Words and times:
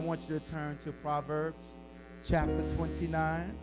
Want 0.10 0.28
you 0.28 0.40
to 0.40 0.46
turn 0.50 0.76
to 0.80 0.92
Proverbs 0.92 1.76
chapter 2.28 2.68
29. 2.70 3.56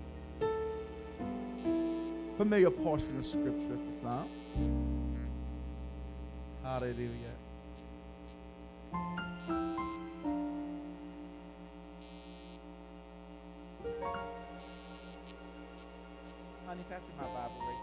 Familiar 2.36 2.70
portion 2.70 3.18
of 3.18 3.26
scripture 3.26 3.76
for 3.84 3.92
some. 3.92 4.28
Hallelujah. 6.62 7.34
Honey, 16.64 16.84
I 16.88 16.98
see 17.00 17.12
my 17.18 17.24
Bible 17.24 17.58
right 17.58 17.80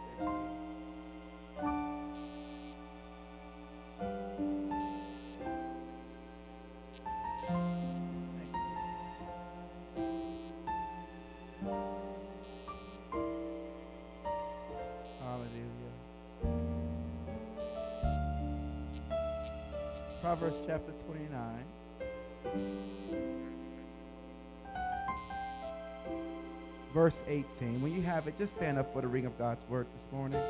there? 3.99 4.52
Proverbs 20.23 20.59
chapter 20.65 20.93
29. 21.05 21.65
Verse 26.93 27.21
18. 27.27 27.81
When 27.81 27.93
you 27.93 28.01
have 28.03 28.25
it, 28.29 28.37
just 28.37 28.53
stand 28.55 28.79
up 28.79 28.93
for 28.93 29.01
the 29.01 29.07
reading 29.09 29.27
of 29.27 29.37
God's 29.37 29.67
word 29.67 29.85
this 29.93 30.07
morning. 30.13 30.41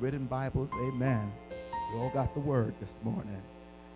Written 0.00 0.26
Bibles. 0.26 0.70
Amen. 0.74 1.32
We 1.92 2.00
all 2.00 2.10
got 2.10 2.34
the 2.34 2.40
word 2.40 2.74
this 2.80 2.98
morning. 3.02 3.42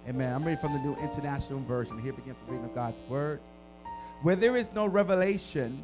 Amen. 0.08 0.32
I'm 0.32 0.42
reading 0.44 0.60
from 0.60 0.72
the 0.72 0.78
New 0.78 0.96
International 0.96 1.60
Version. 1.60 2.00
Here 2.00 2.12
begins 2.12 2.36
the 2.46 2.52
reading 2.52 2.66
of 2.68 2.74
God's 2.74 3.00
word. 3.08 3.40
Where 4.22 4.36
there 4.36 4.56
is 4.56 4.72
no 4.72 4.86
revelation, 4.86 5.82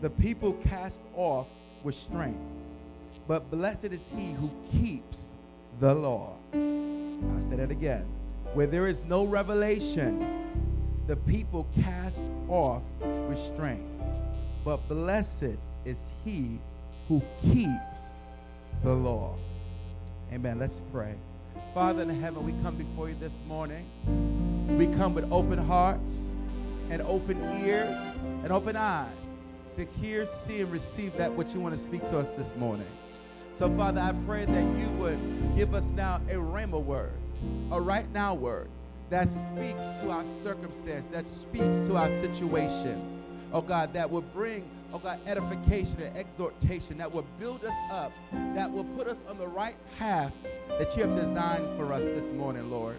the 0.00 0.10
people 0.10 0.52
cast 0.68 1.00
off 1.14 1.48
with 1.82 1.94
strength. 1.94 2.40
But 3.26 3.50
blessed 3.50 3.86
is 3.86 4.08
he 4.16 4.32
who 4.32 4.50
keeps 4.70 5.34
the 5.80 5.94
law. 5.94 6.36
I'll 6.54 7.42
say 7.48 7.56
that 7.56 7.70
again. 7.70 8.04
Where 8.54 8.66
there 8.66 8.86
is 8.86 9.04
no 9.04 9.24
revelation, 9.24 10.44
the 11.06 11.16
people 11.16 11.66
cast 11.82 12.22
off 12.48 12.82
restraint. 13.00 13.82
But 14.64 14.86
blessed 14.88 15.56
is 15.84 16.10
he 16.24 16.58
who 17.08 17.20
keeps 17.42 18.21
the 18.82 18.92
law. 18.92 19.36
Amen. 20.32 20.58
Let's 20.58 20.80
pray. 20.92 21.14
Father 21.74 22.02
in 22.02 22.08
heaven, 22.08 22.44
we 22.44 22.52
come 22.62 22.76
before 22.76 23.08
you 23.08 23.14
this 23.14 23.40
morning. 23.46 23.86
We 24.78 24.86
come 24.86 25.14
with 25.14 25.30
open 25.30 25.58
hearts 25.58 26.34
and 26.90 27.02
open 27.02 27.42
ears 27.64 27.98
and 28.42 28.52
open 28.52 28.76
eyes 28.76 29.08
to 29.76 29.84
hear, 29.84 30.26
see, 30.26 30.60
and 30.60 30.70
receive 30.70 31.16
that 31.16 31.32
which 31.34 31.54
you 31.54 31.60
want 31.60 31.74
to 31.74 31.80
speak 31.80 32.04
to 32.06 32.18
us 32.18 32.30
this 32.30 32.54
morning. 32.56 32.86
So, 33.54 33.74
Father, 33.76 34.00
I 34.00 34.12
pray 34.26 34.44
that 34.44 34.76
you 34.76 34.88
would 34.98 35.56
give 35.56 35.74
us 35.74 35.90
now 35.90 36.20
a 36.28 36.34
rhema 36.34 36.82
word, 36.82 37.12
a 37.70 37.80
right 37.80 38.10
now 38.12 38.34
word 38.34 38.68
that 39.10 39.28
speaks 39.28 39.82
to 40.00 40.10
our 40.10 40.24
circumstance, 40.42 41.06
that 41.12 41.28
speaks 41.28 41.80
to 41.82 41.96
our 41.96 42.10
situation. 42.20 43.22
Oh 43.52 43.60
God, 43.60 43.92
that 43.92 44.10
would 44.10 44.32
bring, 44.32 44.64
oh 44.92 44.98
God, 44.98 45.20
edification 45.26 46.00
and 46.02 46.16
exhortation, 46.16 46.98
that 46.98 47.10
will 47.10 47.26
build 47.38 47.64
us 47.64 47.74
up, 47.90 48.12
that 48.54 48.70
will 48.70 48.84
put 48.84 49.06
us 49.08 49.20
on 49.28 49.38
the 49.38 49.46
right 49.46 49.76
path 49.98 50.32
that 50.78 50.96
you 50.96 51.02
have 51.06 51.16
designed 51.16 51.76
for 51.76 51.92
us 51.92 52.04
this 52.04 52.32
morning, 52.32 52.70
Lord. 52.70 52.98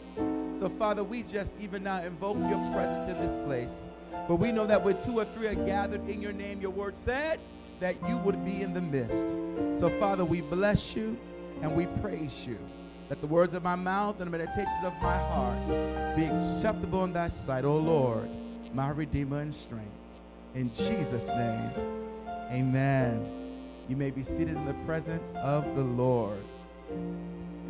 So, 0.57 0.69
Father, 0.69 1.03
we 1.03 1.23
just 1.23 1.55
even 1.59 1.83
now 1.83 2.01
invoke 2.01 2.37
your 2.37 2.59
presence 2.73 3.07
in 3.07 3.17
this 3.19 3.37
place. 3.45 3.87
But 4.27 4.35
we 4.35 4.51
know 4.51 4.65
that 4.65 4.83
when 4.83 5.01
two 5.03 5.19
or 5.19 5.25
three 5.25 5.47
are 5.47 5.55
gathered 5.55 6.07
in 6.07 6.21
your 6.21 6.33
name, 6.33 6.61
your 6.61 6.71
word 6.71 6.97
said 6.97 7.39
that 7.79 7.95
you 8.07 8.17
would 8.19 8.45
be 8.45 8.61
in 8.61 8.73
the 8.73 8.81
midst. 8.81 9.29
So, 9.79 9.89
Father, 9.99 10.23
we 10.23 10.41
bless 10.41 10.95
you 10.95 11.17
and 11.61 11.75
we 11.75 11.87
praise 12.01 12.45
you. 12.47 12.57
Let 13.09 13.21
the 13.21 13.27
words 13.27 13.53
of 13.53 13.63
my 13.63 13.75
mouth 13.75 14.21
and 14.21 14.27
the 14.31 14.37
meditations 14.37 14.83
of 14.83 14.93
my 15.01 15.17
heart 15.17 16.15
be 16.15 16.25
acceptable 16.25 17.03
in 17.03 17.13
thy 17.13 17.27
sight, 17.27 17.65
O 17.65 17.75
Lord, 17.75 18.29
my 18.73 18.89
Redeemer 18.89 19.41
and 19.41 19.53
strength. 19.53 20.02
In 20.55 20.71
Jesus' 20.75 21.27
name, 21.29 21.71
amen. 22.51 23.27
You 23.89 23.97
may 23.97 24.11
be 24.11 24.23
seated 24.23 24.55
in 24.55 24.65
the 24.65 24.75
presence 24.85 25.33
of 25.37 25.63
the 25.75 25.81
Lord. 25.81 26.43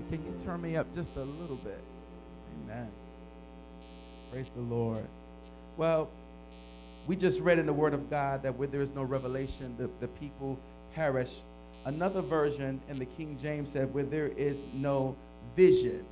Can 0.10 0.22
you 0.26 0.34
turn 0.44 0.62
me 0.62 0.76
up 0.76 0.94
just 0.94 1.10
a 1.16 1.24
little 1.24 1.56
bit? 1.56 1.82
Amen. 2.66 2.90
Praise 4.32 4.50
the 4.54 4.62
Lord. 4.62 5.08
Well, 5.78 6.10
we 7.08 7.16
just 7.16 7.40
read 7.40 7.58
in 7.58 7.66
the 7.66 7.74
Word 7.74 7.94
of 7.94 8.10
God 8.10 8.44
that 8.44 8.58
where 8.58 8.68
there 8.68 8.82
is 8.82 8.94
no 8.94 9.04
revelation, 9.04 9.76
the, 9.78 9.90
the 10.02 10.08
people 10.10 10.60
perish. 10.94 11.42
Another 11.86 12.22
version 12.22 12.82
in 12.90 13.00
the 13.00 13.06
King 13.06 13.38
James 13.42 13.72
said, 13.72 13.94
where 13.94 14.04
there 14.04 14.28
is 14.36 14.66
no 14.74 15.16
vision, 15.56 16.06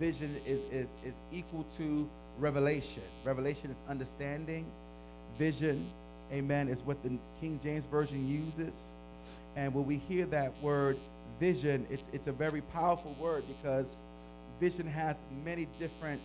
vision 0.00 0.36
is, 0.44 0.64
is, 0.72 0.88
is 1.04 1.14
equal 1.30 1.64
to 1.76 2.08
revelation. 2.38 3.02
Revelation 3.24 3.70
is 3.70 3.76
understanding. 3.88 4.66
Vision, 5.38 5.90
amen, 6.32 6.68
is 6.68 6.82
what 6.82 7.02
the 7.02 7.18
King 7.40 7.60
James 7.62 7.84
Version 7.86 8.28
uses. 8.28 8.94
And 9.54 9.74
when 9.74 9.86
we 9.86 9.96
hear 9.96 10.26
that 10.26 10.52
word 10.62 10.98
vision, 11.38 11.86
it's, 11.90 12.08
it's 12.12 12.26
a 12.26 12.32
very 12.32 12.60
powerful 12.60 13.14
word 13.20 13.44
because 13.46 14.02
vision 14.60 14.86
has 14.86 15.16
many 15.44 15.66
different 15.78 16.20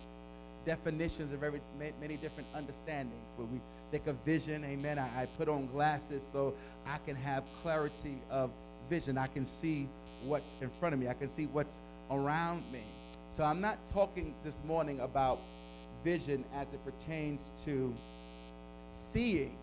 definitions 0.64 1.30
and 1.30 1.40
very 1.40 1.60
many 2.00 2.16
different 2.16 2.48
understandings. 2.54 3.32
When 3.36 3.52
we 3.52 3.60
think 3.90 4.06
of 4.06 4.16
vision, 4.24 4.64
amen, 4.64 4.98
I, 4.98 5.22
I 5.22 5.26
put 5.38 5.48
on 5.48 5.66
glasses 5.66 6.26
so 6.30 6.54
I 6.86 6.98
can 6.98 7.16
have 7.16 7.44
clarity 7.62 8.18
of 8.30 8.50
vision. 8.88 9.18
I 9.18 9.26
can 9.26 9.44
see 9.44 9.88
what's 10.24 10.54
in 10.60 10.70
front 10.78 10.94
of 10.94 11.00
me. 11.00 11.08
I 11.08 11.14
can 11.14 11.28
see 11.28 11.46
what's 11.46 11.80
around 12.10 12.70
me. 12.72 12.84
So 13.30 13.44
I'm 13.44 13.60
not 13.60 13.86
talking 13.86 14.34
this 14.44 14.60
morning 14.64 15.00
about 15.00 15.40
vision 16.04 16.44
as 16.54 16.72
it 16.72 16.84
pertains 16.84 17.52
to 17.64 17.94
seeing, 18.92 19.56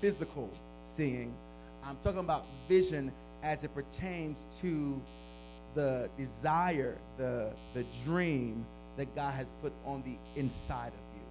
physical 0.00 0.50
seeing. 0.84 1.34
I'm 1.84 1.96
talking 1.96 2.20
about 2.20 2.46
vision 2.68 3.12
as 3.42 3.64
it 3.64 3.74
pertains 3.74 4.46
to 4.60 5.00
the 5.74 6.08
desire, 6.16 6.96
the, 7.18 7.50
the 7.74 7.84
dream 8.04 8.64
that 8.96 9.14
God 9.14 9.34
has 9.34 9.52
put 9.62 9.72
on 9.84 10.02
the 10.02 10.16
inside 10.40 10.88
of 10.88 11.16
you. 11.16 11.22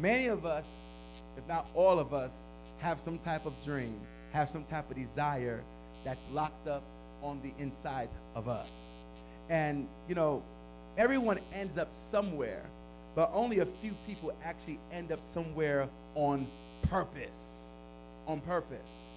Many 0.00 0.26
of 0.26 0.46
us, 0.46 0.64
if 1.36 1.46
not 1.46 1.66
all 1.74 1.98
of 1.98 2.14
us, 2.14 2.46
have 2.78 2.98
some 2.98 3.18
type 3.18 3.44
of 3.46 3.52
dream, 3.64 4.00
have 4.32 4.48
some 4.48 4.64
type 4.64 4.90
of 4.90 4.96
desire 4.96 5.62
that's 6.04 6.28
locked 6.30 6.68
up 6.68 6.82
on 7.22 7.40
the 7.42 7.52
inside 7.62 8.08
of 8.34 8.48
us. 8.48 8.70
And, 9.48 9.88
you 10.08 10.14
know, 10.14 10.42
everyone 10.96 11.40
ends 11.52 11.76
up 11.76 11.94
somewhere, 11.94 12.64
but 13.14 13.30
only 13.32 13.60
a 13.60 13.66
few 13.66 13.94
people 14.06 14.34
actually 14.44 14.78
end 14.92 15.12
up 15.12 15.24
somewhere 15.24 15.88
on 16.14 16.46
purpose. 16.82 17.74
On 18.26 18.40
purpose. 18.40 19.10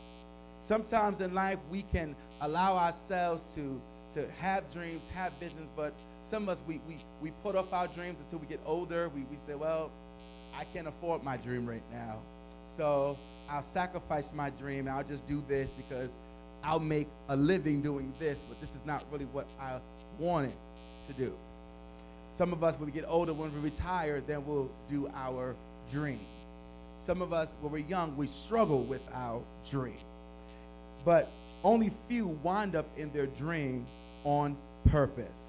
Sometimes 0.59 1.21
in 1.21 1.33
life, 1.33 1.59
we 1.71 1.83
can 1.83 2.15
allow 2.41 2.75
ourselves 2.77 3.45
to, 3.55 3.81
to 4.13 4.29
have 4.33 4.71
dreams, 4.71 5.07
have 5.13 5.33
visions, 5.39 5.69
but 5.75 5.93
some 6.23 6.43
of 6.43 6.49
us, 6.49 6.61
we, 6.67 6.81
we, 6.87 6.97
we 7.21 7.31
put 7.43 7.55
off 7.55 7.71
our 7.71 7.87
dreams 7.87 8.19
until 8.19 8.39
we 8.39 8.47
get 8.47 8.59
older. 8.65 9.09
We, 9.09 9.21
we 9.31 9.37
say, 9.37 9.55
well, 9.55 9.91
I 10.53 10.65
can't 10.65 10.87
afford 10.87 11.23
my 11.23 11.37
dream 11.37 11.65
right 11.65 11.83
now. 11.91 12.19
So 12.65 13.17
I'll 13.49 13.63
sacrifice 13.63 14.33
my 14.33 14.49
dream. 14.49 14.87
I'll 14.87 15.03
just 15.03 15.25
do 15.25 15.43
this 15.47 15.71
because 15.71 16.19
I'll 16.63 16.79
make 16.79 17.07
a 17.29 17.35
living 17.35 17.81
doing 17.81 18.13
this, 18.19 18.43
but 18.47 18.59
this 18.59 18.75
is 18.75 18.85
not 18.85 19.05
really 19.11 19.25
what 19.25 19.47
I 19.59 19.79
wanted 20.19 20.55
to 21.07 21.13
do. 21.13 21.33
Some 22.37 22.53
of 22.53 22.63
us, 22.63 22.77
when 22.77 22.85
we 22.85 22.91
get 22.91 23.05
older, 23.07 23.33
when 23.33 23.51
we 23.51 23.59
retire, 23.61 24.21
then 24.21 24.45
we'll 24.45 24.69
do 24.87 25.09
our 25.15 25.55
dream. 25.89 26.19
Some 26.99 27.23
of 27.23 27.33
us, 27.33 27.55
when 27.61 27.71
we're 27.71 27.89
young, 27.89 28.15
we 28.15 28.27
struggle 28.27 28.83
with 28.83 29.01
our 29.11 29.41
dream. 29.67 29.97
But 31.03 31.31
only 31.63 31.91
few 32.07 32.27
wind 32.43 32.75
up 32.75 32.85
in 32.95 33.11
their 33.11 33.25
dream 33.25 33.87
on 34.23 34.55
purpose. 34.89 35.39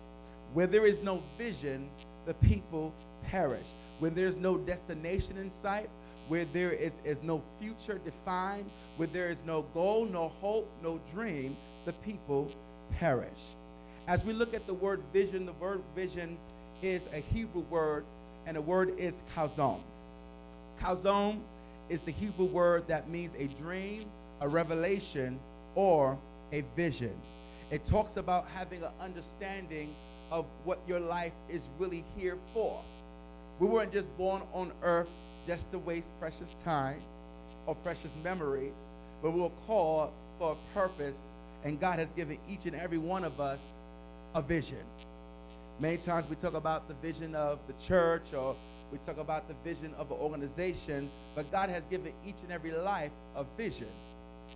Where 0.55 0.67
there 0.67 0.87
is 0.87 1.03
no 1.03 1.23
vision, 1.37 1.91
the 2.25 2.33
people 2.33 2.95
perish. 3.27 3.67
When 3.99 4.15
there's 4.15 4.39
no 4.39 4.57
destination 4.57 5.37
in 5.37 5.51
sight, 5.51 5.91
where 6.29 6.47
there 6.47 6.73
is, 6.73 6.95
is 7.05 7.23
no 7.23 7.43
future 7.61 8.01
defined, 8.03 8.71
where 8.97 9.09
there 9.09 9.29
is 9.29 9.45
no 9.45 9.61
goal, 9.75 10.07
no 10.07 10.33
hope, 10.41 10.67
no 10.83 10.99
dream, 11.13 11.55
the 11.85 11.93
people 11.93 12.51
perish. 12.99 13.57
As 14.07 14.25
we 14.25 14.33
look 14.33 14.55
at 14.55 14.67
the 14.67 14.73
word 14.73 15.03
vision, 15.13 15.45
the 15.45 15.53
word 15.53 15.83
vision 15.95 16.39
is 16.83 17.09
a 17.13 17.21
Hebrew 17.35 17.63
word, 17.63 18.05
and 18.47 18.57
the 18.57 18.61
word 18.61 18.99
is 18.99 19.23
chazown. 19.35 19.81
Chazown 20.81 21.41
is 21.89 22.01
the 22.03 22.13
Hebrew 22.13 22.47
word 22.47 22.87
that 22.89 23.09
means 23.09 23.33
a 23.39 23.47
dream, 23.61 24.05
a 24.41 24.49
revelation, 24.49 25.39
or 25.75 26.19
a 26.53 26.63
vision. 26.77 27.15
It 27.71 27.85
talks 27.85 28.17
about 28.17 28.49
having 28.49 28.83
an 28.83 28.91
understanding 29.01 29.95
of 30.31 30.47
what 30.65 30.79
your 30.87 31.01
life 31.01 31.33
is 31.49 31.69
really 31.79 32.05
here 32.17 32.39
for. 32.55 32.81
We 33.59 33.67
weren't 33.67 33.93
just 33.93 34.17
born 34.17 34.43
on 34.53 34.73
earth 34.83 35.09
just 35.47 35.71
to 35.73 35.79
waste 35.79 36.19
precious 36.21 36.55
time 36.65 37.01
or 37.67 37.75
precious 37.75 38.15
memories, 38.23 38.77
but 39.23 39.33
we 39.33 39.41
were 39.41 39.51
called 39.67 40.11
for 40.39 40.53
a 40.53 40.75
purpose, 40.75 41.33
and 41.65 41.81
God 41.81 41.99
has 41.99 42.13
given 42.13 42.39
each 42.49 42.67
and 42.67 42.77
every 42.77 42.99
one 42.99 43.25
of 43.25 43.41
us 43.41 43.87
a 44.35 44.43
vision. 44.43 44.85
Many 45.81 45.97
times 45.97 46.29
we 46.29 46.35
talk 46.35 46.55
about 46.55 46.89
the 46.89 46.95
vision 46.95 47.37
of 47.37 47.61
the 47.69 47.75
church 47.75 48.35
or 48.35 48.57
we 48.91 48.99
talk 48.99 49.19
about 49.19 49.47
the 49.47 49.55
vision 49.63 49.95
of 49.97 50.11
an 50.11 50.17
organization, 50.17 51.09
but 51.37 51.51
God 51.53 51.71
has 51.71 51.85
given 51.85 52.13
each 52.27 52.43
and 52.43 52.51
every 52.51 52.73
life 52.73 53.13
a 53.37 53.45
vision. 53.57 53.89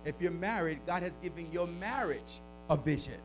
If 0.03 0.15
you're 0.19 0.31
married, 0.31 0.79
God 0.85 1.01
has 1.01 1.15
given 1.23 1.49
your 1.51 1.67
marriage 1.67 2.41
a 2.69 2.75
vision. 2.75 3.19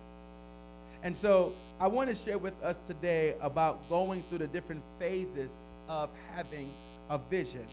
And 1.03 1.17
so 1.17 1.55
I 1.81 1.89
want 1.89 2.09
to 2.09 2.15
share 2.15 2.39
with 2.39 2.55
us 2.63 2.79
today 2.87 3.35
about 3.41 3.89
going 3.89 4.23
through 4.29 4.39
the 4.39 4.47
different 4.47 4.83
phases 5.01 5.51
of 5.89 6.11
having 6.35 6.73
a 7.11 7.19
vision. 7.19 7.67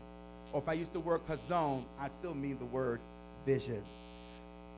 Or 0.54 0.62
if 0.62 0.70
I 0.70 0.74
used 0.74 0.94
the 0.94 1.00
word 1.00 1.22
chazown, 1.28 1.84
I 2.00 2.10
still 2.10 2.34
mean 2.34 2.58
the 2.58 2.66
word 2.66 3.00
vision. 3.46 3.84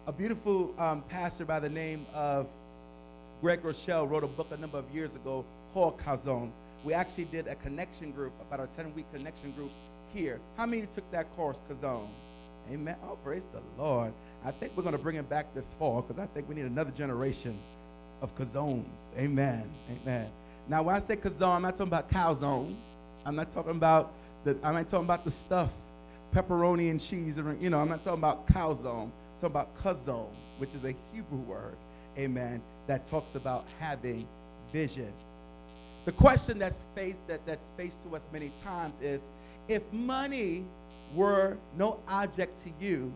A 0.08 0.12
beautiful 0.12 0.74
um, 0.78 1.04
pastor 1.10 1.46
by 1.46 1.60
the 1.60 1.70
name 1.70 2.06
of 2.14 2.48
Craig 3.42 3.62
Groeschel 3.62 4.10
wrote 4.10 4.24
a 4.24 4.28
book 4.28 4.48
a 4.52 4.58
number 4.58 4.78
of 4.78 4.90
years 4.92 5.16
ago 5.16 5.46
called 5.74 6.00
Chazown. 6.00 6.50
We 6.84 6.94
actually 6.94 7.26
did 7.26 7.48
a 7.48 7.56
connection 7.56 8.12
group, 8.12 8.34
about 8.42 8.60
a 8.60 8.76
10 8.76 8.94
week 8.96 9.06
connection 9.14 9.52
group 9.52 9.72
here. 10.14 10.40
How 10.58 10.66
many 10.66 10.88
took 10.88 11.10
that 11.12 11.30
course, 11.36 11.62
Chazown? 11.70 12.08
Amen. 12.72 12.96
Oh, 13.04 13.18
praise 13.24 13.46
the 13.54 13.62
Lord. 13.82 14.12
I 14.44 14.52
think 14.52 14.74
we're 14.76 14.84
going 14.84 14.96
to 14.96 15.02
bring 15.02 15.16
it 15.16 15.30
back 15.30 15.54
this 15.54 15.76
fall 15.78 16.02
because 16.02 16.22
I 16.22 16.26
think 16.28 16.50
we 16.50 16.56
need 16.56 16.66
another 16.66 16.92
generation 16.92 17.58
of 18.22 18.36
chazowns. 18.36 18.86
Amen. 19.18 19.70
Amen. 19.92 20.30
Now, 20.68 20.84
when 20.84 20.96
I 20.96 21.00
say 21.00 21.16
chazown, 21.16 21.56
I'm 21.56 21.62
not 21.62 21.76
talking 21.76 21.88
about 21.88 22.12
calzone. 22.12 22.76
I'm 23.26 23.36
not 23.36 23.52
talking 23.52 23.72
about 23.72 24.14
the, 24.44 24.58
I'm 24.64 24.74
not 24.74 24.88
talking 24.88 25.06
about 25.06 25.24
the 25.24 25.32
stuff, 25.32 25.72
pepperoni 26.34 26.90
and 26.90 27.00
cheese. 27.00 27.38
You 27.38 27.70
know, 27.70 27.80
I'm 27.80 27.90
not 27.90 28.04
talking 28.04 28.20
about 28.20 28.48
calzone. 28.48 29.04
I'm 29.04 29.12
talking 29.40 29.48
about 29.48 29.76
chazown, 29.78 30.30
which 30.58 30.74
is 30.74 30.84
a 30.84 30.96
Hebrew 31.14 31.40
word. 31.40 31.78
Amen. 32.18 32.62
That 32.88 33.06
talks 33.06 33.36
about 33.36 33.66
having 33.80 34.28
vision. 34.72 35.12
The 36.06 36.12
question 36.14 36.58
that's 36.58 36.86
faced 36.96 37.28
that, 37.28 37.46
that's 37.46 37.68
faced 37.76 38.02
to 38.04 38.16
us 38.16 38.28
many 38.32 38.52
times 38.64 39.02
is 39.02 39.24
if 39.68 39.92
money 39.92 40.64
were 41.14 41.58
no 41.78 42.00
object 42.08 42.64
to 42.64 42.70
you, 42.80 43.14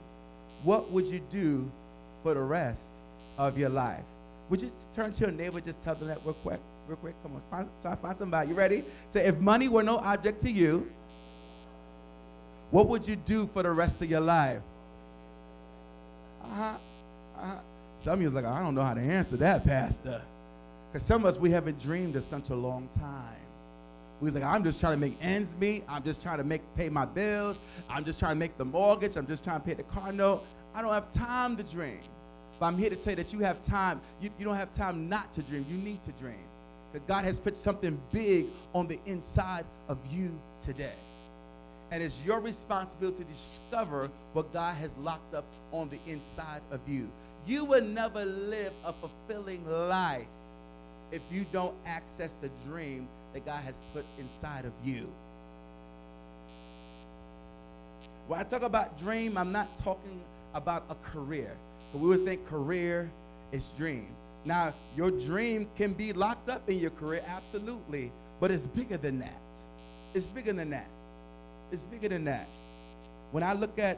what 0.64 0.92
would 0.92 1.08
you 1.08 1.22
do 1.32 1.72
for 2.22 2.34
the 2.34 2.42
rest 2.42 2.90
of 3.38 3.58
your 3.58 3.70
life? 3.70 4.04
Would 4.50 4.62
you 4.62 4.70
turn 4.94 5.14
to 5.14 5.22
your 5.22 5.32
neighbor, 5.32 5.62
just 5.62 5.82
tell 5.82 5.96
them 5.96 6.10
that 6.10 6.20
real 6.26 6.34
quick, 6.34 6.60
real 6.88 6.98
quick? 6.98 7.16
Come 7.24 7.36
on, 7.36 7.42
find, 7.50 7.70
try 7.82 7.96
find 7.96 8.18
somebody. 8.18 8.50
You 8.50 8.56
ready? 8.56 8.84
Say, 9.08 9.26
if 9.26 9.40
money 9.40 9.70
were 9.70 9.84
no 9.84 9.98
object 10.00 10.42
to 10.42 10.52
you, 10.52 10.92
what 12.72 12.88
would 12.88 13.08
you 13.08 13.16
do 13.16 13.50
for 13.54 13.64
the 13.64 13.72
rest 13.72 14.02
of 14.02 14.10
your 14.10 14.20
life? 14.20 14.62
Uh-huh. 16.44 16.78
Uh-huh. 17.38 17.60
Some 18.02 18.14
of 18.14 18.22
you 18.24 18.30
like, 18.32 18.46
I 18.46 18.64
don't 18.64 18.74
know 18.74 18.82
how 18.82 18.96
to 18.96 19.00
answer 19.00 19.38
that, 19.38 19.64
Pastor. 19.64 20.24
Because 20.92 21.06
some 21.06 21.24
of 21.24 21.28
us, 21.28 21.40
we 21.40 21.52
haven't 21.52 21.80
dreamed 21.80 22.16
in 22.16 22.22
such 22.24 22.50
a 22.50 22.56
long 22.56 22.90
time. 22.98 23.36
We 24.20 24.26
was 24.26 24.34
like, 24.34 24.44
I'm 24.44 24.64
just 24.64 24.80
trying 24.80 24.94
to 24.94 25.00
make 25.00 25.16
ends 25.22 25.56
meet. 25.60 25.84
I'm 25.88 26.02
just 26.02 26.24
trying 26.24 26.40
to 26.40 26.44
make 26.44 26.64
pay 26.76 26.90
my 26.90 27.06
bills. 27.06 27.60
I'm 27.88 28.04
just 28.04 28.18
trying 28.18 28.32
to 28.34 28.40
make 28.40 28.58
the 28.58 28.66
mortgage. 28.66 29.18
I'm 29.18 29.28
just 29.28 29.44
trying 29.44 29.60
to 29.60 29.66
pay 29.68 29.76
the 29.76 29.84
car 29.84 30.12
note. 30.12 30.44
I 30.74 30.82
don't 30.82 30.92
have 30.92 31.12
time 31.12 31.56
to 31.58 31.64
dream. 31.64 32.00
But 32.60 32.66
I'm 32.66 32.78
here 32.78 32.90
to 32.90 32.96
tell 32.96 33.12
you 33.12 33.18
that 33.18 33.34
you 33.34 33.40
have 33.40 33.64
time. 33.64 34.02
You, 34.20 34.32
you 34.40 34.46
don't 34.46 34.56
have 34.56 34.72
time 34.72 35.08
not 35.08 35.32
to 35.34 35.44
dream. 35.44 35.64
You 35.70 35.78
need 35.78 36.02
to 36.02 36.12
dream. 36.14 36.44
That 36.94 37.06
God 37.08 37.24
has 37.24 37.40
put 37.40 37.56
something 37.56 38.02
big 38.12 38.48
on 38.74 38.88
the 38.88 39.00
inside 39.06 39.66
of 39.90 40.00
you 40.12 40.32
today. 40.60 40.98
And 41.92 42.02
it's 42.02 42.18
your 42.26 42.40
responsibility 42.40 43.26
to 43.26 43.30
discover 43.30 44.10
what 44.34 44.52
God 44.54 44.76
has 44.78 44.98
locked 44.98 45.36
up 45.36 45.46
on 45.72 45.88
the 45.90 46.00
inside 46.12 46.62
of 46.72 46.80
you. 46.88 47.08
You 47.46 47.66
will 47.66 47.84
never 47.84 48.24
live 48.26 48.74
a 48.86 48.94
fulfilling 48.94 49.66
life 49.68 50.28
if 51.12 51.22
you 51.32 51.46
don't 51.52 51.76
access 51.86 52.36
the 52.42 52.50
dream 52.64 53.08
that 53.34 53.46
God 53.46 53.64
has 53.64 53.84
put 53.94 54.06
inside 54.20 54.66
of 54.66 54.74
you. 54.84 55.08
When 58.28 58.40
I 58.40 58.44
talk 58.44 58.62
about 58.62 58.98
dream, 58.98 59.38
I'm 59.38 59.52
not 59.52 59.76
talking 59.76 60.22
about 60.54 60.86
a 60.90 60.96
career. 60.96 61.58
But 61.92 62.00
we 62.00 62.08
would 62.10 62.26
think 62.26 62.48
career 62.48 63.12
is 63.52 63.70
dream. 63.78 64.08
Now, 64.46 64.74
your 64.96 65.12
dream 65.12 65.68
can 65.76 65.94
be 65.94 66.14
locked 66.14 66.50
up 66.50 66.70
in 66.70 66.80
your 66.80 66.92
career, 66.92 67.24
absolutely, 67.28 68.12
but 68.40 68.50
it's 68.52 68.68
bigger 68.68 68.98
than 68.98 69.20
that. 69.20 69.42
It's 70.14 70.30
bigger 70.30 70.54
than 70.54 70.70
that. 70.72 70.90
It's 71.72 71.86
bigger 71.86 72.10
than 72.10 72.26
that. 72.26 72.48
When 73.32 73.44
I 73.44 73.54
look 73.54 73.78
at 73.80 73.98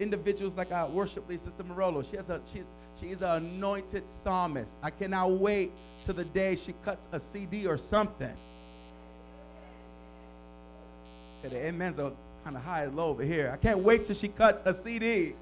individuals 0.00 0.56
like 0.56 0.72
our 0.72 0.88
worship 0.88 1.28
leader, 1.28 1.42
Sister 1.42 1.64
Morello, 1.64 2.02
she 2.02 2.16
has 2.16 2.28
a, 2.28 2.40
she's, 2.44 2.64
she's 2.98 3.22
an 3.22 3.44
anointed 3.46 4.08
psalmist. 4.08 4.76
I 4.82 4.90
cannot 4.90 5.32
wait 5.32 5.72
to 6.04 6.12
the 6.12 6.24
day 6.24 6.56
she 6.56 6.74
cuts 6.84 7.08
a 7.12 7.20
CD 7.20 7.66
or 7.66 7.76
something. 7.76 8.34
Okay, 11.44 11.54
the 11.54 11.68
amens 11.68 11.98
are 11.98 12.12
kind 12.44 12.56
of 12.56 12.62
high 12.62 12.84
and 12.84 12.96
low 12.96 13.08
over 13.08 13.22
here. 13.22 13.50
I 13.52 13.56
can't 13.56 13.80
wait 13.80 14.04
till 14.04 14.14
she 14.14 14.28
cuts 14.28 14.62
a 14.64 14.74
CD. 14.74 15.34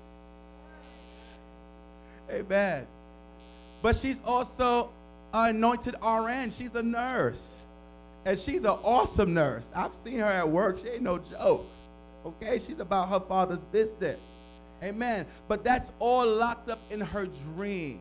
Amen. 2.31 2.87
But 3.83 3.97
she's 3.97 4.21
also 4.25 4.91
an 5.33 5.57
anointed 5.57 5.95
RN. 6.05 6.51
She's 6.51 6.75
a 6.75 6.83
nurse. 6.83 7.57
And 8.25 8.39
she's 8.39 8.65
an 8.65 8.79
awesome 8.83 9.33
nurse. 9.35 9.71
I've 9.75 9.95
seen 9.95 10.19
her 10.19 10.27
at 10.27 10.49
work. 10.49 10.81
She 10.81 10.89
ain't 10.89 11.03
no 11.03 11.19
joke. 11.19 11.67
Okay? 12.25 12.59
She's 12.59 12.81
about 12.81 13.09
her 13.09 13.21
father's 13.21 13.65
business. 13.65 14.43
Amen. 14.83 15.27
But 15.49 15.65
that's 15.65 15.93
all 15.99 16.27
locked 16.27 16.69
up 16.69 16.81
in 16.91 17.01
her 17.01 17.27
dream 17.55 18.01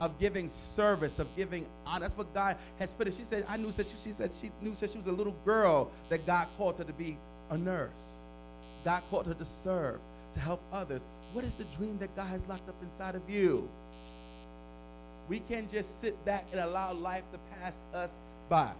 of 0.00 0.18
giving 0.18 0.48
service, 0.48 1.18
of 1.18 1.34
giving 1.36 1.66
honor. 1.86 2.00
That's 2.00 2.16
what 2.16 2.32
God 2.34 2.56
has 2.78 2.94
put 2.94 3.08
it. 3.08 3.14
She 3.14 3.24
said, 3.24 3.44
I 3.48 3.56
knew 3.56 3.70
that 3.72 3.86
she, 3.86 3.96
she 3.96 4.12
said 4.12 4.32
she 4.40 4.50
knew 4.60 4.74
that 4.76 4.90
she 4.90 4.98
was 4.98 5.06
a 5.06 5.12
little 5.12 5.36
girl 5.44 5.90
that 6.08 6.26
God 6.26 6.48
called 6.56 6.78
her 6.78 6.84
to 6.84 6.92
be 6.92 7.16
a 7.50 7.58
nurse. 7.58 8.26
God 8.84 9.02
called 9.10 9.26
her 9.26 9.34
to 9.34 9.44
serve, 9.44 10.00
to 10.32 10.40
help 10.40 10.60
others. 10.72 11.02
What 11.32 11.44
is 11.44 11.54
the 11.54 11.64
dream 11.76 11.98
that 11.98 12.14
God 12.16 12.28
has 12.28 12.40
locked 12.48 12.68
up 12.68 12.76
inside 12.82 13.14
of 13.14 13.28
you? 13.28 13.68
We 15.28 15.40
can't 15.40 15.70
just 15.70 16.00
sit 16.00 16.22
back 16.24 16.44
and 16.52 16.60
allow 16.60 16.92
life 16.92 17.24
to 17.32 17.38
pass 17.58 17.78
us 17.94 18.12
by. 18.48 18.70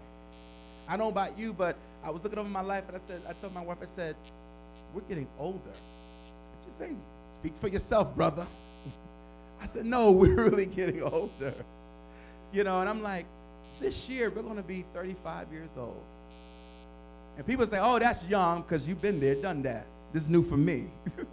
I 0.87 0.97
know 0.97 1.09
about 1.09 1.39
you, 1.39 1.55
but 1.55 1.77
I 2.03 2.11
was 2.11 2.23
looking 2.23 2.39
over 2.39 2.49
my 2.49 2.61
life 2.61 2.85
and 2.89 2.97
I 2.97 3.01
said, 3.09 3.23
I 3.27 3.33
told 3.33 3.55
my 3.55 3.63
wife, 3.63 3.79
I 3.81 3.87
said, 3.87 4.15
we're 4.93 5.01
getting 5.03 5.27
older. 5.39 5.73
She 6.67 6.73
say, 6.73 6.91
speak 7.45 7.57
for 7.59 7.69
yourself, 7.69 8.17
brother. 8.17 8.47
I 9.61 9.67
said, 9.67 9.85
no, 9.85 10.11
we're 10.13 10.35
really 10.35 10.65
getting 10.65 11.03
older. 11.03 11.53
You 12.55 12.65
know, 12.65 12.81
and 12.81 12.89
I'm 12.89 13.03
like, 13.03 13.27
this 13.79 14.09
year 14.09 14.31
we're 14.31 14.41
going 14.41 14.57
to 14.57 14.63
be 14.63 14.87
35 14.95 15.53
years 15.53 15.69
old. 15.77 16.03
And 17.37 17.47
people 17.47 17.67
say, 17.67 17.79
oh, 17.83 17.99
that's 17.99 18.25
young 18.25 18.63
because 18.63 18.89
you've 18.89 19.03
been 19.03 19.21
there, 19.21 19.35
done 19.35 19.61
that. 19.63 19.85
This 20.15 20.23
is 20.23 20.31
new 20.31 20.43
for 20.43 20.57
me. 20.57 20.87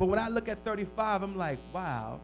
but 0.00 0.06
when 0.06 0.18
I 0.18 0.28
look 0.28 0.48
at 0.48 0.64
35, 0.64 1.22
I'm 1.22 1.36
like, 1.36 1.60
wow, 1.72 2.18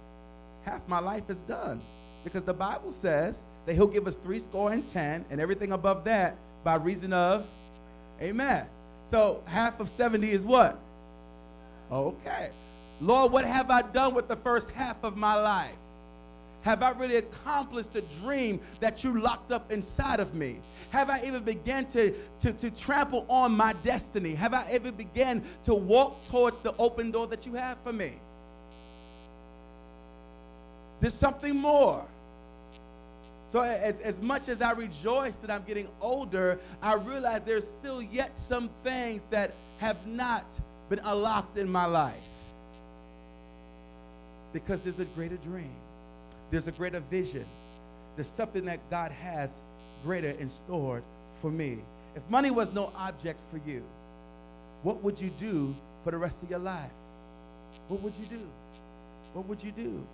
half 0.65 0.81
my 0.89 0.99
life 0.99 1.31
is 1.31 1.43
done. 1.43 1.81
Because 2.25 2.43
the 2.43 2.55
Bible 2.55 2.93
says 2.93 3.45
that 3.67 3.75
he'll 3.75 3.87
give 3.87 4.09
us 4.09 4.17
three 4.17 4.41
score 4.41 4.73
and 4.73 4.85
ten, 4.85 5.25
and 5.31 5.41
everything 5.41 5.71
above 5.71 6.03
that 6.07 6.37
by 6.65 6.75
reason 6.75 7.13
of, 7.13 7.47
amen. 8.21 8.67
So 9.05 9.45
half 9.47 9.79
of 9.79 9.89
70 9.89 10.29
is 10.29 10.45
what? 10.45 10.77
Okay. 11.93 12.51
Lord, 13.01 13.33
what 13.33 13.45
have 13.45 13.71
I 13.71 13.83
done 13.83 14.15
with 14.15 14.29
the 14.29 14.37
first 14.37 14.71
half 14.71 14.97
of 15.05 15.17
my 15.17 15.35
life? 15.35 15.77
Have 16.63 16.83
I 16.83 16.93
really 16.93 17.17
accomplished 17.17 17.93
the 17.93 18.03
dream 18.23 18.61
that 18.81 19.03
you 19.03 19.21
locked 19.21 19.51
up 19.51 19.71
inside 19.73 20.21
of 20.21 20.33
me? 20.33 20.61
Have 20.91 21.11
I 21.11 21.19
ever 21.21 21.41
began 21.41 21.85
to, 21.87 22.15
to, 22.41 22.53
to 22.53 22.71
trample 22.71 23.27
on 23.29 23.53
my 23.53 23.73
destiny? 23.83 24.35
Have 24.35 24.55
I 24.55 24.65
ever 24.71 24.93
begun 24.93 25.43
to 25.65 25.75
walk 25.75 26.25
towards 26.27 26.61
the 26.61 26.75
open 26.77 27.11
door 27.11 27.27
that 27.27 27.45
you 27.45 27.55
have 27.55 27.79
for 27.85 27.93
me? 27.93 28.13
There's 31.01 31.15
something 31.15 31.57
more. 31.57 32.07
So, 33.49 33.61
as, 33.61 33.99
as 34.01 34.21
much 34.21 34.49
as 34.49 34.63
I 34.63 34.73
rejoice 34.73 35.39
that 35.39 35.51
I'm 35.51 35.65
getting 35.65 35.89
older, 36.01 36.61
I 36.81 36.95
realize 36.95 37.43
there's 37.45 37.69
still 37.69 38.01
yet 38.01 38.39
some 38.39 38.71
things 38.85 39.27
that 39.31 39.53
have 39.79 40.07
not 40.07 40.45
been 40.93 41.05
unlocked 41.07 41.57
in 41.57 41.73
my 41.73 41.87
life. 41.87 42.13
Because 44.53 44.83
there's 44.83 44.99
a 44.99 45.07
greater 45.07 45.39
dream, 45.39 45.75
there's 46.51 46.69
a 46.69 46.73
greater 46.73 47.01
vision, 47.01 47.47
there's 48.15 48.29
something 48.29 48.67
that 48.67 48.79
God 48.91 49.11
has 49.11 49.51
greater 50.05 50.33
in 50.33 50.51
store 50.51 51.03
for 51.41 51.51
me. 51.51 51.79
If 52.15 52.23
money 52.29 52.51
was 52.51 52.75
no 52.75 52.93
object 52.95 53.41
for 53.51 53.59
you, 53.67 53.83
what 54.83 55.03
would 55.03 55.19
you 55.19 55.31
do 55.39 55.75
for 56.05 56.11
the 56.11 56.19
rest 56.19 56.43
of 56.43 56.51
your 56.51 56.59
life? 56.59 56.91
What 57.89 58.03
would 58.03 58.15
you 58.17 58.27
do? 58.27 58.47
What 59.33 59.47
would 59.47 59.63
you 59.63 59.73
do? 59.73 60.07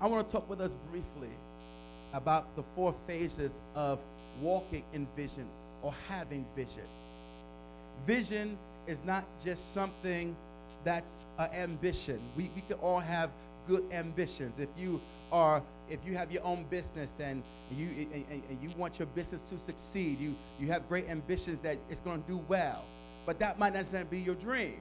I 0.00 0.08
want 0.08 0.26
to 0.26 0.32
talk 0.32 0.50
with 0.50 0.60
us 0.60 0.74
briefly 0.90 1.32
about 2.12 2.56
the 2.56 2.64
four 2.74 2.92
phases 3.06 3.60
of 3.76 4.00
walking 4.40 4.82
in 4.92 5.06
vision 5.14 5.46
or 5.82 5.94
having 6.08 6.44
vision. 6.56 6.88
Vision 8.04 8.58
is 8.88 9.04
not 9.04 9.24
just 9.44 9.74
something 9.74 10.34
that's 10.82 11.24
an 11.38 11.50
ambition. 11.52 12.20
We, 12.36 12.50
we 12.54 12.62
can 12.62 12.78
all 12.78 13.00
have 13.00 13.30
good 13.68 13.84
ambitions. 13.92 14.58
If 14.58 14.70
you 14.76 15.00
are, 15.30 15.62
if 15.90 16.00
you 16.06 16.16
have 16.16 16.32
your 16.32 16.42
own 16.42 16.64
business 16.70 17.18
and 17.20 17.42
you 17.70 18.08
and, 18.12 18.42
and 18.48 18.58
you 18.62 18.70
want 18.76 18.98
your 18.98 19.06
business 19.08 19.42
to 19.50 19.58
succeed, 19.58 20.18
you 20.18 20.34
you 20.58 20.68
have 20.68 20.88
great 20.88 21.08
ambitions 21.08 21.60
that 21.60 21.76
it's 21.90 22.00
going 22.00 22.22
to 22.22 22.28
do 22.28 22.38
well, 22.48 22.84
but 23.26 23.38
that 23.38 23.58
might 23.58 23.74
not 23.74 23.80
necessarily 23.80 24.08
be 24.10 24.18
your 24.18 24.36
dream. 24.36 24.80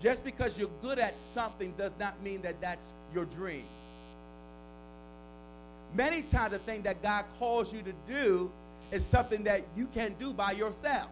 Just 0.00 0.24
because 0.24 0.58
you're 0.58 0.70
good 0.82 0.98
at 0.98 1.18
something 1.34 1.74
does 1.76 1.94
not 1.98 2.20
mean 2.22 2.42
that 2.42 2.60
that's 2.60 2.94
your 3.14 3.24
dream. 3.26 3.66
Many 5.94 6.22
times, 6.22 6.52
the 6.52 6.58
thing 6.60 6.82
that 6.82 7.02
God 7.02 7.24
calls 7.38 7.72
you 7.72 7.82
to 7.82 7.92
do 8.08 8.50
is 8.92 9.04
something 9.04 9.42
that 9.44 9.62
you 9.76 9.88
can 9.94 10.14
do 10.18 10.32
by 10.32 10.52
yourself. 10.52 11.08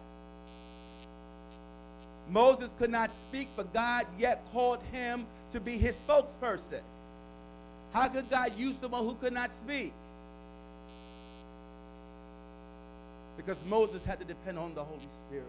Moses 2.29 2.73
could 2.77 2.91
not 2.91 3.11
speak, 3.11 3.49
but 3.55 3.73
God 3.73 4.05
yet 4.17 4.43
called 4.51 4.81
him 4.91 5.25
to 5.51 5.59
be 5.59 5.77
his 5.77 5.95
spokesperson. 5.95 6.81
How 7.91 8.07
could 8.07 8.29
God 8.29 8.57
use 8.57 8.77
someone 8.77 9.03
who 9.03 9.15
could 9.15 9.33
not 9.33 9.51
speak? 9.51 9.93
Because 13.35 13.57
Moses 13.65 14.03
had 14.03 14.19
to 14.19 14.25
depend 14.25 14.59
on 14.59 14.75
the 14.75 14.83
Holy 14.83 15.07
Spirit. 15.27 15.45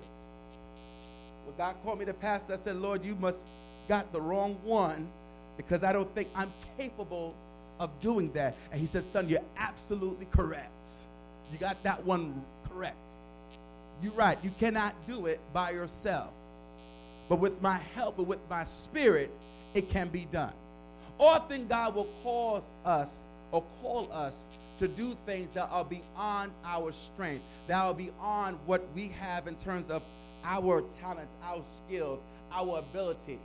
When 1.45 1.57
God 1.57 1.77
called 1.83 1.99
me 1.99 2.05
to 2.07 2.15
pastor, 2.15 2.55
I 2.55 2.57
said, 2.57 2.77
Lord, 2.77 3.05
you 3.05 3.15
must 3.17 3.41
got 3.89 4.13
the 4.13 4.21
wrong 4.21 4.57
one 4.63 5.09
because 5.57 5.83
I 5.83 5.93
don't 5.93 6.13
think 6.15 6.29
I'm 6.35 6.53
capable 6.79 7.35
of 7.79 7.91
doing 8.01 8.31
that. 8.33 8.57
And 8.71 8.81
he 8.81 8.87
said, 8.87 9.05
Son, 9.05 9.29
you're 9.29 9.41
absolutely 9.57 10.27
correct. 10.31 10.89
You 11.53 11.59
got 11.59 11.83
that 11.83 12.05
one 12.05 12.43
correct. 12.73 12.97
You're 14.03 14.13
right. 14.13 14.39
You 14.43 14.51
cannot 14.59 14.95
do 15.07 15.27
it 15.27 15.41
by 15.53 15.71
yourself. 15.71 16.31
But 17.31 17.37
with 17.37 17.63
my 17.63 17.79
help 17.95 18.19
and 18.19 18.27
with 18.27 18.41
my 18.51 18.65
spirit, 18.65 19.31
it 19.73 19.89
can 19.89 20.09
be 20.09 20.27
done. 20.33 20.53
Often 21.21 21.69
God 21.69 21.95
will 21.95 22.09
cause 22.25 22.65
us 22.85 23.25
or 23.53 23.63
call 23.81 24.13
us 24.13 24.47
to 24.79 24.89
do 24.89 25.17
things 25.27 25.49
that 25.55 25.69
are 25.71 25.85
beyond 25.85 26.51
our 26.65 26.91
strength, 26.91 27.45
that 27.69 27.79
are 27.79 27.95
beyond 27.95 28.59
what 28.67 28.83
we 28.97 29.09
have 29.21 29.47
in 29.47 29.55
terms 29.55 29.91
of 29.91 30.03
our 30.43 30.81
talents, 31.01 31.37
our 31.45 31.63
skills, 31.63 32.25
our 32.53 32.81
abilities. 32.81 33.39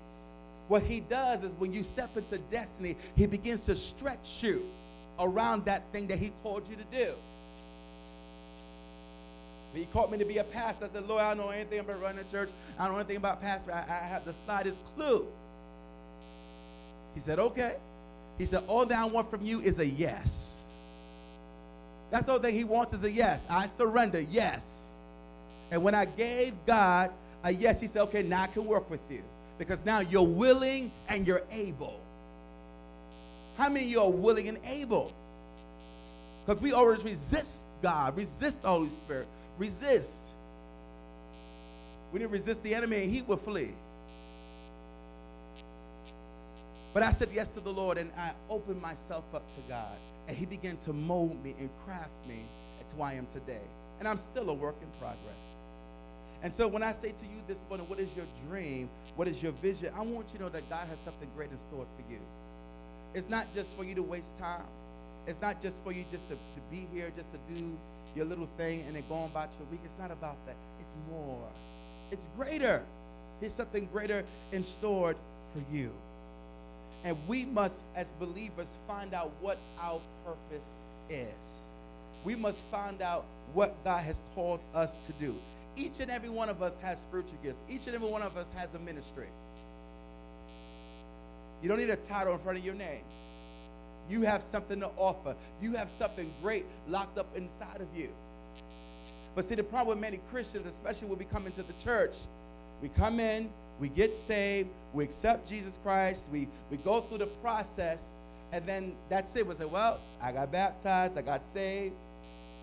What 0.68 0.82
he 0.82 1.02
does 1.02 1.44
is 1.44 1.54
when 1.60 1.72
you 1.72 1.84
step 1.84 2.18
into 2.18 2.40
destiny, 2.50 2.96
he 3.16 3.28
begins 3.28 3.66
to 3.66 3.76
stretch 3.76 4.42
you 4.42 4.66
around 5.20 5.64
that 5.66 5.84
thing 5.92 6.08
that 6.08 6.18
he 6.18 6.32
called 6.42 6.68
you 6.68 6.76
to 6.76 6.86
do. 6.86 7.14
He 9.76 9.86
called 9.86 10.12
me 10.12 10.18
to 10.18 10.26
be 10.26 10.38
a 10.38 10.44
pastor, 10.44 10.86
I 10.86 10.88
said, 10.88 11.08
Lord, 11.08 11.22
I 11.22 11.34
don't 11.34 11.46
know 11.46 11.52
anything 11.52 11.80
about 11.80 12.02
running 12.02 12.26
a 12.26 12.32
church. 12.32 12.50
I 12.80 12.86
don't 12.86 12.94
know 12.94 13.00
anything 13.00 13.18
about 13.18 13.42
pastor. 13.42 13.72
I, 13.74 13.82
I 13.82 14.08
have 14.08 14.26
the 14.26 14.34
slightest 14.34 14.80
clue. 14.96 15.28
He 17.14 17.20
said, 17.20 17.40
okay. 17.40 17.76
He 18.38 18.46
said, 18.46 18.64
all 18.68 18.86
that 18.86 19.00
I 19.00 19.06
want 19.06 19.30
from 19.30 19.44
you 19.44 19.62
is 19.62 19.80
a 19.80 19.86
yes. 19.86 20.70
That's 22.12 22.30
all 22.30 22.40
that 22.40 22.52
he 22.52 22.64
wants 22.64 22.94
is 22.94 23.04
a 23.04 23.12
yes. 23.12 23.48
I 23.50 23.68
surrender, 23.68 24.20
yes. 24.20 24.98
And 25.72 25.84
when 25.84 25.96
I 25.96 26.06
gave 26.06 26.54
God 26.66 27.12
a 27.44 27.52
yes, 27.52 27.82
he 27.82 27.88
said, 27.88 28.02
okay, 28.04 28.24
now 28.24 28.44
I 28.44 28.48
can 28.48 28.66
work 28.66 28.90
with 28.90 29.02
you 29.10 29.24
because 29.58 29.86
now 29.86 30.00
you're 30.00 30.22
willing 30.22 30.92
and 31.08 31.26
you're 31.26 31.44
able. 31.52 32.00
How 33.58 33.70
many 33.70 33.86
of 33.86 33.92
you 33.92 34.02
are 34.02 34.12
willing 34.12 34.50
and 34.50 34.60
able? 34.66 35.14
Because 36.46 36.62
we 36.62 36.74
always 36.74 37.04
resist 37.04 37.64
God, 37.82 38.18
resist 38.18 38.62
the 38.62 38.68
Holy 38.68 38.90
Spirit, 38.90 39.28
resist. 39.58 40.32
We 42.12 42.20
to 42.20 42.28
resist 42.28 42.64
the 42.64 42.74
enemy 42.74 43.04
and 43.04 43.12
he 43.12 43.22
will 43.22 43.38
flee. 43.38 43.74
But 46.94 47.04
I 47.04 47.12
said 47.12 47.30
yes 47.34 47.50
to 47.50 47.60
the 47.60 47.74
Lord 47.74 47.98
and 47.98 48.10
I 48.18 48.32
opened 48.50 48.82
myself 48.82 49.26
up 49.34 49.48
to 49.56 49.62
God. 49.68 49.98
And 50.28 50.36
he 50.36 50.46
began 50.46 50.78
to 50.78 50.94
mold 50.94 51.44
me 51.44 51.56
and 51.60 51.70
craft 51.86 52.14
me 52.28 52.46
to 52.88 52.96
who 52.96 53.02
I 53.02 53.14
am 53.14 53.26
today. 53.28 53.62
And 54.00 54.08
I'm 54.08 54.18
still 54.18 54.50
a 54.50 54.54
work 54.54 54.76
in 54.82 54.88
progress. 55.00 55.36
And 56.42 56.54
so 56.54 56.68
when 56.68 56.84
I 56.84 56.94
say 56.94 57.10
to 57.10 57.26
you 57.26 57.42
this 57.48 57.60
morning, 57.70 57.88
what 57.90 58.00
is 58.00 58.16
your 58.16 58.26
dream? 58.48 58.90
What 59.16 59.28
is 59.28 59.42
your 59.42 59.52
vision? 59.54 59.92
I 59.96 60.02
want 60.02 60.32
you 60.32 60.38
to 60.38 60.44
know 60.44 60.50
that 60.50 60.70
God 60.70 60.88
has 60.88 61.00
something 61.00 61.30
great 61.36 61.52
in 61.52 61.60
store 61.60 61.86
for 61.98 62.12
you. 62.12 62.20
It's 63.14 63.30
not 63.30 63.54
just 63.54 63.76
for 63.76 63.84
you 63.84 63.96
to 63.96 64.04
waste 64.04 64.38
time. 64.38 64.66
It's 65.28 65.42
not 65.42 65.62
just 65.62 65.84
for 65.84 65.92
you 65.92 66.06
just 66.12 66.28
to, 66.30 66.36
to 66.36 66.62
be 66.70 66.88
here, 66.94 67.12
just 67.18 67.32
to 67.32 67.40
do 67.54 67.78
your 68.16 68.26
little 68.26 68.48
thing 68.58 68.84
and 68.88 68.96
then 68.96 69.04
go 69.10 69.16
on 69.16 69.30
about 69.30 69.52
your 69.60 69.68
week. 69.70 69.82
It's 69.84 69.98
not 70.00 70.12
about 70.12 70.38
that. 70.46 70.56
It's 70.80 70.96
more. 71.10 71.48
It's 72.12 72.28
greater. 72.38 72.84
There's 73.40 73.54
something 73.54 73.88
greater 73.92 74.24
in 74.52 74.64
store 74.64 75.16
for 75.54 75.76
you. 75.76 75.92
And 77.04 77.18
we 77.28 77.46
must, 77.46 77.84
as 77.96 78.12
believers, 78.14 78.80
find 78.88 79.14
out 79.14 79.32
what 79.42 79.60
our 79.80 80.02
purpose 80.26 80.68
is. 81.10 81.28
We 82.24 82.36
must 82.36 82.64
find 82.72 83.02
out 83.02 83.26
what 83.54 83.76
God 83.84 84.04
has 84.04 84.22
called 84.34 84.60
us 84.74 84.98
to 85.06 85.12
do 85.14 85.36
each 85.78 86.00
and 86.00 86.10
every 86.10 86.30
one 86.30 86.50
of 86.50 86.62
us 86.62 86.78
has 86.80 87.02
spiritual 87.02 87.38
gifts. 87.44 87.64
Each 87.70 87.88
and 87.88 87.96
every 87.96 88.08
one 88.08 88.22
of 88.22 88.38
us 88.38 88.48
has 88.56 88.74
a 88.74 88.80
ministry. 88.80 89.28
You 91.62 91.70
don't 91.70 91.78
need 91.78 91.90
a 91.90 91.96
title 91.96 92.34
in 92.34 92.40
front 92.40 92.58
of 92.58 92.66
your 92.66 92.76
name. 92.76 93.04
You 94.10 94.22
have 94.22 94.44
something 94.44 94.80
to 94.80 94.90
offer. 94.98 95.36
You 95.62 95.74
have 95.74 95.90
something 95.90 96.34
great 96.42 96.66
locked 96.88 97.18
up 97.18 97.28
inside 97.36 97.82
of 97.82 97.88
you. 97.96 98.10
But 99.36 99.46
see, 99.46 99.56
the 99.56 99.64
problem 99.64 99.98
with 99.98 100.02
many 100.02 100.20
Christians, 100.32 100.66
especially 100.66 101.10
when 101.10 101.20
we 101.20 101.26
come 101.26 101.46
into 101.46 101.64
the 101.64 101.74
church, 101.74 102.16
we 102.82 102.90
come 102.90 103.20
in, 103.20 103.50
we 103.80 103.90
get 103.90 104.14
saved, 104.14 104.70
we 104.94 105.04
accept 105.04 105.48
Jesus 105.48 105.80
Christ, 105.84 106.30
we, 106.32 106.48
we 106.72 106.78
go 106.78 107.02
through 107.02 107.18
the 107.20 107.28
process, 107.28 108.16
and 108.52 108.66
then 108.66 108.94
that's 109.10 109.36
it. 109.36 109.46
We 109.46 109.54
say, 109.56 109.66
well, 109.66 110.00
I 110.22 110.32
got 110.32 110.52
baptized, 110.52 111.18
I 111.18 111.22
got 111.22 111.46
saved, 111.46 111.96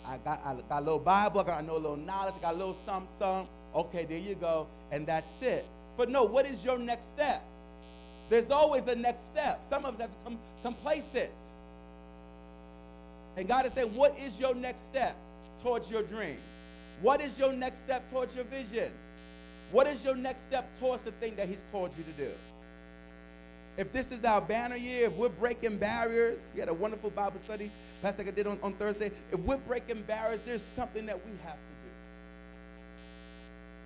I 0.06 0.16
got, 0.18 0.40
I 0.44 0.54
got 0.68 0.78
a 0.78 0.84
little 0.84 0.98
Bible, 0.98 1.40
I 1.40 1.44
got 1.44 1.68
a 1.68 1.72
little 1.72 1.96
knowledge, 1.96 2.34
I 2.38 2.40
got 2.40 2.54
a 2.54 2.56
little 2.56 2.76
some, 2.86 3.06
some. 3.18 3.46
Okay, 3.74 4.04
there 4.04 4.18
you 4.18 4.34
go. 4.34 4.66
And 4.90 5.06
that's 5.06 5.42
it. 5.42 5.66
But 5.96 6.08
no, 6.08 6.24
what 6.24 6.46
is 6.46 6.64
your 6.64 6.78
next 6.78 7.10
step? 7.10 7.44
There's 8.28 8.50
always 8.50 8.86
a 8.86 8.94
next 8.94 9.26
step. 9.28 9.64
Some 9.68 9.84
of 9.84 9.94
us 9.94 10.00
have 10.00 10.10
become 10.24 10.38
complacent. 10.62 11.32
And 13.36 13.48
God 13.48 13.66
is 13.66 13.72
saying, 13.72 13.94
what 13.94 14.18
is 14.18 14.38
your 14.38 14.54
next 14.54 14.84
step 14.84 15.16
towards 15.62 15.90
your 15.90 16.02
dream? 16.02 16.38
What 17.00 17.20
is 17.20 17.38
your 17.38 17.52
next 17.52 17.80
step 17.80 18.10
towards 18.10 18.34
your 18.34 18.44
vision? 18.44 18.92
What 19.70 19.86
is 19.86 20.04
your 20.04 20.16
next 20.16 20.42
step 20.42 20.68
towards 20.78 21.04
the 21.04 21.12
thing 21.12 21.34
that 21.36 21.48
He's 21.48 21.64
called 21.72 21.90
you 21.96 22.04
to 22.04 22.12
do? 22.12 22.30
If 23.78 23.90
this 23.90 24.12
is 24.12 24.22
our 24.24 24.40
banner 24.40 24.76
year, 24.76 25.06
if 25.06 25.14
we're 25.14 25.30
breaking 25.30 25.78
barriers, 25.78 26.48
we 26.52 26.60
had 26.60 26.68
a 26.68 26.74
wonderful 26.74 27.08
Bible 27.10 27.40
study 27.44 27.70
Pastor 28.02 28.24
I 28.26 28.32
did 28.32 28.48
on, 28.48 28.58
on 28.64 28.72
Thursday. 28.74 29.12
If 29.30 29.38
we're 29.40 29.58
breaking 29.58 30.02
barriers, 30.02 30.40
there's 30.44 30.62
something 30.62 31.06
that 31.06 31.16
we 31.24 31.30
have 31.44 31.54
to 31.54 31.60
do. 31.84 31.90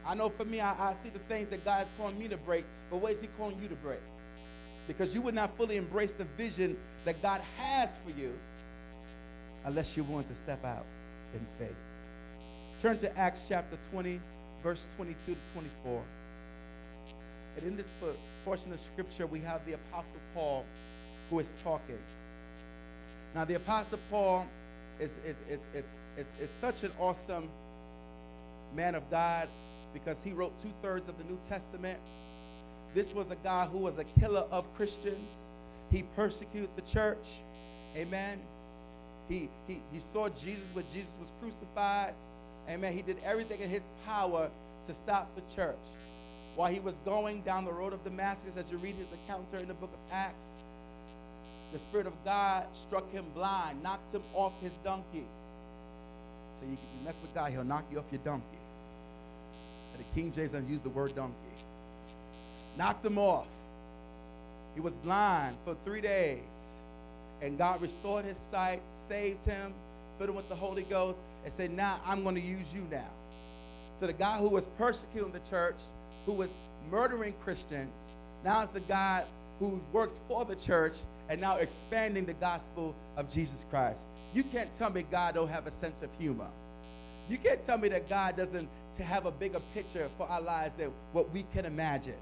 I 0.06 0.14
know 0.14 0.30
for 0.30 0.46
me, 0.46 0.60
I, 0.60 0.72
I 0.72 0.94
see 1.02 1.10
the 1.10 1.18
things 1.20 1.50
that 1.50 1.64
God's 1.66 1.90
calling 1.98 2.18
me 2.18 2.26
to 2.28 2.38
break, 2.38 2.64
but 2.90 2.96
what 2.96 3.12
is 3.12 3.20
He 3.20 3.28
calling 3.38 3.58
you 3.60 3.68
to 3.68 3.74
break? 3.76 4.00
Because 4.86 5.14
you 5.14 5.22
would 5.22 5.34
not 5.34 5.56
fully 5.56 5.76
embrace 5.76 6.12
the 6.12 6.26
vision 6.36 6.76
that 7.04 7.20
God 7.22 7.40
has 7.56 7.98
for 8.04 8.18
you 8.18 8.32
unless 9.64 9.96
you're 9.96 10.06
willing 10.06 10.26
to 10.26 10.34
step 10.34 10.64
out 10.64 10.86
in 11.34 11.44
faith. 11.58 11.76
Turn 12.80 12.98
to 12.98 13.18
Acts 13.18 13.42
chapter 13.48 13.76
20, 13.90 14.20
verse 14.62 14.86
22 14.96 15.32
to 15.32 15.38
24. 15.52 16.02
And 17.56 17.66
in 17.66 17.76
this 17.76 17.88
portion 18.44 18.72
of 18.72 18.80
scripture, 18.80 19.26
we 19.26 19.40
have 19.40 19.64
the 19.66 19.72
Apostle 19.72 20.20
Paul 20.34 20.64
who 21.30 21.40
is 21.40 21.54
talking. 21.64 21.98
Now, 23.34 23.44
the 23.44 23.54
Apostle 23.54 23.98
Paul 24.10 24.46
is, 25.00 25.16
is, 25.26 25.36
is, 25.48 25.60
is, 25.74 25.84
is, 26.16 26.26
is 26.40 26.50
such 26.60 26.84
an 26.84 26.92
awesome 26.98 27.48
man 28.74 28.94
of 28.94 29.10
God 29.10 29.48
because 29.92 30.22
he 30.22 30.32
wrote 30.32 30.58
two 30.60 30.72
thirds 30.82 31.08
of 31.08 31.16
the 31.18 31.24
New 31.24 31.38
Testament. 31.48 31.98
This 32.94 33.14
was 33.14 33.30
a 33.30 33.36
guy 33.36 33.66
who 33.66 33.78
was 33.78 33.98
a 33.98 34.04
killer 34.20 34.46
of 34.50 34.72
Christians. 34.74 35.32
He 35.90 36.02
persecuted 36.14 36.70
the 36.76 36.82
church. 36.82 37.26
Amen. 37.96 38.40
He, 39.28 39.48
he, 39.66 39.82
he 39.92 39.98
saw 39.98 40.28
Jesus 40.28 40.64
when 40.72 40.84
Jesus 40.92 41.14
was 41.20 41.32
crucified. 41.40 42.14
Amen. 42.68 42.92
He 42.94 43.02
did 43.02 43.16
everything 43.24 43.60
in 43.60 43.70
his 43.70 43.82
power 44.04 44.50
to 44.86 44.94
stop 44.94 45.30
the 45.34 45.54
church. 45.54 45.76
While 46.54 46.72
he 46.72 46.80
was 46.80 46.96
going 47.04 47.42
down 47.42 47.64
the 47.64 47.72
road 47.72 47.92
of 47.92 48.02
Damascus, 48.02 48.56
as 48.56 48.70
you 48.70 48.78
read 48.78 48.94
his 48.94 49.08
account 49.12 49.46
in 49.52 49.68
the 49.68 49.74
book 49.74 49.90
of 49.92 50.12
Acts, 50.12 50.46
the 51.72 51.78
Spirit 51.78 52.06
of 52.06 52.14
God 52.24 52.64
struck 52.74 53.10
him 53.12 53.24
blind, 53.34 53.82
knocked 53.82 54.14
him 54.14 54.22
off 54.32 54.52
his 54.62 54.72
donkey. 54.84 55.26
So 56.58 56.64
you, 56.64 56.72
you 56.72 57.04
mess 57.04 57.16
with 57.20 57.34
God, 57.34 57.50
he'll 57.50 57.64
knock 57.64 57.84
you 57.90 57.98
off 57.98 58.06
your 58.10 58.22
donkey. 58.24 58.46
And 59.92 60.00
the 60.00 60.14
King 60.14 60.32
James 60.32 60.52
doesn't 60.52 60.70
use 60.70 60.80
the 60.80 60.88
word 60.88 61.14
donkey. 61.14 61.34
Knocked 62.76 63.04
him 63.04 63.18
off. 63.18 63.46
He 64.74 64.80
was 64.80 64.96
blind 64.96 65.56
for 65.64 65.76
three 65.84 66.00
days. 66.00 66.40
And 67.42 67.58
God 67.58 67.80
restored 67.82 68.24
his 68.24 68.38
sight, 68.38 68.80
saved 68.92 69.44
him, 69.44 69.74
filled 70.18 70.30
him 70.30 70.36
with 70.36 70.48
the 70.48 70.54
Holy 70.54 70.82
Ghost, 70.84 71.20
and 71.44 71.52
said, 71.52 71.70
Now 71.70 72.00
I'm 72.04 72.22
going 72.22 72.34
to 72.34 72.40
use 72.40 72.72
you 72.74 72.86
now. 72.90 73.10
So 73.98 74.06
the 74.06 74.12
guy 74.12 74.38
who 74.38 74.48
was 74.48 74.68
persecuting 74.78 75.32
the 75.32 75.40
church, 75.50 75.76
who 76.26 76.32
was 76.32 76.50
murdering 76.90 77.34
Christians, 77.42 77.92
now 78.44 78.62
is 78.62 78.70
the 78.70 78.80
guy 78.80 79.24
who 79.58 79.80
works 79.92 80.20
for 80.28 80.44
the 80.44 80.54
church 80.54 80.94
and 81.28 81.40
now 81.40 81.56
expanding 81.56 82.26
the 82.26 82.34
gospel 82.34 82.94
of 83.16 83.28
Jesus 83.30 83.64
Christ. 83.70 84.00
You 84.34 84.44
can't 84.44 84.70
tell 84.70 84.90
me 84.90 85.04
God 85.10 85.34
don't 85.34 85.48
have 85.48 85.66
a 85.66 85.72
sense 85.72 86.02
of 86.02 86.10
humor. 86.18 86.48
You 87.28 87.38
can't 87.38 87.62
tell 87.62 87.78
me 87.78 87.88
that 87.88 88.08
God 88.08 88.36
doesn't 88.36 88.68
have 89.02 89.26
a 89.26 89.30
bigger 89.30 89.60
picture 89.74 90.08
for 90.16 90.28
our 90.28 90.40
lives 90.40 90.74
than 90.78 90.92
what 91.12 91.30
we 91.32 91.44
can 91.52 91.64
imagine. 91.64 92.14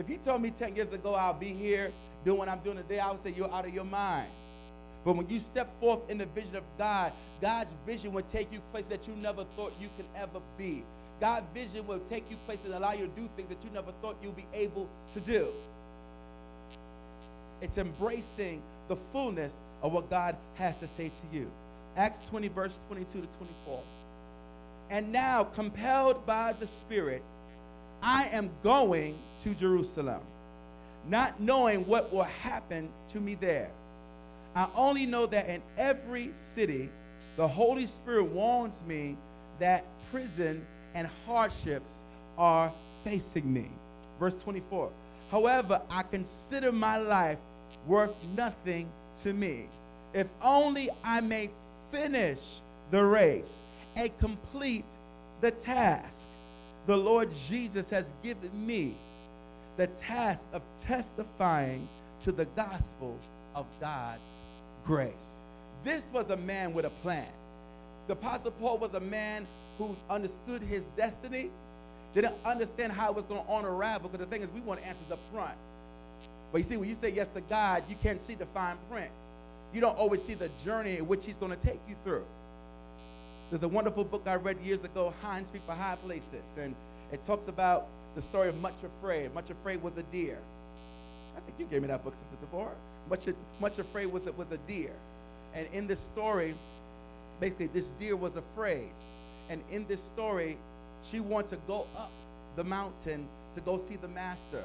If 0.00 0.08
you 0.08 0.16
told 0.16 0.40
me 0.40 0.50
10 0.50 0.74
years 0.74 0.90
ago 0.92 1.14
I'll 1.14 1.34
be 1.34 1.52
here 1.52 1.92
doing 2.24 2.38
what 2.38 2.48
I'm 2.48 2.60
doing 2.60 2.78
today, 2.78 3.00
I 3.00 3.10
would 3.10 3.22
say 3.22 3.34
you're 3.36 3.52
out 3.52 3.66
of 3.66 3.74
your 3.74 3.84
mind. 3.84 4.30
But 5.04 5.14
when 5.14 5.28
you 5.28 5.38
step 5.38 5.68
forth 5.78 6.00
in 6.08 6.16
the 6.16 6.24
vision 6.24 6.56
of 6.56 6.62
God, 6.78 7.12
God's 7.42 7.74
vision 7.86 8.12
will 8.12 8.22
take 8.22 8.50
you 8.50 8.60
places 8.72 8.88
that 8.88 9.06
you 9.06 9.14
never 9.16 9.44
thought 9.56 9.74
you 9.78 9.90
could 9.98 10.06
ever 10.16 10.40
be. 10.56 10.84
God's 11.20 11.46
vision 11.52 11.86
will 11.86 11.98
take 12.08 12.24
you 12.30 12.38
places 12.46 12.64
and 12.64 12.74
allow 12.74 12.92
you 12.92 13.08
to 13.08 13.20
do 13.20 13.28
things 13.36 13.50
that 13.50 13.62
you 13.62 13.70
never 13.74 13.92
thought 14.00 14.16
you'd 14.22 14.36
be 14.36 14.46
able 14.54 14.88
to 15.12 15.20
do. 15.20 15.48
It's 17.60 17.76
embracing 17.76 18.62
the 18.88 18.96
fullness 18.96 19.60
of 19.82 19.92
what 19.92 20.08
God 20.08 20.34
has 20.54 20.78
to 20.78 20.88
say 20.88 21.08
to 21.08 21.36
you. 21.36 21.50
Acts 21.96 22.20
20, 22.30 22.48
verse 22.48 22.78
22 22.88 23.20
to 23.20 23.26
24. 23.26 23.82
And 24.88 25.12
now, 25.12 25.44
compelled 25.44 26.24
by 26.24 26.54
the 26.54 26.66
Spirit, 26.66 27.22
I 28.02 28.24
am 28.28 28.50
going 28.62 29.18
to 29.42 29.54
Jerusalem, 29.54 30.20
not 31.08 31.40
knowing 31.40 31.86
what 31.86 32.12
will 32.12 32.22
happen 32.22 32.88
to 33.10 33.20
me 33.20 33.34
there. 33.34 33.70
I 34.54 34.68
only 34.74 35.06
know 35.06 35.26
that 35.26 35.48
in 35.48 35.62
every 35.78 36.32
city, 36.32 36.90
the 37.36 37.46
Holy 37.46 37.86
Spirit 37.86 38.24
warns 38.24 38.82
me 38.86 39.16
that 39.58 39.84
prison 40.10 40.66
and 40.94 41.08
hardships 41.26 42.02
are 42.36 42.72
facing 43.04 43.52
me. 43.52 43.68
Verse 44.18 44.34
24. 44.42 44.90
However, 45.30 45.80
I 45.88 46.02
consider 46.02 46.72
my 46.72 46.98
life 46.98 47.38
worth 47.86 48.14
nothing 48.36 48.90
to 49.22 49.32
me. 49.32 49.68
If 50.12 50.26
only 50.42 50.90
I 51.04 51.20
may 51.20 51.50
finish 51.92 52.40
the 52.90 53.04
race 53.04 53.60
and 53.94 54.16
complete 54.18 54.84
the 55.40 55.52
task 55.52 56.26
the 56.90 56.96
Lord 56.96 57.28
Jesus 57.48 57.88
has 57.90 58.12
given 58.20 58.50
me 58.66 58.96
the 59.76 59.86
task 59.86 60.44
of 60.52 60.60
testifying 60.82 61.88
to 62.18 62.32
the 62.32 62.46
gospel 62.56 63.16
of 63.54 63.64
God's 63.80 64.28
grace. 64.84 65.38
This 65.84 66.08
was 66.12 66.30
a 66.30 66.36
man 66.36 66.74
with 66.74 66.84
a 66.84 66.90
plan. 66.90 67.28
The 68.08 68.14
Apostle 68.14 68.50
Paul 68.50 68.78
was 68.78 68.94
a 68.94 69.00
man 69.00 69.46
who 69.78 69.94
understood 70.10 70.62
his 70.62 70.88
destiny, 70.96 71.52
didn't 72.12 72.34
understand 72.44 72.92
how 72.92 73.10
it 73.10 73.14
was 73.14 73.24
going 73.24 73.44
to 73.44 73.52
unravel, 73.52 74.08
because 74.08 74.26
the 74.26 74.28
thing 74.28 74.42
is, 74.42 74.50
we 74.50 74.60
want 74.60 74.84
answers 74.84 75.12
up 75.12 75.20
front. 75.32 75.56
But 76.50 76.58
you 76.58 76.64
see, 76.64 76.76
when 76.76 76.88
you 76.88 76.96
say 76.96 77.10
yes 77.10 77.28
to 77.28 77.40
God, 77.42 77.84
you 77.88 77.94
can't 78.02 78.20
see 78.20 78.34
the 78.34 78.46
fine 78.46 78.74
print. 78.90 79.12
You 79.72 79.80
don't 79.80 79.96
always 79.96 80.24
see 80.24 80.34
the 80.34 80.50
journey 80.64 80.96
in 80.96 81.06
which 81.06 81.24
He's 81.24 81.36
going 81.36 81.52
to 81.52 81.64
take 81.64 81.78
you 81.88 81.94
through. 82.02 82.24
There's 83.50 83.64
a 83.64 83.68
wonderful 83.68 84.04
book 84.04 84.22
I 84.26 84.36
read 84.36 84.60
years 84.60 84.84
ago, 84.84 85.12
Hinds 85.22 85.50
Feet 85.50 85.62
for 85.66 85.72
High 85.72 85.96
Places, 85.96 86.44
and 86.56 86.72
it 87.10 87.20
talks 87.24 87.48
about 87.48 87.88
the 88.14 88.22
story 88.22 88.48
of 88.48 88.56
Much 88.60 88.76
Afraid. 88.84 89.34
Much 89.34 89.50
Afraid 89.50 89.82
was 89.82 89.96
a 89.96 90.04
deer. 90.04 90.38
I 91.36 91.40
think 91.40 91.58
you 91.58 91.66
gave 91.66 91.82
me 91.82 91.88
that 91.88 92.04
book, 92.04 92.14
Sister 92.14 92.46
Deborah. 92.46 92.70
Much, 93.08 93.26
much 93.60 93.80
Afraid 93.80 94.06
was 94.06 94.28
a, 94.28 94.32
was 94.32 94.52
a 94.52 94.56
deer. 94.68 94.92
And 95.52 95.66
in 95.72 95.88
this 95.88 95.98
story, 95.98 96.54
basically, 97.40 97.66
this 97.66 97.90
deer 97.98 98.14
was 98.14 98.36
afraid. 98.36 98.90
And 99.48 99.64
in 99.68 99.84
this 99.88 100.00
story, 100.00 100.56
she 101.02 101.18
wanted 101.18 101.50
to 101.50 101.56
go 101.66 101.88
up 101.96 102.12
the 102.54 102.62
mountain 102.62 103.26
to 103.56 103.60
go 103.62 103.78
see 103.78 103.96
the 103.96 104.06
master. 104.06 104.62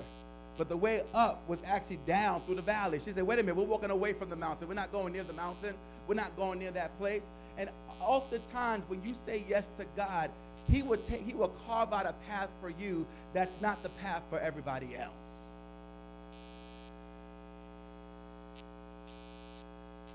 But 0.60 0.70
the 0.70 0.78
way 0.78 1.02
up 1.16 1.42
was 1.48 1.60
actually 1.66 2.00
down 2.06 2.44
through 2.46 2.58
the 2.58 2.62
valley. 2.62 3.00
She 3.04 3.14
said, 3.14 3.24
wait 3.24 3.40
a 3.40 3.42
minute, 3.42 3.56
we're 3.56 3.64
walking 3.64 3.90
away 3.90 4.14
from 4.14 4.30
the 4.30 4.36
mountain. 4.36 4.68
We're 4.68 4.76
not 4.76 4.92
going 4.92 5.14
near 5.14 5.24
the 5.24 5.34
mountain. 5.34 5.74
We're 6.08 6.14
not 6.14 6.36
going 6.38 6.60
near 6.60 6.70
that 6.70 6.96
place. 7.00 7.26
And 7.58 7.70
oftentimes 8.00 8.84
when 8.88 9.04
you 9.04 9.14
say 9.14 9.44
yes 9.48 9.70
to 9.78 9.86
God, 9.96 10.30
he 10.70 10.82
will 10.82 10.98
take 10.98 11.26
he 11.26 11.34
will 11.34 11.54
carve 11.68 11.94
out 11.94 12.06
a 12.06 12.14
path 12.28 12.50
for 12.60 12.70
you 12.70 13.06
that's 13.34 13.62
not 13.62 13.84
the 13.84 13.90
path 13.90 14.24
for 14.30 14.40
everybody 14.40 14.96
else. 14.96 15.14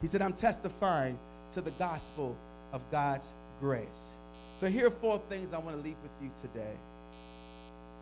He 0.00 0.06
said, 0.06 0.22
I'm 0.22 0.32
testifying 0.32 1.18
to 1.52 1.60
the 1.60 1.72
gospel 1.72 2.36
of 2.72 2.80
God's 2.90 3.32
grace. 3.60 4.14
So 4.58 4.66
here 4.66 4.86
are 4.86 4.90
four 4.90 5.20
things 5.28 5.52
I 5.52 5.58
want 5.58 5.76
to 5.76 5.82
leave 5.82 5.96
with 6.02 6.12
you 6.22 6.30
today 6.40 6.74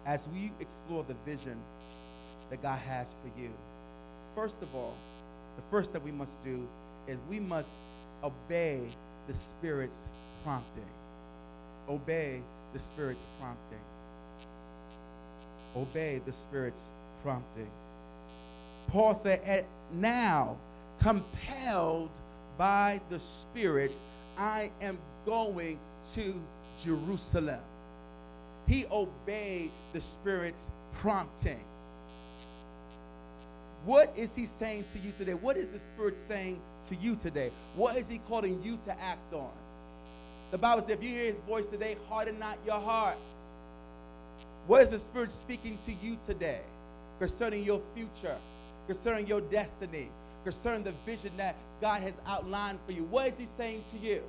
as 0.07 0.27
we 0.33 0.53
explore 0.61 1.05
the 1.05 1.15
vision 1.27 1.57
that 2.51 2.63
God 2.63 2.79
has 2.79 3.15
for 3.23 3.41
you. 3.41 3.51
First 4.35 4.63
of 4.63 4.75
all, 4.75 4.95
the 5.57 5.63
first 5.71 5.93
that 5.93 6.03
we 6.03 6.13
must 6.13 6.43
do 6.45 6.67
is 7.09 7.19
we 7.29 7.41
must 7.41 7.71
obey 8.23 8.81
the 9.29 9.35
Spirit's 9.35 10.09
prompting. 10.43 10.83
Obey 11.89 12.41
the 12.73 12.81
Spirit's 12.81 13.27
prompting. 13.39 13.79
Obey 15.77 16.21
the 16.27 16.33
Spirit's 16.33 16.89
prompting. 17.23 17.71
Paul 18.89 19.15
said, 19.15 19.67
now, 19.93 20.57
compelled 20.99 22.11
by 22.57 23.01
the 23.11 23.21
Spirit, 23.21 23.93
I 24.37 24.71
am 24.81 24.99
going 25.25 25.79
to 26.15 26.35
Jerusalem. 26.83 27.61
He 28.67 28.87
obeyed 28.91 29.71
the 29.93 30.01
Spirit's 30.01 30.71
prompting. 30.95 31.61
What 33.85 34.13
is 34.17 34.35
he 34.35 34.45
saying 34.47 34.85
to 34.93 34.99
you 34.99 35.13
today? 35.17 35.35
What 35.35 35.57
is 35.57 35.71
the 35.71 35.79
Spirit 35.79 36.19
saying 36.19 36.61
to 36.89 36.97
you 36.97 37.17
today? 37.17 37.51
What 37.75 37.97
is 37.97 38.09
he 38.09 38.19
calling 38.29 38.61
you 38.63 38.79
to 38.85 39.01
act 39.01 39.33
on? 39.33 39.51
The 40.51 40.59
Bible 40.59 40.83
says, 40.83 40.91
if 40.91 41.03
you 41.03 41.11
hear 41.11 41.25
his 41.25 41.41
voice 41.43 41.69
today, 41.69 41.97
harden 42.09 42.39
not 42.39 42.59
your 42.67 42.81
hearts. 42.81 43.31
What 44.67 44.83
is 44.83 44.91
the 44.91 44.99
Spirit 44.99 45.33
speaking 45.33 45.79
to 45.87 45.93
you 46.07 46.19
today 46.27 46.61
concerning 47.19 47.65
your 47.65 47.81
future, 47.95 48.37
concerning 48.87 49.27
your 49.27 49.41
destiny, 49.41 50.11
concerning 50.45 50.85
the 50.85 50.95
vision 51.07 51.33
that 51.37 51.55
God 51.81 52.03
has 52.03 52.15
outlined 52.27 52.79
for 52.87 52.93
you? 52.93 53.05
What 53.05 53.29
is 53.29 53.39
he 53.39 53.47
saying 53.57 53.85
to 53.93 54.07
you? 54.07 54.23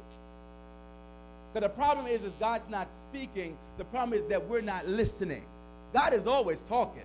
Because 1.54 1.68
the 1.68 1.74
problem 1.74 2.08
is, 2.08 2.24
is 2.24 2.34
God's 2.40 2.70
not 2.70 2.88
speaking. 3.10 3.58
The 3.78 3.86
problem 3.86 4.18
is 4.18 4.26
that 4.28 4.46
we're 4.48 4.62
not 4.62 4.88
listening. 4.88 5.44
God 5.94 6.14
is 6.14 6.28
always 6.28 6.62
talking. 6.62 7.04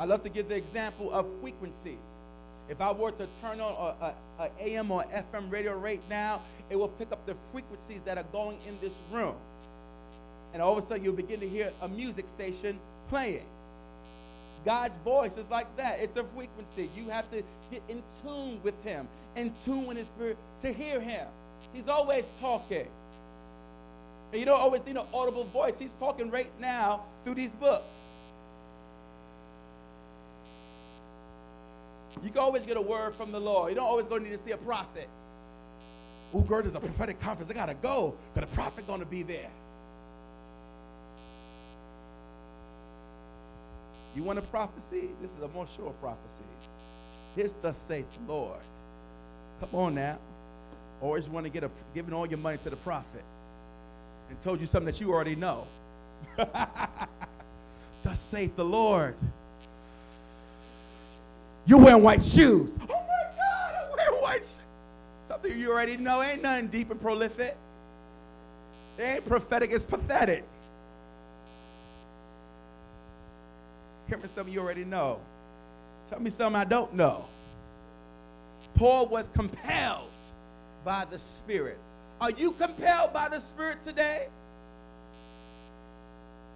I 0.00 0.06
love 0.06 0.22
to 0.22 0.30
give 0.30 0.48
the 0.48 0.56
example 0.56 1.12
of 1.12 1.26
frequencies. 1.42 1.98
If 2.70 2.80
I 2.80 2.90
were 2.90 3.10
to 3.10 3.28
turn 3.42 3.60
on 3.60 3.94
a, 4.38 4.48
AM 4.58 4.90
or 4.90 5.04
FM 5.04 5.52
radio 5.52 5.76
right 5.76 6.00
now, 6.08 6.40
it 6.70 6.76
will 6.76 6.88
pick 6.88 7.12
up 7.12 7.26
the 7.26 7.36
frequencies 7.52 8.00
that 8.06 8.16
are 8.16 8.24
going 8.32 8.56
in 8.66 8.78
this 8.80 8.96
room. 9.12 9.34
And 10.54 10.62
all 10.62 10.72
of 10.72 10.78
a 10.78 10.82
sudden, 10.82 11.04
you'll 11.04 11.12
begin 11.12 11.38
to 11.40 11.48
hear 11.48 11.70
a 11.82 11.88
music 11.88 12.30
station 12.30 12.78
playing. 13.10 13.44
God's 14.64 14.96
voice 15.04 15.36
is 15.36 15.50
like 15.50 15.66
that. 15.76 16.00
It's 16.00 16.16
a 16.16 16.24
frequency. 16.24 16.88
You 16.96 17.10
have 17.10 17.30
to 17.32 17.42
get 17.70 17.82
in 17.90 18.02
tune 18.24 18.58
with 18.62 18.82
Him, 18.82 19.06
in 19.36 19.52
tune 19.64 19.84
with 19.84 19.98
His 19.98 20.08
Spirit 20.08 20.38
to 20.62 20.72
hear 20.72 20.98
Him. 20.98 21.26
He's 21.74 21.88
always 21.88 22.30
talking. 22.40 22.86
And 24.32 24.40
you 24.40 24.46
don't 24.46 24.60
always 24.60 24.82
need 24.86 24.96
an 24.96 25.06
audible 25.12 25.44
voice. 25.44 25.78
He's 25.78 25.92
talking 25.94 26.30
right 26.30 26.50
now 26.58 27.02
through 27.24 27.34
these 27.34 27.52
books. 27.52 28.09
You 32.22 32.30
can 32.30 32.38
always 32.38 32.64
get 32.64 32.76
a 32.76 32.82
word 32.82 33.14
from 33.14 33.32
the 33.32 33.40
Lord. 33.40 33.70
You 33.70 33.76
don't 33.76 33.86
always 33.86 34.06
go 34.06 34.18
need 34.18 34.32
to 34.32 34.38
see 34.38 34.50
a 34.50 34.56
prophet. 34.58 35.08
Oh, 36.32 36.42
girl, 36.42 36.62
there's 36.62 36.74
a 36.74 36.80
prophetic 36.80 37.20
conference. 37.20 37.50
I 37.50 37.54
gotta 37.54 37.74
go, 37.74 38.14
because 38.32 38.48
the 38.48 38.54
prophet 38.54 38.86
gonna 38.86 39.04
be 39.04 39.22
there. 39.22 39.50
You 44.14 44.24
want 44.24 44.38
a 44.38 44.42
prophecy? 44.42 45.08
This 45.22 45.30
is 45.32 45.42
a 45.42 45.48
more 45.48 45.66
sure 45.76 45.92
prophecy. 46.00 46.44
Here's 47.36 47.52
thus 47.54 47.76
saith 47.78 48.06
the 48.26 48.32
Lord. 48.32 48.58
Come 49.60 49.70
on 49.72 49.94
now. 49.94 50.18
Always 51.00 51.28
want 51.28 51.46
to 51.46 51.50
get 51.50 51.64
a 51.64 51.70
giving 51.94 52.12
all 52.12 52.26
your 52.26 52.38
money 52.38 52.58
to 52.58 52.70
the 52.70 52.76
prophet 52.76 53.24
and 54.28 54.40
told 54.42 54.60
you 54.60 54.66
something 54.66 54.86
that 54.86 55.00
you 55.00 55.12
already 55.12 55.36
know. 55.36 55.66
thus 56.36 58.18
saith 58.20 58.56
the 58.56 58.64
Lord. 58.64 59.14
You're 61.66 61.78
wearing 61.78 62.02
white 62.02 62.22
shoes. 62.22 62.78
Oh 62.82 62.86
my 62.86 62.96
God, 63.36 63.74
I'm 63.74 63.96
wearing 63.96 64.22
white 64.22 64.42
shoes. 64.42 64.58
Something 65.28 65.58
you 65.58 65.70
already 65.70 65.96
know. 65.96 66.22
Ain't 66.22 66.42
nothing 66.42 66.68
deep 66.68 66.90
and 66.90 67.00
prolific. 67.00 67.56
It 68.98 69.02
ain't 69.02 69.26
prophetic, 69.26 69.70
it's 69.70 69.84
pathetic. 69.84 70.44
Hear 74.08 74.18
me 74.18 74.28
something 74.34 74.52
you 74.52 74.60
already 74.60 74.84
know. 74.84 75.20
Tell 76.10 76.20
me 76.20 76.30
something 76.30 76.60
I 76.60 76.64
don't 76.64 76.92
know. 76.94 77.24
Paul 78.74 79.06
was 79.06 79.28
compelled 79.28 80.10
by 80.84 81.04
the 81.04 81.18
Spirit. 81.18 81.78
Are 82.20 82.30
you 82.30 82.52
compelled 82.52 83.12
by 83.12 83.28
the 83.28 83.40
Spirit 83.40 83.82
today? 83.84 84.26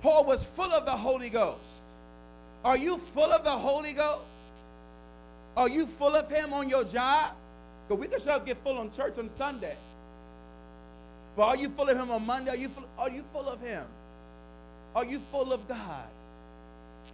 Paul 0.03 0.25
was 0.25 0.45
full 0.45 0.73
of 0.73 0.85
the 0.85 0.91
Holy 0.91 1.31
Ghost. 1.31 1.61
Are 2.65 2.77
you 2.77 2.99
full 2.99 3.33
of 3.33 3.45
the 3.45 3.51
Holy 3.51 3.93
Ghost? 3.93 4.25
Are 5.57 5.69
you 5.69 5.87
full 5.87 6.15
of 6.15 6.31
Him 6.31 6.53
on 6.53 6.69
your 6.69 6.85
job? 6.85 7.33
Because 7.89 8.01
we 8.01 8.09
can 8.09 8.21
sure 8.21 8.41
get 8.41 8.63
full 8.65 8.79
on 8.79 8.91
church 8.91 9.19
on 9.19 9.29
Sunday. 9.29 9.77
But 11.37 11.43
are 11.45 11.57
you 11.57 11.69
full 11.69 11.89
of 11.89 11.97
Him 11.97 12.11
on 12.11 12.27
Monday? 12.27 12.51
Are 12.51 12.57
you 12.57 12.69
full, 12.69 12.85
are 12.99 13.11
you 13.11 13.25
full 13.33 13.49
of 13.49 13.61
Him? 13.61 13.85
Are 14.95 15.05
you 15.05 15.21
full 15.31 15.53
of 15.53 15.67
God? 15.69 16.07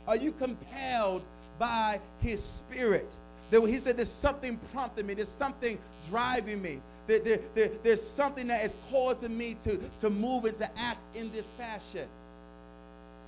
Are 0.07 0.17
you 0.17 0.33
compelled 0.33 1.23
by 1.59 2.01
His 2.21 2.43
Spirit? 2.43 3.11
That 3.51 3.67
he 3.67 3.79
said, 3.79 3.97
There's 3.97 4.11
something 4.11 4.59
prompting 4.73 5.07
me, 5.07 5.15
there's 5.15 5.29
something 5.29 5.79
driving 6.09 6.63
me. 6.63 6.81
There, 7.07 7.19
there, 7.19 7.41
there, 7.55 7.71
there's 7.83 8.07
something 8.07 8.47
that 8.47 8.65
is 8.65 8.77
causing 8.91 9.37
me 9.37 9.57
to, 9.65 9.81
to 10.01 10.11
move 10.11 10.45
and 10.45 10.57
to 10.59 10.79
act 10.79 11.01
in 11.17 11.33
this 11.33 11.47
fashion. 11.53 12.07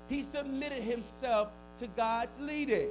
He 0.08 0.22
submitted 0.22 0.82
himself 0.82 1.48
to 1.80 1.88
God's 1.88 2.38
leading. 2.38 2.88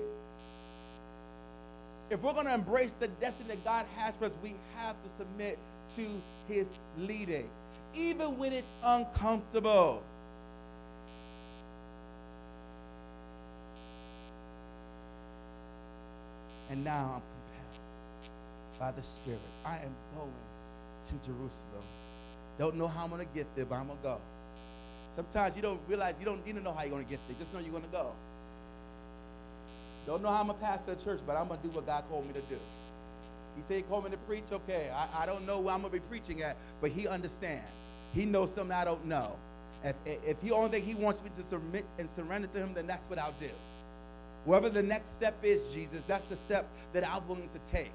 If 2.12 2.21
we're 2.21 2.34
going 2.34 2.45
to 2.45 2.54
embrace 2.54 2.91
the 2.91 3.08
destiny 3.08 3.47
that 3.47 3.63
God 3.63 3.86
has 3.95 4.17
for 4.17 4.26
us, 4.26 4.34
we 4.43 4.54
have 4.76 4.97
to 5.02 5.10
submit 5.17 5.58
to 5.95 6.54
his 6.54 6.67
leading, 6.97 7.47
even 7.95 8.38
when 8.38 8.52
it's 8.52 8.67
uncomfortable. 8.84 10.04
And 16.69 16.84
now 16.84 17.15
I'm 17.15 17.21
compelled 17.21 18.78
by 18.78 18.91
the 18.91 19.04
Spirit. 19.04 19.39
I 19.63 19.78
am 19.78 19.95
going 20.17 20.34
to 21.08 21.13
Jerusalem. 21.26 21.86
Don't 22.60 22.76
know 22.76 22.88
how 22.88 23.06
I'm 23.06 23.10
going 23.10 23.26
to 23.26 23.34
get 23.34 23.47
there, 23.56 23.65
but 23.65 23.76
I'm 23.76 23.88
going 23.88 24.00
to 24.00 24.04
go. 24.04 24.17
Sometimes 25.15 25.56
you 25.56 25.62
don't 25.62 25.80
realize, 25.88 26.15
you 26.19 26.26
don't 26.26 26.45
need 26.45 26.56
to 26.56 26.62
know 26.62 26.74
how 26.74 26.82
you're 26.82 26.91
going 26.91 27.06
to 27.06 27.10
get 27.10 27.21
there. 27.30 27.38
Just 27.39 27.54
know 27.54 27.62
you're 27.62 27.71
going 27.71 27.84
to 27.84 27.89
go. 27.89 28.12
Don't 30.07 30.23
know 30.23 30.29
how 30.29 30.41
I'm 30.41 30.47
going 30.47 30.59
to 30.59 30.65
pastor 30.65 30.93
a 30.93 30.95
church, 30.95 31.19
but 31.25 31.35
I'm 31.35 31.47
going 31.47 31.59
to 31.59 31.67
do 31.67 31.73
what 31.73 31.85
God 31.85 32.03
called 32.09 32.27
me 32.27 32.33
to 32.33 32.41
do. 32.41 32.59
He 33.55 33.63
said 33.63 33.77
he 33.77 33.83
called 33.83 34.05
me 34.05 34.11
to 34.11 34.17
preach. 34.17 34.43
Okay, 34.51 34.89
I, 34.93 35.23
I 35.23 35.25
don't 35.25 35.45
know 35.45 35.59
where 35.59 35.73
I'm 35.73 35.81
going 35.81 35.93
to 35.93 35.99
be 35.99 36.05
preaching 36.07 36.41
at, 36.41 36.57
but 36.79 36.91
he 36.91 37.07
understands. 37.07 37.65
He 38.13 38.25
knows 38.25 38.53
something 38.53 38.75
I 38.75 38.85
don't 38.85 39.05
know. 39.05 39.35
If, 39.83 39.95
if 40.05 40.41
he 40.41 40.51
only 40.51 40.69
thing 40.69 40.83
he 40.83 40.95
wants 40.95 41.23
me 41.23 41.29
to 41.35 41.43
submit 41.43 41.85
and 41.97 42.09
surrender 42.09 42.47
to 42.47 42.57
him, 42.59 42.73
then 42.73 42.87
that's 42.87 43.05
what 43.09 43.19
I'll 43.19 43.35
do. 43.39 43.49
Whatever 44.45 44.69
the 44.69 44.83
next 44.83 45.13
step 45.13 45.35
is, 45.43 45.73
Jesus, 45.73 46.05
that's 46.05 46.25
the 46.25 46.35
step 46.35 46.67
that 46.93 47.07
I'm 47.07 47.27
willing 47.27 47.49
to 47.49 47.71
take. 47.71 47.91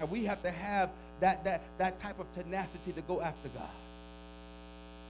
And 0.00 0.10
we 0.10 0.24
have 0.24 0.42
to 0.42 0.50
have 0.50 0.90
that, 1.20 1.44
that, 1.44 1.62
that 1.78 1.98
type 1.98 2.18
of 2.18 2.26
tenacity 2.34 2.92
to 2.92 3.02
go 3.02 3.20
after 3.20 3.48
God. 3.50 3.68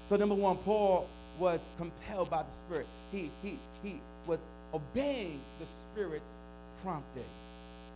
So, 0.08 0.16
number 0.16 0.34
one, 0.34 0.56
Paul 0.58 1.08
was 1.38 1.64
compelled 1.78 2.28
by 2.28 2.42
the 2.42 2.52
Spirit. 2.52 2.86
He, 3.12 3.30
he, 3.42 3.58
he 3.82 4.00
was 4.26 4.40
obeying 4.74 5.40
the 5.58 5.66
Spirit's 5.66 6.32
prompting. 6.82 7.24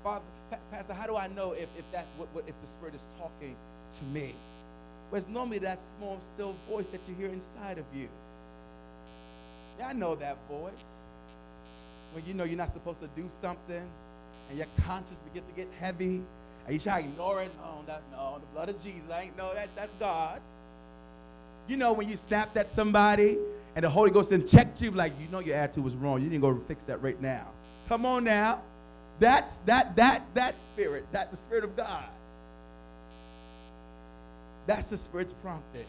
Father, 0.05 0.25
Pastor, 0.71 0.95
how 0.95 1.07
do 1.07 1.17
I 1.17 1.29
know 1.29 1.53
if, 1.53 1.69
if, 1.79 1.85
that, 1.93 2.07
what, 2.17 2.29
what, 2.33 2.45
if 2.47 2.55
the 2.61 2.69
Spirit 2.69 2.95
is 2.95 3.05
talking 3.19 3.57
to 3.99 4.05
me? 4.05 4.35
Well, 5.11 5.19
it's 5.19 5.29
normally 5.29 5.59
that 5.59 5.81
small, 5.99 6.19
still 6.21 6.55
voice 6.69 6.89
that 6.91 7.01
you 7.09 7.15
hear 7.15 7.29
inside 7.29 7.79
of 7.79 7.85
you. 7.95 8.09
Yeah, 9.79 9.89
I 9.89 9.93
know 9.93 10.15
that 10.17 10.37
voice 10.49 10.73
when 12.13 12.25
you 12.25 12.35
know 12.35 12.45
you're 12.45 12.57
not 12.57 12.71
supposed 12.71 13.01
to 13.01 13.09
do 13.09 13.29
something 13.29 13.87
and 14.49 14.59
your 14.59 14.67
conscience 14.85 15.19
begins 15.21 15.47
to 15.51 15.57
get 15.57 15.69
heavy 15.79 16.23
and 16.67 16.75
you 16.75 16.79
try 16.79 17.03
to 17.03 17.09
ignore 17.09 17.43
it. 17.43 17.51
Oh, 17.63 17.81
no, 17.81 17.87
that, 17.87 18.03
no, 18.13 18.39
the 18.41 18.47
blood 18.55 18.69
of 18.69 18.83
Jesus. 18.83 19.03
I 19.13 19.23
ain't 19.23 19.37
know 19.37 19.55
that. 19.55 19.69
That's 19.77 19.93
God. 20.01 20.41
You 21.69 21.77
know 21.77 21.93
when 21.93 22.09
you 22.09 22.17
snapped 22.17 22.57
at 22.57 22.71
somebody 22.71 23.39
and 23.77 23.85
the 23.85 23.91
Holy 23.91 24.11
Ghost 24.11 24.33
and 24.33 24.49
checked 24.49 24.81
you, 24.81 24.91
like 24.91 25.13
you 25.21 25.29
know 25.29 25.39
your 25.39 25.55
attitude 25.55 25.85
was 25.85 25.95
wrong. 25.95 26.23
You 26.23 26.31
didn't 26.31 26.41
go 26.41 26.59
fix 26.67 26.85
that 26.85 27.03
right 27.03 27.21
now. 27.21 27.47
Come 27.89 28.07
on 28.07 28.25
now. 28.25 28.63
That's 29.21 29.59
that 29.59 29.95
that 29.97 30.23
that 30.35 30.59
spirit, 30.59 31.05
that 31.13 31.31
the 31.31 31.37
spirit 31.37 31.63
of 31.63 31.77
God. 31.77 32.05
That's 34.67 34.89
the 34.89 34.97
spirit's 34.97 35.35
prompting. 35.43 35.85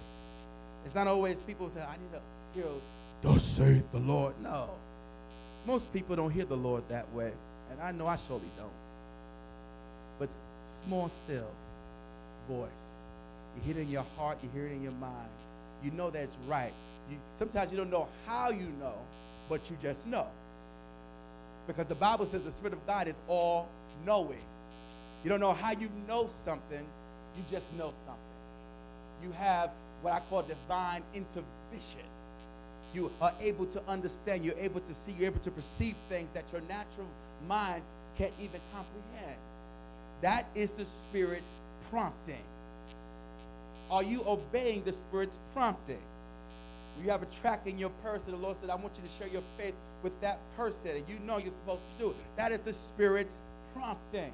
It's 0.85 0.95
not 0.95 1.07
always 1.07 1.39
people 1.39 1.69
say, 1.69 1.81
I 1.81 1.93
need 1.93 2.11
to 2.11 2.21
hear, 2.53 2.71
thus 3.21 3.43
saith 3.43 3.89
the 3.91 3.99
Lord. 3.99 4.33
No. 4.43 4.69
Most 5.65 5.91
people 5.91 6.15
don't 6.15 6.31
hear 6.31 6.45
the 6.45 6.57
Lord 6.57 6.83
that 6.89 7.11
way. 7.13 7.31
And 7.71 7.81
I 7.81 7.91
know 7.91 8.07
I 8.07 8.17
surely 8.17 8.49
don't. 8.57 8.69
But 10.19 10.29
small, 10.67 11.09
still 11.09 11.49
voice. 12.49 12.69
You 13.55 13.63
hear 13.63 13.81
it 13.81 13.83
in 13.83 13.89
your 13.89 14.05
heart, 14.17 14.37
you 14.43 14.49
hear 14.53 14.67
it 14.67 14.73
in 14.73 14.83
your 14.83 14.93
mind. 14.93 15.29
You 15.83 15.91
know 15.91 16.09
that 16.09 16.23
it's 16.23 16.37
right. 16.47 16.73
You, 17.09 17.17
sometimes 17.35 17.71
you 17.71 17.77
don't 17.77 17.89
know 17.89 18.07
how 18.25 18.49
you 18.49 18.67
know, 18.79 18.95
but 19.49 19.69
you 19.69 19.77
just 19.81 20.05
know. 20.05 20.27
Because 21.67 21.85
the 21.85 21.95
Bible 21.95 22.25
says 22.25 22.43
the 22.43 22.51
Spirit 22.51 22.73
of 22.73 22.85
God 22.87 23.07
is 23.07 23.15
all 23.27 23.67
knowing. 24.05 24.43
You 25.23 25.29
don't 25.29 25.39
know 25.39 25.53
how 25.53 25.71
you 25.71 25.89
know 26.07 26.27
something, 26.45 26.85
you 27.37 27.43
just 27.49 27.73
know 27.73 27.93
something. 28.05 29.23
You 29.23 29.31
have 29.31 29.71
what 30.01 30.13
I 30.13 30.19
call 30.29 30.43
divine 30.43 31.01
intuition 31.13 32.05
you 32.93 33.11
are 33.21 33.33
able 33.39 33.65
to 33.67 33.81
understand, 33.87 34.45
you're 34.45 34.57
able 34.57 34.79
to 34.79 34.93
see, 34.93 35.13
you're 35.17 35.27
able 35.27 35.39
to 35.41 35.51
perceive 35.51 35.95
things 36.09 36.27
that 36.33 36.51
your 36.51 36.61
natural 36.61 37.07
mind 37.47 37.83
can't 38.17 38.33
even 38.39 38.59
comprehend. 38.73 39.37
That 40.21 40.47
is 40.55 40.71
the 40.71 40.85
Spirit's 40.85 41.57
prompting. 41.89 42.43
Are 43.91 44.03
you 44.03 44.23
obeying 44.25 44.83
the 44.83 44.93
Spirit's 44.93 45.37
prompting? 45.53 46.01
You 47.03 47.11
have 47.11 47.21
a 47.21 47.27
track 47.27 47.67
in 47.67 47.77
your 47.77 47.91
purse, 48.03 48.23
and 48.25 48.33
the 48.33 48.37
Lord 48.37 48.57
said, 48.59 48.69
I 48.69 48.75
want 48.75 48.97
you 48.97 49.07
to 49.07 49.13
share 49.17 49.27
your 49.31 49.43
faith 49.57 49.75
with 50.03 50.19
that 50.21 50.39
person, 50.55 50.97
and 50.97 51.07
you 51.07 51.19
know 51.19 51.37
you're 51.37 51.53
supposed 51.53 51.81
to 51.97 52.03
do 52.03 52.09
it. 52.09 52.15
That 52.35 52.51
is 52.51 52.61
the 52.61 52.73
Spirit's 52.73 53.39
prompting. 53.73 54.31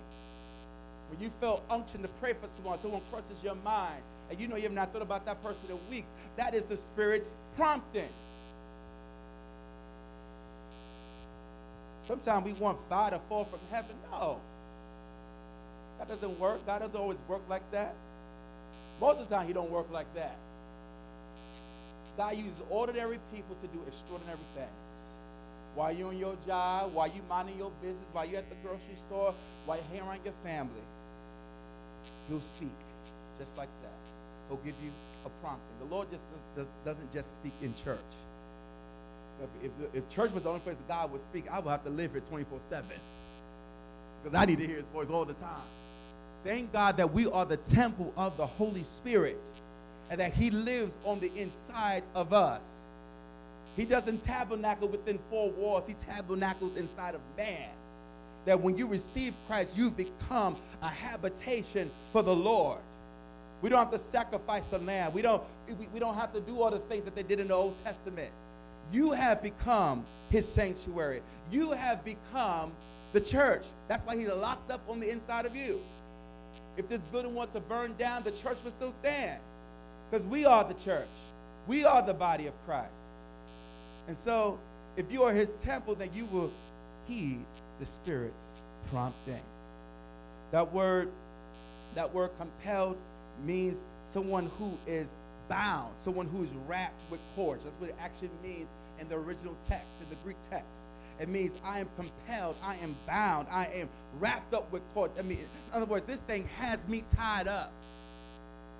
When 1.10 1.20
you 1.22 1.30
feel 1.40 1.62
unction 1.70 2.02
to 2.02 2.08
pray 2.20 2.34
for 2.34 2.48
someone, 2.56 2.80
someone 2.80 3.02
crosses 3.12 3.38
your 3.44 3.56
mind, 3.56 4.02
and 4.30 4.40
you 4.40 4.48
know 4.48 4.56
you 4.56 4.64
have 4.64 4.72
not 4.72 4.94
thought 4.94 5.02
about 5.02 5.26
that 5.26 5.44
person 5.44 5.64
in 5.70 5.78
weeks, 5.90 6.08
that 6.38 6.54
is 6.54 6.66
the 6.66 6.78
Spirit's 6.78 7.36
prompting. 7.58 8.10
Sometimes 12.08 12.46
we 12.46 12.54
want 12.54 12.80
fire 12.90 13.12
to 13.12 13.20
fall 13.30 13.46
from 13.46 13.60
heaven. 13.72 13.96
No. 14.12 14.40
That 16.00 16.10
doesn't 16.10 16.40
work. 16.40 16.66
God 16.66 16.80
doesn't 16.80 16.96
always 16.96 17.18
work 17.28 17.42
like 17.50 17.70
that. 17.72 17.94
Most 19.00 19.20
of 19.20 19.30
the 19.30 19.36
time, 19.36 19.48
He 19.48 19.54
don't 19.54 19.72
work 19.72 19.88
like 19.92 20.14
that. 20.16 20.36
God 22.18 22.38
uses 22.38 22.54
ordinary 22.70 23.20
people 23.34 23.56
to 23.62 23.68
do 23.68 23.80
extraordinary 23.88 24.38
things. 24.56 24.70
while 25.76 25.92
you're 25.92 26.10
on 26.10 26.18
your 26.18 26.36
job, 26.46 26.94
while 26.94 27.08
you're 27.08 27.26
minding 27.28 27.58
your 27.58 27.72
business, 27.82 28.06
while 28.12 28.26
you're 28.26 28.38
at 28.38 28.50
the 28.50 28.56
grocery 28.58 28.96
store, 29.08 29.34
while 29.66 29.78
you're 29.78 29.88
here 29.92 30.04
around 30.04 30.20
your 30.24 30.34
family. 30.44 30.86
He'll 32.30 32.42
speak 32.42 32.70
just 33.40 33.58
like 33.58 33.70
that. 33.82 33.92
He'll 34.48 34.64
give 34.64 34.76
you 34.84 34.92
a 35.26 35.30
prompting. 35.42 35.80
The 35.80 35.94
Lord 35.96 36.12
just 36.12 36.24
does, 36.56 36.68
does, 36.86 36.96
not 36.98 37.14
just 37.14 37.34
speak 37.34 37.54
in 37.62 37.74
church. 37.84 37.98
If, 39.42 39.72
if, 39.72 39.96
if, 39.96 40.10
church 40.10 40.32
was 40.32 40.44
the 40.44 40.50
only 40.50 40.62
place 40.62 40.78
God 40.88 41.12
would 41.12 41.22
speak, 41.22 41.46
I 41.52 41.60
would 41.60 41.72
have 41.72 41.84
to 41.86 41.90
live 41.90 42.12
here 42.12 42.22
24 42.30 42.60
7 42.70 42.86
because 44.24 44.38
I 44.40 44.46
need 44.46 44.60
to 44.60 44.68
hear 44.68 44.78
his 44.78 44.86
voice 44.94 45.10
all 45.10 45.26
the 45.26 45.34
time. 45.34 45.68
Thank 46.44 46.72
God 46.72 46.98
that 46.98 47.12
we 47.12 47.28
are 47.28 47.46
the 47.46 47.58
temple 47.58 48.14
of 48.16 48.38
the 48.38 48.46
Holy 48.46 48.84
Spirit 48.84 49.42
and 50.10 50.20
that 50.20 50.34
he 50.34 50.52
lives 50.52 50.98
on 51.06 51.20
the 51.20 51.32
inside 51.36 52.04
of 52.16 52.34
us. 52.34 52.82
He 53.76 53.86
doesn't 53.86 54.24
tabernacle 54.24 54.88
within 54.88 55.20
four 55.30 55.50
walls, 55.52 55.88
he 55.88 55.94
tabernacles 55.96 56.76
inside 56.76 57.16
of 57.16 57.22
man. 57.38 57.70
That 58.46 58.60
when 58.60 58.78
you 58.78 58.88
receive 58.88 59.34
Christ, 59.48 59.78
you've 59.78 59.98
become 59.98 60.58
a 60.82 60.90
habitation 60.90 61.90
for 62.12 62.22
the 62.22 62.36
Lord. 62.36 62.80
We 63.62 63.70
don't 63.70 63.80
have 63.80 63.92
to 63.92 63.98
sacrifice 63.98 64.66
the 64.68 64.80
lamb. 64.80 65.14
We 65.14 65.22
don't, 65.22 65.42
we, 65.80 65.88
we 65.94 66.00
don't 66.00 66.16
have 66.16 66.34
to 66.34 66.42
do 66.42 66.62
all 66.62 66.70
the 66.70 66.80
things 66.80 67.06
that 67.06 67.16
they 67.16 67.24
did 67.24 67.40
in 67.40 67.48
the 67.48 67.54
Old 67.54 67.82
Testament. 67.84 68.30
You 68.92 69.14
have 69.14 69.42
become 69.42 70.06
his 70.30 70.48
sanctuary. 70.48 71.22
You 71.50 71.72
have 71.72 72.04
become 72.04 72.74
the 73.14 73.22
church. 73.22 73.64
That's 73.88 74.06
why 74.06 74.18
he's 74.18 74.28
locked 74.28 74.70
up 74.70 74.82
on 74.90 75.00
the 75.00 75.10
inside 75.10 75.46
of 75.46 75.56
you. 75.56 75.82
If 76.76 76.90
this 76.90 77.00
building 77.12 77.34
wants 77.34 77.54
to 77.54 77.62
burn 77.62 77.96
down, 77.98 78.24
the 78.24 78.32
church 78.32 78.58
will 78.64 78.72
still 78.72 78.92
stand. 78.92 79.40
Because 80.14 80.28
we 80.28 80.46
are 80.46 80.64
the 80.64 80.76
church. 80.76 81.08
We 81.66 81.86
are 81.86 82.04
the 82.04 82.14
body 82.14 82.46
of 82.46 82.54
Christ. 82.68 82.92
And 84.08 84.16
so, 84.16 84.60
if 84.96 85.12
you 85.12 85.24
are 85.24 85.34
his 85.34 85.50
temple, 85.64 85.96
then 85.96 86.12
you 86.14 86.26
will 86.26 86.52
heed 87.08 87.44
the 87.80 87.86
Spirit's 87.88 88.46
prompting. 88.92 89.42
That 90.52 90.72
word, 90.72 91.10
that 91.96 92.14
word 92.14 92.30
compelled 92.38 92.96
means 93.44 93.80
someone 94.06 94.52
who 94.60 94.78
is 94.86 95.14
bound, 95.50 95.92
someone 95.98 96.28
who 96.28 96.44
is 96.44 96.52
wrapped 96.68 97.10
with 97.10 97.20
cords. 97.36 97.64
That's 97.64 97.82
what 97.82 97.90
it 97.90 97.96
actually 98.00 98.30
means 98.44 98.70
in 99.00 99.10
the 99.10 99.16
original 99.16 99.58
text, 99.68 99.88
in 100.04 100.10
the 100.12 100.24
Greek 100.24 100.38
text. 100.48 100.78
It 101.20 101.28
means 101.28 101.54
I 101.66 101.80
am 101.80 101.90
compelled, 101.96 102.56
I 102.62 102.76
am 102.76 102.96
bound, 103.08 103.48
I 103.50 103.66
am 103.74 103.90
wrapped 104.20 104.54
up 104.54 104.72
with 104.72 104.84
cords. 104.94 105.18
I 105.18 105.24
mean, 105.24 105.40
in 105.40 105.48
other 105.74 105.88
words, 105.88 106.06
this 106.06 106.20
thing 106.20 106.48
has 106.60 106.88
me 106.88 107.04
tied 107.16 107.48
up. 107.48 107.74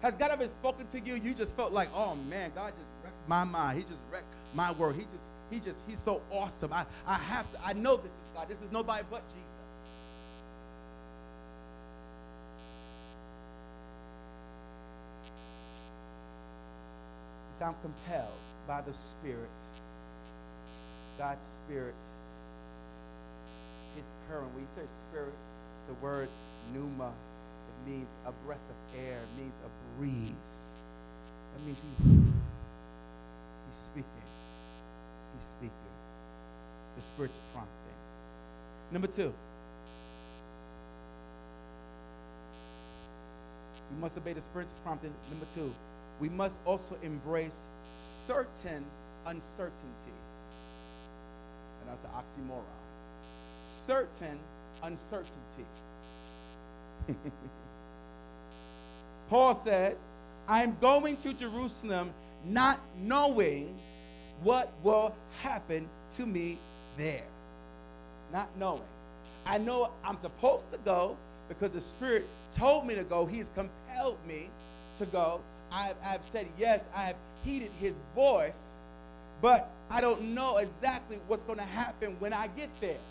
Has 0.04 0.18
God 0.18 0.32
ever 0.32 0.46
spoken 0.50 0.86
to 0.88 1.00
you? 1.00 1.16
You 1.16 1.34
just 1.34 1.56
felt 1.56 1.72
like, 1.72 1.88
oh 1.96 2.14
man, 2.14 2.52
God 2.54 2.74
just 2.74 2.92
wrecked 3.02 3.16
my 3.30 3.46
mind. 3.46 3.78
He 3.78 3.86
just 3.86 4.02
wrecked 4.12 4.26
my 4.54 4.74
world. 4.74 4.96
He 4.96 5.04
just, 5.04 5.30
he 5.50 5.60
just, 5.62 5.82
he's 5.88 6.00
so 6.00 6.22
awesome. 6.30 6.74
I, 6.74 6.86
I 7.08 7.16
have 7.16 7.50
to, 7.54 7.66
I 7.66 7.72
know 7.72 7.96
this 7.96 8.08
is 8.08 8.28
God. 8.36 8.50
This 8.50 8.58
is 8.58 8.70
nobody 8.70 9.02
but 9.10 9.26
Jesus. 9.28 9.40
He 17.58 17.64
I'm 17.64 17.76
compelled 17.82 18.28
by 18.68 18.82
the 18.82 18.94
Spirit, 18.94 19.48
God's 21.18 21.46
Spirit, 21.46 21.96
His 23.96 24.12
current. 24.28 24.54
When 24.54 24.64
you 24.64 24.70
say 24.76 24.86
Spirit, 25.10 25.32
it's 25.32 25.88
the 25.88 26.06
word 26.06 26.28
pneuma. 26.74 27.14
Means 27.86 28.08
a 28.26 28.32
breath 28.46 28.58
of 28.70 29.00
air. 29.00 29.20
Means 29.38 29.54
a 29.66 30.00
breeze. 30.00 30.74
That 31.54 31.66
means 31.66 31.80
he, 31.82 32.06
he's 33.68 33.78
speaking. 33.78 34.28
He's 35.36 35.46
speaking. 35.46 35.72
The 36.96 37.02
Spirit's 37.02 37.40
prompting. 37.54 37.74
Number 38.92 39.08
two, 39.08 39.34
we 43.92 44.02
must 44.02 44.18
obey 44.18 44.34
the 44.34 44.42
Spirit's 44.42 44.74
prompting. 44.84 45.14
Number 45.30 45.46
two, 45.54 45.74
we 46.20 46.30
must 46.30 46.58
also 46.66 46.96
embrace 47.02 47.60
certain 48.28 48.86
uncertainty. 49.26 50.14
And 51.82 51.90
that's 51.90 52.04
an 52.04 52.12
oxymoron. 52.12 52.64
Certain 53.64 54.40
uncertainty. 54.84 55.66
Paul 59.34 59.56
said, 59.56 59.98
I'm 60.48 60.78
going 60.80 61.18
to 61.18 61.34
Jerusalem 61.34 62.14
not 62.46 62.80
knowing 62.96 63.76
what 64.44 64.72
will 64.84 65.16
happen 65.42 65.90
to 66.18 66.28
me 66.28 66.60
there. 67.00 67.24
Not 68.32 68.48
knowing. 68.60 68.84
I 69.48 69.58
know 69.58 69.90
I'm 70.04 70.18
supposed 70.18 70.70
to 70.72 70.78
go 70.86 71.18
because 71.50 71.72
the 71.72 71.82
Spirit 71.82 72.28
told 72.56 72.86
me 72.86 72.94
to 72.94 73.04
go. 73.04 73.26
He 73.26 73.40
has 73.40 73.50
compelled 73.56 74.20
me 74.28 74.52
to 75.00 75.08
go. 75.08 75.42
I've, 75.72 75.96
I've 76.06 76.24
said 76.26 76.46
yes. 76.60 76.84
I 76.96 77.06
have 77.06 77.16
heeded 77.44 77.72
His 77.80 77.98
voice, 78.14 78.76
but 79.42 79.68
I 79.90 80.00
don't 80.00 80.22
know 80.36 80.58
exactly 80.58 81.18
what's 81.28 81.44
going 81.44 81.58
to 81.58 81.66
happen 81.66 82.18
when 82.20 82.34
I 82.34 82.50
get 82.56 82.70
there. 82.80 83.02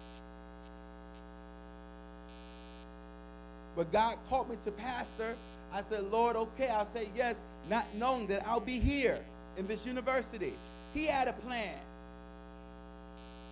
But 3.75 3.91
God 3.91 4.19
called 4.31 4.49
me 4.49 4.57
to 4.65 4.71
pastor. 4.71 5.35
I 5.73 5.81
said, 5.83 6.05
Lord, 6.11 6.37
okay, 6.37 6.69
I'll 6.69 6.87
say 6.87 7.09
yes, 7.17 7.43
not 7.71 7.87
knowing 7.95 8.27
that 8.27 8.47
I'll 8.47 8.61
be 8.61 8.79
here 8.79 9.19
in 9.57 9.67
this 9.67 9.87
university. 9.87 10.53
He 10.93 11.07
had 11.07 11.29
a 11.29 11.33
plan. 11.33 11.75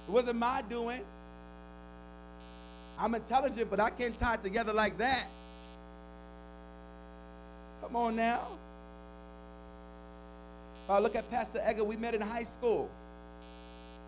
It 0.07 0.11
wasn't 0.11 0.39
my 0.39 0.63
doing. 0.69 1.01
I'm 2.99 3.15
intelligent, 3.15 3.71
but 3.71 3.81
I 3.81 3.89
can't 3.91 4.15
tie 4.15 4.35
it 4.35 4.43
together 4.43 4.73
like 4.73 4.99
that. 4.99 5.27
Come 7.81 7.97
on 7.97 8.17
now. 8.17 8.47
I 10.89 10.99
look 10.99 11.15
at 11.17 11.31
Pastor 11.31 11.61
Edgar, 11.63 11.85
we 11.85 11.97
met 11.97 12.15
in 12.15 12.21
high 12.21 12.45
school. 12.45 12.91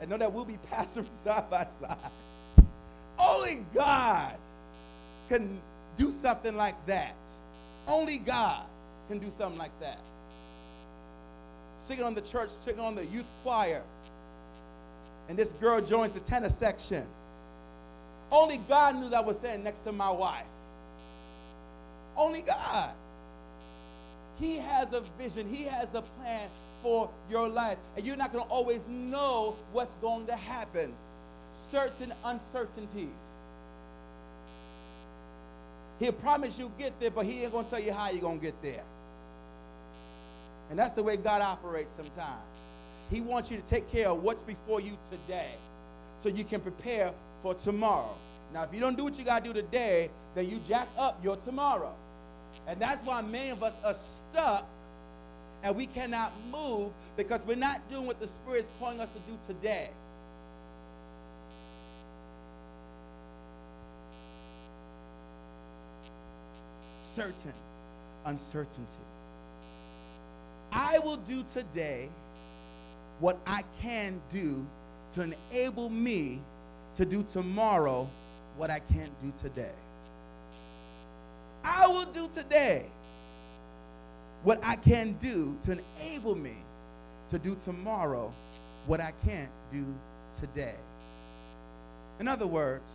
And 0.00 0.10
know 0.10 0.18
that 0.18 0.32
we'll 0.32 0.44
be 0.44 0.58
pastoring 0.72 1.06
side 1.24 1.48
by 1.48 1.66
side. 1.80 1.96
Only 3.18 3.64
God 3.72 4.34
can 5.28 5.60
do 5.96 6.10
something 6.10 6.56
like 6.56 6.74
that. 6.86 7.14
Only 7.86 8.18
God 8.18 8.62
can 9.08 9.18
do 9.18 9.30
something 9.36 9.58
like 9.58 9.78
that. 9.80 9.98
Singing 11.78 12.04
on 12.04 12.14
the 12.14 12.20
church, 12.20 12.50
singing 12.64 12.80
on 12.80 12.94
the 12.94 13.04
youth 13.06 13.26
choir. 13.42 13.82
And 15.28 15.38
this 15.38 15.52
girl 15.60 15.80
joins 15.80 16.12
the 16.12 16.20
tenor 16.20 16.50
section. 16.50 17.04
Only 18.30 18.58
God 18.68 18.96
knew 18.96 19.08
that 19.10 19.18
I 19.18 19.20
was 19.20 19.36
standing 19.36 19.64
next 19.64 19.80
to 19.80 19.92
my 19.92 20.10
wife. 20.10 20.46
Only 22.16 22.42
God. 22.42 22.90
He 24.38 24.56
has 24.56 24.92
a 24.92 25.02
vision, 25.18 25.48
He 25.48 25.64
has 25.64 25.88
a 25.94 26.02
plan 26.02 26.48
for 26.82 27.10
your 27.30 27.48
life. 27.48 27.78
And 27.96 28.06
you're 28.06 28.16
not 28.16 28.32
going 28.32 28.44
to 28.44 28.50
always 28.50 28.80
know 28.88 29.56
what's 29.72 29.94
going 29.96 30.26
to 30.26 30.36
happen. 30.36 30.92
Certain 31.70 32.12
uncertainties. 32.24 33.08
He'll 36.02 36.12
promise 36.12 36.58
you 36.58 36.72
get 36.78 36.98
there, 36.98 37.12
but 37.12 37.26
he 37.26 37.44
ain't 37.44 37.52
to 37.52 37.62
tell 37.70 37.78
you 37.78 37.92
how 37.92 38.10
you're 38.10 38.32
to 38.32 38.38
get 38.38 38.60
there. 38.60 38.82
And 40.68 40.76
that's 40.76 40.94
the 40.94 41.02
way 41.02 41.16
God 41.16 41.40
operates 41.40 41.92
sometimes. 41.94 42.42
He 43.08 43.20
wants 43.20 43.52
you 43.52 43.56
to 43.56 43.62
take 43.62 43.88
care 43.92 44.08
of 44.08 44.20
what's 44.20 44.42
before 44.42 44.80
you 44.80 44.98
today 45.12 45.52
so 46.20 46.28
you 46.28 46.42
can 46.42 46.60
prepare 46.60 47.12
for 47.40 47.54
tomorrow. 47.54 48.16
Now, 48.52 48.64
if 48.64 48.74
you 48.74 48.80
don't 48.80 48.96
do 48.96 49.04
what 49.04 49.16
you 49.16 49.24
got 49.24 49.44
to 49.44 49.52
do 49.52 49.60
today, 49.60 50.10
then 50.34 50.50
you 50.50 50.60
jack 50.66 50.88
up 50.98 51.22
your 51.22 51.36
tomorrow. 51.36 51.94
And 52.66 52.80
that's 52.80 53.04
why 53.04 53.22
many 53.22 53.50
of 53.50 53.62
us 53.62 53.74
are 53.84 53.94
stuck 53.94 54.66
and 55.62 55.76
we 55.76 55.86
cannot 55.86 56.32
move 56.50 56.90
because 57.16 57.46
we're 57.46 57.54
not 57.54 57.80
doing 57.88 58.06
what 58.06 58.18
the 58.18 58.26
Spirit 58.26 58.62
is 58.62 58.68
calling 58.80 58.98
us 58.98 59.08
to 59.10 59.20
do 59.32 59.38
today. 59.46 59.90
Certain 67.14 67.52
uncertainty. 68.24 68.82
I 70.70 70.98
will 70.98 71.18
do 71.18 71.44
today 71.52 72.08
what 73.20 73.38
I 73.46 73.62
can 73.80 74.20
do 74.30 74.66
to 75.14 75.22
enable 75.22 75.90
me 75.90 76.40
to 76.96 77.04
do 77.04 77.22
tomorrow 77.22 78.08
what 78.56 78.70
I 78.70 78.78
can't 78.78 79.12
do 79.20 79.32
today. 79.40 79.74
I 81.64 81.86
will 81.86 82.06
do 82.06 82.28
today 82.28 82.86
what 84.42 84.58
I 84.64 84.76
can 84.76 85.12
do 85.20 85.56
to 85.62 85.78
enable 86.00 86.34
me 86.34 86.56
to 87.28 87.38
do 87.38 87.56
tomorrow 87.64 88.32
what 88.86 89.00
I 89.00 89.12
can't 89.26 89.50
do 89.70 89.84
today. 90.40 90.74
In 92.20 92.28
other 92.28 92.46
words, 92.46 92.90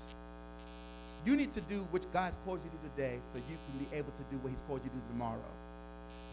you 1.28 1.36
need 1.36 1.52
to 1.54 1.62
do 1.62 1.86
what 1.92 2.12
God's 2.14 2.38
called 2.46 2.60
you 2.64 2.70
to 2.70 2.78
do 2.78 2.90
today 2.96 3.20
so 3.34 3.38
you 3.38 3.58
can 3.58 3.86
be 3.86 3.96
able 3.96 4.12
to 4.12 4.24
do 4.32 4.38
what 4.38 4.50
He's 4.50 4.62
called 4.62 4.80
you 4.82 4.90
to 4.90 4.96
do 4.96 5.02
tomorrow. 5.12 5.52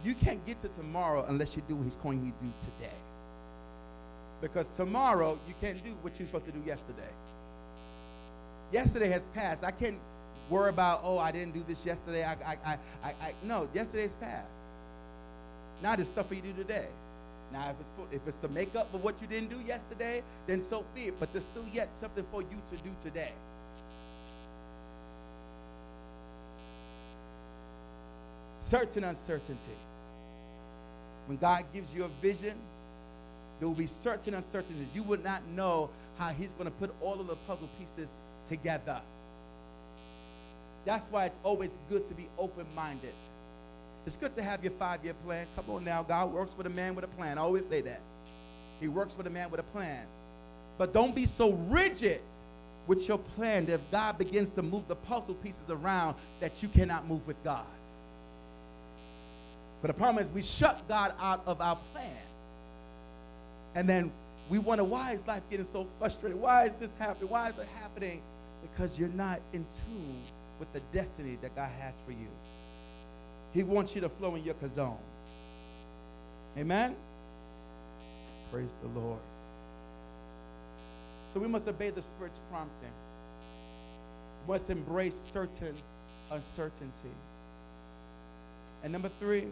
You 0.04 0.14
can't 0.14 0.44
get 0.46 0.60
to 0.60 0.68
tomorrow 0.68 1.24
unless 1.28 1.56
you 1.56 1.62
do 1.66 1.74
what 1.74 1.84
He's 1.84 1.96
calling 1.96 2.24
you 2.24 2.30
to 2.30 2.44
do 2.44 2.52
today. 2.60 2.94
Because 4.40 4.68
tomorrow 4.76 5.36
you 5.48 5.54
can't 5.60 5.82
do 5.82 5.90
what 6.02 6.16
you're 6.18 6.26
supposed 6.26 6.44
to 6.44 6.52
do 6.52 6.62
yesterday. 6.64 7.10
Yesterday 8.70 9.08
has 9.08 9.26
passed. 9.34 9.64
I 9.64 9.72
can't 9.72 9.98
worry 10.48 10.68
about, 10.68 11.00
oh, 11.02 11.18
I 11.18 11.32
didn't 11.32 11.54
do 11.54 11.64
this 11.66 11.84
yesterday. 11.84 12.22
I, 12.22 12.34
I, 12.34 12.58
I, 12.64 12.78
I, 13.02 13.08
I 13.08 13.34
no, 13.42 13.68
yesterday's 13.74 14.14
passed. 14.20 14.46
Now 15.82 15.96
there's 15.96 16.08
stuff 16.08 16.28
for 16.28 16.34
you 16.34 16.42
to 16.42 16.48
do 16.48 16.62
today. 16.62 16.86
Now, 17.52 17.70
if 17.70 17.76
it's 17.80 18.14
if 18.14 18.28
it's 18.28 18.40
to 18.40 18.48
make 18.48 18.74
up 18.74 18.90
for 18.90 18.98
what 18.98 19.20
you 19.20 19.26
didn't 19.26 19.50
do 19.50 19.60
yesterday, 19.66 20.22
then 20.46 20.62
so 20.62 20.84
be 20.94 21.02
it. 21.08 21.14
But 21.20 21.32
there's 21.32 21.44
still 21.44 21.64
yet 21.72 21.88
something 21.96 22.24
for 22.32 22.42
you 22.42 22.60
to 22.70 22.76
do 22.82 22.90
today. 23.02 23.32
Certain 28.74 29.04
uncertainty. 29.04 29.76
When 31.26 31.38
God 31.38 31.64
gives 31.72 31.94
you 31.94 32.02
a 32.02 32.08
vision, 32.20 32.56
there 33.60 33.68
will 33.68 33.76
be 33.76 33.86
certain 33.86 34.34
uncertainties. 34.34 34.88
You 34.92 35.04
would 35.04 35.22
not 35.22 35.46
know 35.54 35.90
how 36.18 36.30
He's 36.30 36.50
going 36.54 36.64
to 36.64 36.72
put 36.72 36.92
all 37.00 37.20
of 37.20 37.28
the 37.28 37.36
puzzle 37.46 37.68
pieces 37.78 38.12
together. 38.48 39.00
That's 40.84 41.06
why 41.12 41.26
it's 41.26 41.38
always 41.44 41.78
good 41.88 42.04
to 42.06 42.14
be 42.14 42.26
open 42.36 42.66
minded. 42.74 43.14
It's 44.06 44.16
good 44.16 44.34
to 44.34 44.42
have 44.42 44.64
your 44.64 44.72
five 44.72 45.04
year 45.04 45.14
plan. 45.24 45.46
Come 45.54 45.70
on 45.70 45.84
now, 45.84 46.02
God 46.02 46.32
works 46.32 46.56
with 46.56 46.66
a 46.66 46.70
man 46.70 46.96
with 46.96 47.04
a 47.04 47.08
plan. 47.16 47.38
I 47.38 47.42
always 47.42 47.66
say 47.66 47.80
that. 47.82 48.00
He 48.80 48.88
works 48.88 49.16
with 49.16 49.28
a 49.28 49.30
man 49.30 49.52
with 49.52 49.60
a 49.60 49.70
plan. 49.72 50.02
But 50.78 50.92
don't 50.92 51.14
be 51.14 51.26
so 51.26 51.52
rigid 51.68 52.22
with 52.88 53.06
your 53.06 53.18
plan 53.18 53.66
that 53.66 53.74
if 53.74 53.90
God 53.92 54.18
begins 54.18 54.50
to 54.50 54.62
move 54.62 54.88
the 54.88 54.96
puzzle 54.96 55.34
pieces 55.36 55.70
around, 55.70 56.16
that 56.40 56.60
you 56.60 56.68
cannot 56.68 57.06
move 57.06 57.24
with 57.24 57.40
God. 57.44 57.64
But 59.84 59.88
the 59.88 60.00
problem 60.00 60.24
is 60.24 60.30
we 60.30 60.40
shut 60.40 60.88
God 60.88 61.12
out 61.20 61.42
of 61.46 61.60
our 61.60 61.76
plan. 61.92 62.10
And 63.74 63.86
then 63.86 64.10
we 64.48 64.58
wonder, 64.58 64.82
why 64.82 65.12
is 65.12 65.26
life 65.26 65.42
getting 65.50 65.66
so 65.66 65.86
frustrated? 65.98 66.40
Why 66.40 66.64
is 66.64 66.74
this 66.76 66.90
happening? 66.98 67.28
Why 67.28 67.50
is 67.50 67.58
it 67.58 67.68
happening? 67.82 68.22
Because 68.62 68.98
you're 68.98 69.10
not 69.10 69.42
in 69.52 69.66
tune 69.86 70.22
with 70.58 70.72
the 70.72 70.80
destiny 70.94 71.36
that 71.42 71.54
God 71.54 71.70
has 71.78 71.92
for 72.06 72.12
you. 72.12 72.28
He 73.52 73.62
wants 73.62 73.94
you 73.94 74.00
to 74.00 74.08
flow 74.08 74.34
in 74.36 74.42
your 74.42 74.54
chazown. 74.54 74.96
Amen? 76.56 76.96
Praise 78.50 78.74
the 78.80 78.98
Lord. 78.98 79.20
So 81.34 81.40
we 81.40 81.46
must 81.46 81.68
obey 81.68 81.90
the 81.90 82.02
Spirit's 82.02 82.40
prompting. 82.50 82.88
We 84.46 84.54
must 84.54 84.70
embrace 84.70 85.28
certain 85.30 85.74
uncertainty. 86.30 87.12
And 88.82 88.90
number 88.90 89.10
three, 89.20 89.48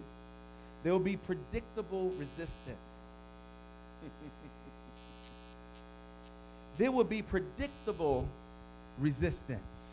there 0.83 0.93
will 0.93 1.01
be 1.01 1.17
predictable 1.17 2.11
resistance. 2.19 2.77
there 6.79 6.91
will 6.91 7.05
be 7.05 7.23
predictable 7.23 8.27
resistance. 8.99 9.93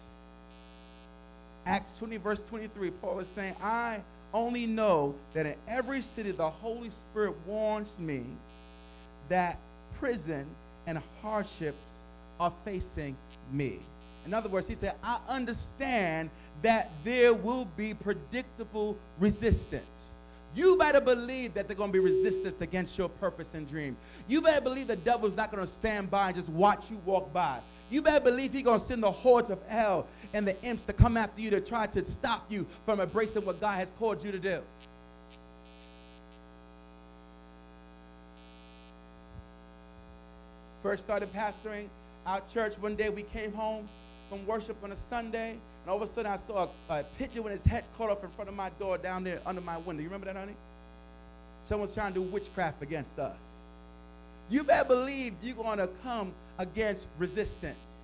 Acts 1.65 1.91
20, 1.99 2.17
verse 2.17 2.41
23, 2.41 2.91
Paul 2.91 3.19
is 3.19 3.27
saying, 3.27 3.55
I 3.61 4.01
only 4.33 4.65
know 4.65 5.13
that 5.33 5.45
in 5.45 5.55
every 5.67 6.01
city 6.01 6.31
the 6.31 6.49
Holy 6.49 6.89
Spirit 6.89 7.35
warns 7.45 7.99
me 7.99 8.23
that 9.27 9.59
prison 9.99 10.47
and 10.87 10.99
hardships 11.21 12.01
are 12.39 12.53
facing 12.65 13.15
me. 13.51 13.79
In 14.25 14.33
other 14.33 14.49
words, 14.49 14.67
he 14.67 14.75
said, 14.75 14.95
I 15.03 15.19
understand 15.27 16.29
that 16.61 16.91
there 17.03 17.33
will 17.33 17.65
be 17.77 17.93
predictable 17.93 18.97
resistance. 19.19 20.13
You 20.55 20.77
better 20.77 20.99
believe 20.99 21.53
that 21.53 21.67
there's 21.67 21.77
going 21.77 21.89
to 21.89 21.93
be 21.93 21.99
resistance 21.99 22.61
against 22.61 22.97
your 22.97 23.09
purpose 23.09 23.53
and 23.53 23.67
dream. 23.67 23.95
You 24.27 24.41
better 24.41 24.61
believe 24.61 24.87
the 24.87 24.95
devil's 24.95 25.35
not 25.35 25.51
going 25.51 25.63
to 25.63 25.71
stand 25.71 26.09
by 26.09 26.27
and 26.27 26.35
just 26.35 26.49
watch 26.49 26.85
you 26.89 26.99
walk 27.05 27.31
by. 27.31 27.59
You 27.89 28.01
better 28.01 28.23
believe 28.23 28.53
he's 28.53 28.63
going 28.63 28.79
to 28.79 28.85
send 28.85 29.03
the 29.03 29.11
hordes 29.11 29.49
of 29.49 29.61
hell 29.67 30.07
and 30.33 30.47
the 30.47 30.61
imps 30.63 30.85
to 30.85 30.93
come 30.93 31.17
after 31.17 31.41
you 31.41 31.49
to 31.51 31.61
try 31.61 31.87
to 31.87 32.05
stop 32.05 32.45
you 32.49 32.65
from 32.85 32.99
embracing 32.99 33.45
what 33.45 33.59
God 33.59 33.75
has 33.79 33.91
called 33.97 34.23
you 34.23 34.31
to 34.31 34.39
do. 34.39 34.61
First 40.81 41.03
started 41.03 41.31
pastoring 41.33 41.89
our 42.25 42.41
church. 42.51 42.75
One 42.79 42.95
day 42.95 43.09
we 43.09 43.23
came 43.23 43.51
home 43.51 43.89
from 44.29 44.45
worship 44.45 44.77
on 44.83 44.91
a 44.91 44.95
Sunday, 44.95 45.57
and 45.89 45.95
all 45.95 46.03
of 46.03 46.07
a 46.07 46.13
sudden 46.13 46.31
I 46.31 46.37
saw 46.37 46.69
a, 46.89 46.99
a 46.99 47.03
pigeon 47.17 47.41
with 47.41 47.51
his 47.51 47.63
head 47.63 47.83
caught 47.97 48.11
up 48.11 48.23
in 48.23 48.29
front 48.29 48.47
of 48.47 48.55
my 48.55 48.69
door 48.77 48.99
down 48.99 49.23
there 49.23 49.41
under 49.43 49.59
my 49.59 49.75
window. 49.77 50.03
You 50.03 50.09
remember 50.09 50.27
that, 50.27 50.35
honey? 50.35 50.53
Someone's 51.63 51.95
trying 51.95 52.13
to 52.13 52.19
do 52.19 52.21
witchcraft 52.21 52.83
against 52.83 53.17
us. 53.17 53.39
You 54.51 54.63
better 54.63 54.87
believe 54.87 55.33
you're 55.41 55.55
going 55.55 55.79
to 55.79 55.89
come 56.03 56.31
against 56.59 57.07
resistance. 57.17 58.03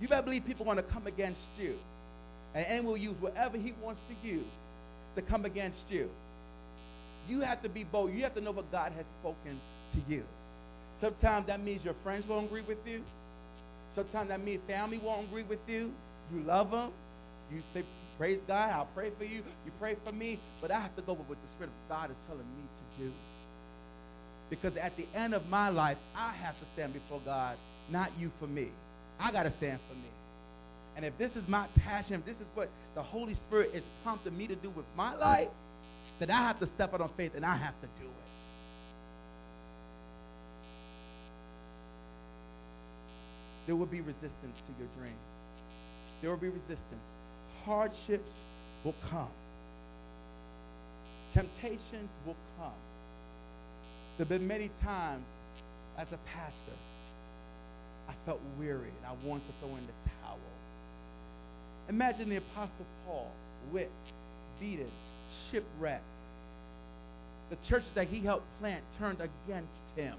You 0.00 0.08
better 0.08 0.24
believe 0.24 0.44
people 0.44 0.66
want 0.66 0.80
to 0.80 0.84
come 0.84 1.06
against 1.06 1.50
you. 1.56 1.78
And 2.52 2.66
anyone 2.66 2.94
will 2.94 2.96
use 2.96 3.14
whatever 3.20 3.58
he 3.58 3.74
wants 3.80 4.02
to 4.08 4.28
use 4.28 4.42
to 5.14 5.22
come 5.22 5.44
against 5.44 5.92
you. 5.92 6.10
You 7.28 7.42
have 7.42 7.62
to 7.62 7.68
be 7.68 7.84
bold. 7.84 8.12
You 8.12 8.24
have 8.24 8.34
to 8.34 8.40
know 8.40 8.50
what 8.50 8.72
God 8.72 8.90
has 8.96 9.06
spoken 9.06 9.60
to 9.92 10.12
you. 10.12 10.24
Sometimes 10.94 11.46
that 11.46 11.60
means 11.60 11.84
your 11.84 11.94
friends 12.02 12.26
won't 12.26 12.46
agree 12.46 12.62
with 12.62 12.84
you. 12.88 13.04
Sometimes 13.90 14.30
that 14.30 14.40
means 14.40 14.60
family 14.66 14.98
won't 14.98 15.28
agree 15.28 15.44
with 15.44 15.60
you. 15.68 15.92
You 16.34 16.42
love 16.42 16.72
them. 16.72 16.90
You 17.52 17.62
say, 17.72 17.84
Praise 18.16 18.42
God, 18.42 18.70
I'll 18.70 18.88
pray 18.94 19.10
for 19.18 19.24
you. 19.24 19.42
You 19.64 19.72
pray 19.80 19.96
for 20.04 20.12
me. 20.12 20.38
But 20.60 20.70
I 20.70 20.78
have 20.78 20.94
to 20.96 21.02
go 21.02 21.14
with 21.14 21.28
what 21.28 21.42
the 21.42 21.48
Spirit 21.48 21.70
of 21.70 21.96
God 21.96 22.10
is 22.10 22.16
telling 22.26 22.40
me 22.40 22.64
to 22.74 23.04
do. 23.04 23.12
Because 24.50 24.76
at 24.76 24.96
the 24.96 25.06
end 25.14 25.34
of 25.34 25.48
my 25.48 25.68
life, 25.68 25.98
I 26.14 26.30
have 26.30 26.58
to 26.60 26.66
stand 26.66 26.92
before 26.92 27.20
God, 27.24 27.56
not 27.90 28.12
you 28.18 28.30
for 28.38 28.46
me. 28.46 28.70
I 29.18 29.32
got 29.32 29.44
to 29.44 29.50
stand 29.50 29.80
for 29.88 29.94
me. 29.94 30.10
And 30.96 31.04
if 31.04 31.16
this 31.18 31.34
is 31.34 31.48
my 31.48 31.66
passion, 31.82 32.14
if 32.16 32.24
this 32.24 32.40
is 32.40 32.46
what 32.54 32.68
the 32.94 33.02
Holy 33.02 33.34
Spirit 33.34 33.72
is 33.74 33.88
prompting 34.04 34.36
me 34.36 34.46
to 34.46 34.54
do 34.54 34.70
with 34.70 34.86
my 34.96 35.14
life, 35.16 35.48
then 36.20 36.30
I 36.30 36.40
have 36.42 36.60
to 36.60 36.66
step 36.66 36.94
out 36.94 37.00
on 37.00 37.08
faith 37.16 37.34
and 37.34 37.44
I 37.44 37.56
have 37.56 37.74
to 37.80 37.86
do 38.00 38.06
it. 38.06 38.10
There 43.66 43.74
will 43.74 43.86
be 43.86 44.02
resistance 44.02 44.62
to 44.66 44.72
your 44.78 44.88
dream. 44.98 45.16
There 46.20 46.30
will 46.30 46.36
be 46.36 46.48
resistance. 46.48 47.14
Hardships 47.64 48.32
will 48.84 48.94
come. 49.10 49.28
Temptations 51.32 52.10
will 52.26 52.36
come. 52.58 52.72
There 54.16 54.24
have 54.24 54.28
been 54.28 54.46
many 54.46 54.70
times 54.82 55.24
as 55.98 56.12
a 56.12 56.18
pastor 56.18 56.72
I 58.08 58.12
felt 58.26 58.40
weary 58.58 58.88
and 58.88 59.06
I 59.06 59.26
wanted 59.26 59.46
to 59.46 59.52
throw 59.60 59.70
in 59.70 59.86
the 59.86 60.10
towel. 60.22 60.38
Imagine 61.88 62.28
the 62.28 62.36
Apostle 62.36 62.86
Paul, 63.06 63.30
whipped, 63.70 64.12
beaten, 64.60 64.90
shipwrecked. 65.50 66.02
The 67.50 67.56
churches 67.56 67.92
that 67.92 68.08
he 68.08 68.20
helped 68.20 68.46
plant 68.60 68.82
turned 68.98 69.20
against 69.20 69.82
him. 69.96 70.14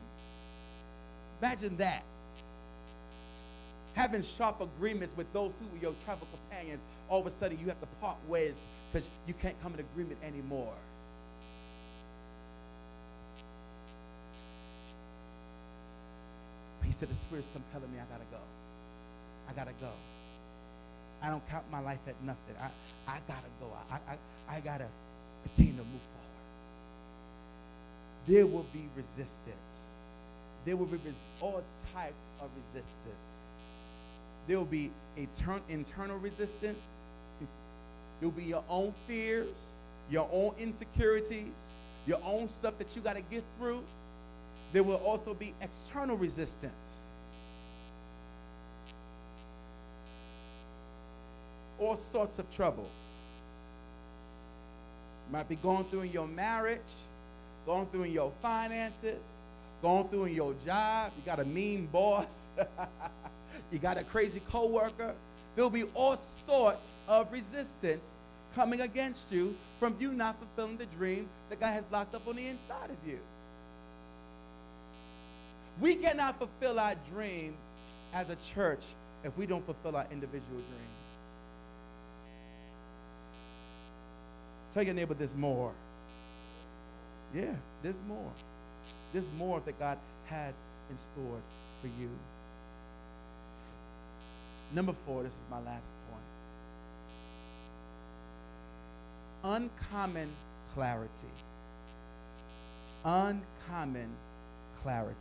Imagine 1.42 1.78
that. 1.78 2.04
Having 3.94 4.24
sharp 4.24 4.62
agreements 4.62 5.16
with 5.16 5.32
those 5.34 5.54
who 5.60 5.76
were 5.76 5.82
your 5.82 5.96
travel 6.04 6.28
companions, 6.32 6.82
all 7.10 7.20
of 7.22 7.28
a 7.28 7.32
sudden 7.32 7.60
you 7.60 7.68
have 7.68 7.80
to 7.80 7.88
part 8.02 8.18
ways 8.28 8.56
because 8.91 9.10
you 9.28 9.34
can't 9.34 9.60
come 9.62 9.74
in 9.74 9.80
agreement 9.80 10.18
anymore. 10.24 10.74
He 16.84 16.91
said, 16.91 17.10
The 17.10 17.15
Spirit's 17.15 17.50
compelling 17.52 17.91
me. 17.91 18.00
I 18.00 18.06
got 18.06 18.20
to 18.20 18.32
go. 18.32 18.41
I 19.50 19.54
got 19.54 19.68
to 19.68 19.74
go. 19.82 19.91
I 21.22 21.30
don't 21.30 21.48
count 21.50 21.65
my 21.72 21.80
life 21.80 22.00
at 22.08 22.15
nothing. 22.24 22.56
I, 22.62 22.70
I 23.12 23.20
got 23.28 23.44
to 23.44 23.50
go. 23.60 23.68
I, 23.89 23.96
I, 23.96 24.58
I 24.58 24.60
got 24.60 24.78
to 24.80 24.88
continue 25.44 25.74
to 25.74 25.80
move 25.80 26.02
forward. 26.13 26.46
There 28.28 28.46
will 28.46 28.65
be 28.72 28.88
resistance. 28.96 29.89
There 30.66 30.76
will 30.76 30.86
be 30.86 30.97
res- 31.06 31.16
all 31.41 31.64
types 31.93 32.24
of 32.41 32.49
resistance. 32.74 33.32
There 34.48 34.58
will 34.58 34.66
be 34.66 34.91
intern- 35.18 35.64
internal 35.70 36.18
resistance. 36.18 36.80
There 38.20 38.30
will 38.30 38.38
be 38.38 38.43
your 38.43 38.64
own 38.70 38.93
fears, 39.08 39.56
your 40.10 40.30
own 40.32 40.54
insecurities, 40.58 41.72
your 42.06 42.20
own 42.24 42.50
stuff 42.50 42.78
that 42.78 42.96
you 42.96 43.02
got 43.02 43.16
to 43.16 43.22
get 43.22 43.43
through 43.60 43.84
there 44.76 44.84
will 44.84 44.98
also 44.98 45.34
be 45.34 45.54
external 45.62 46.18
resistance. 46.18 47.06
All 51.80 51.96
sorts 51.96 52.39
of 52.39 52.54
troubles. 52.54 52.91
You 55.28 55.32
might 55.32 55.48
be 55.48 55.56
going 55.56 55.86
through 55.86 56.02
in 56.02 56.12
your 56.12 56.28
marriage, 56.28 56.80
going 57.66 57.88
through 57.88 58.04
in 58.04 58.12
your 58.12 58.34
finances, 58.41 59.22
going 59.82 60.07
through 60.07 60.26
in 60.26 60.36
your 60.36 60.53
job. 60.65 61.11
You 61.17 61.23
got 61.26 61.39
a 61.39 61.45
mean 61.45 61.88
boss. 61.91 62.34
you 63.71 63.80
got 63.80 63.97
a 63.97 64.03
crazy 64.03 64.41
coworker. 64.51 65.13
There'll 65.55 65.69
be 65.69 65.86
all 65.93 66.17
sorts 66.17 66.95
of 67.07 67.32
resistance 67.32 68.15
coming 68.55 68.82
against 68.82 69.32
you 69.32 69.55
from 69.80 69.95
you 69.99 70.13
not 70.13 70.38
fulfilling 70.39 70.78
the 70.78 70.86
dream 70.86 71.28
that 71.49 71.59
God 71.59 71.73
has 71.73 71.86
locked 71.91 72.15
up 72.15 72.28
on 72.28 72.36
the 72.36 72.47
inside 72.47 72.89
of 72.89 73.09
you. 73.09 73.19
We 75.80 75.95
cannot 75.95 76.38
fulfill 76.39 76.80
our 76.80 76.95
dream 77.11 77.55
as 78.13 78.30
a 78.30 78.36
church 78.38 78.82
if 79.23 79.38
we 79.38 79.45
don't 79.45 79.65
fulfill 79.65 79.97
our 79.97 80.07
individual 80.11 80.55
dream. 80.55 80.95
Tell 84.73 84.84
your 84.84 84.93
neighbor 84.93 85.13
this 85.13 85.36
more. 85.36 85.71
Yeah, 87.34 87.53
there's 87.82 87.99
more. 88.07 88.32
There's 89.16 89.32
more 89.38 89.61
that 89.66 89.80
God 89.80 89.97
has 90.26 90.53
in 90.89 90.97
store 90.97 91.39
for 91.80 91.88
you. 91.88 92.09
Number 94.74 94.93
four, 95.05 95.24
this 95.24 95.32
is 95.32 95.45
my 95.49 95.59
last 95.59 95.88
point. 96.11 96.22
Uncommon 99.55 100.28
clarity. 100.74 101.32
Uncommon 103.05 104.09
clarity. 104.84 105.16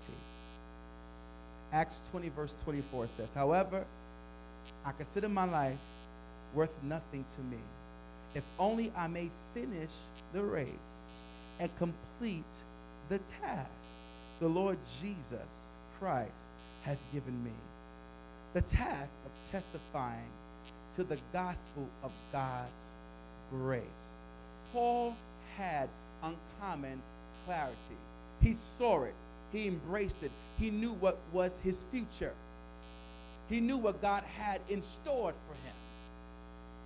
Acts 1.73 2.01
20, 2.11 2.31
verse 2.31 2.57
24 2.65 3.07
says, 3.07 3.29
However, 3.33 3.85
I 4.85 4.91
consider 4.91 5.29
my 5.29 5.45
life 5.45 5.79
worth 6.53 6.75
nothing 6.83 7.25
to 7.37 7.43
me, 7.43 7.63
if 8.35 8.43
only 8.59 8.91
I 8.97 9.07
may 9.07 9.31
finish 9.55 9.93
the 10.33 10.43
race 10.43 10.67
and 11.61 11.71
complete 11.79 12.43
the 13.09 13.19
task 13.41 13.84
the 14.45 14.51
Lord 14.51 14.77
Jesus 15.01 15.39
Christ 15.99 16.31
has 16.83 16.99
given 17.15 17.43
me. 17.43 17.51
The 18.53 18.61
task 18.61 19.19
of 19.25 19.51
testifying 19.51 20.29
to 20.97 21.03
the 21.03 21.17
gospel 21.33 21.89
of 22.03 22.13
God's 22.31 22.91
grace. 23.51 23.81
Paul 24.71 25.17
had 25.57 25.89
uncommon 26.23 27.01
clarity. 27.47 27.97
He 28.43 28.53
saw 28.53 29.05
it, 29.05 29.15
he 29.51 29.67
embraced 29.67 30.23
it, 30.23 30.31
he 30.59 30.71
knew 30.71 30.93
what 30.93 31.17
was 31.33 31.59
his 31.65 31.87
future. 31.91 32.35
He 33.49 33.61
knew 33.61 33.79
what 33.79 34.03
God 34.03 34.25
had 34.25 34.61
in 34.69 34.83
store 34.83 35.33
for 35.49 35.55
him. 35.67 35.77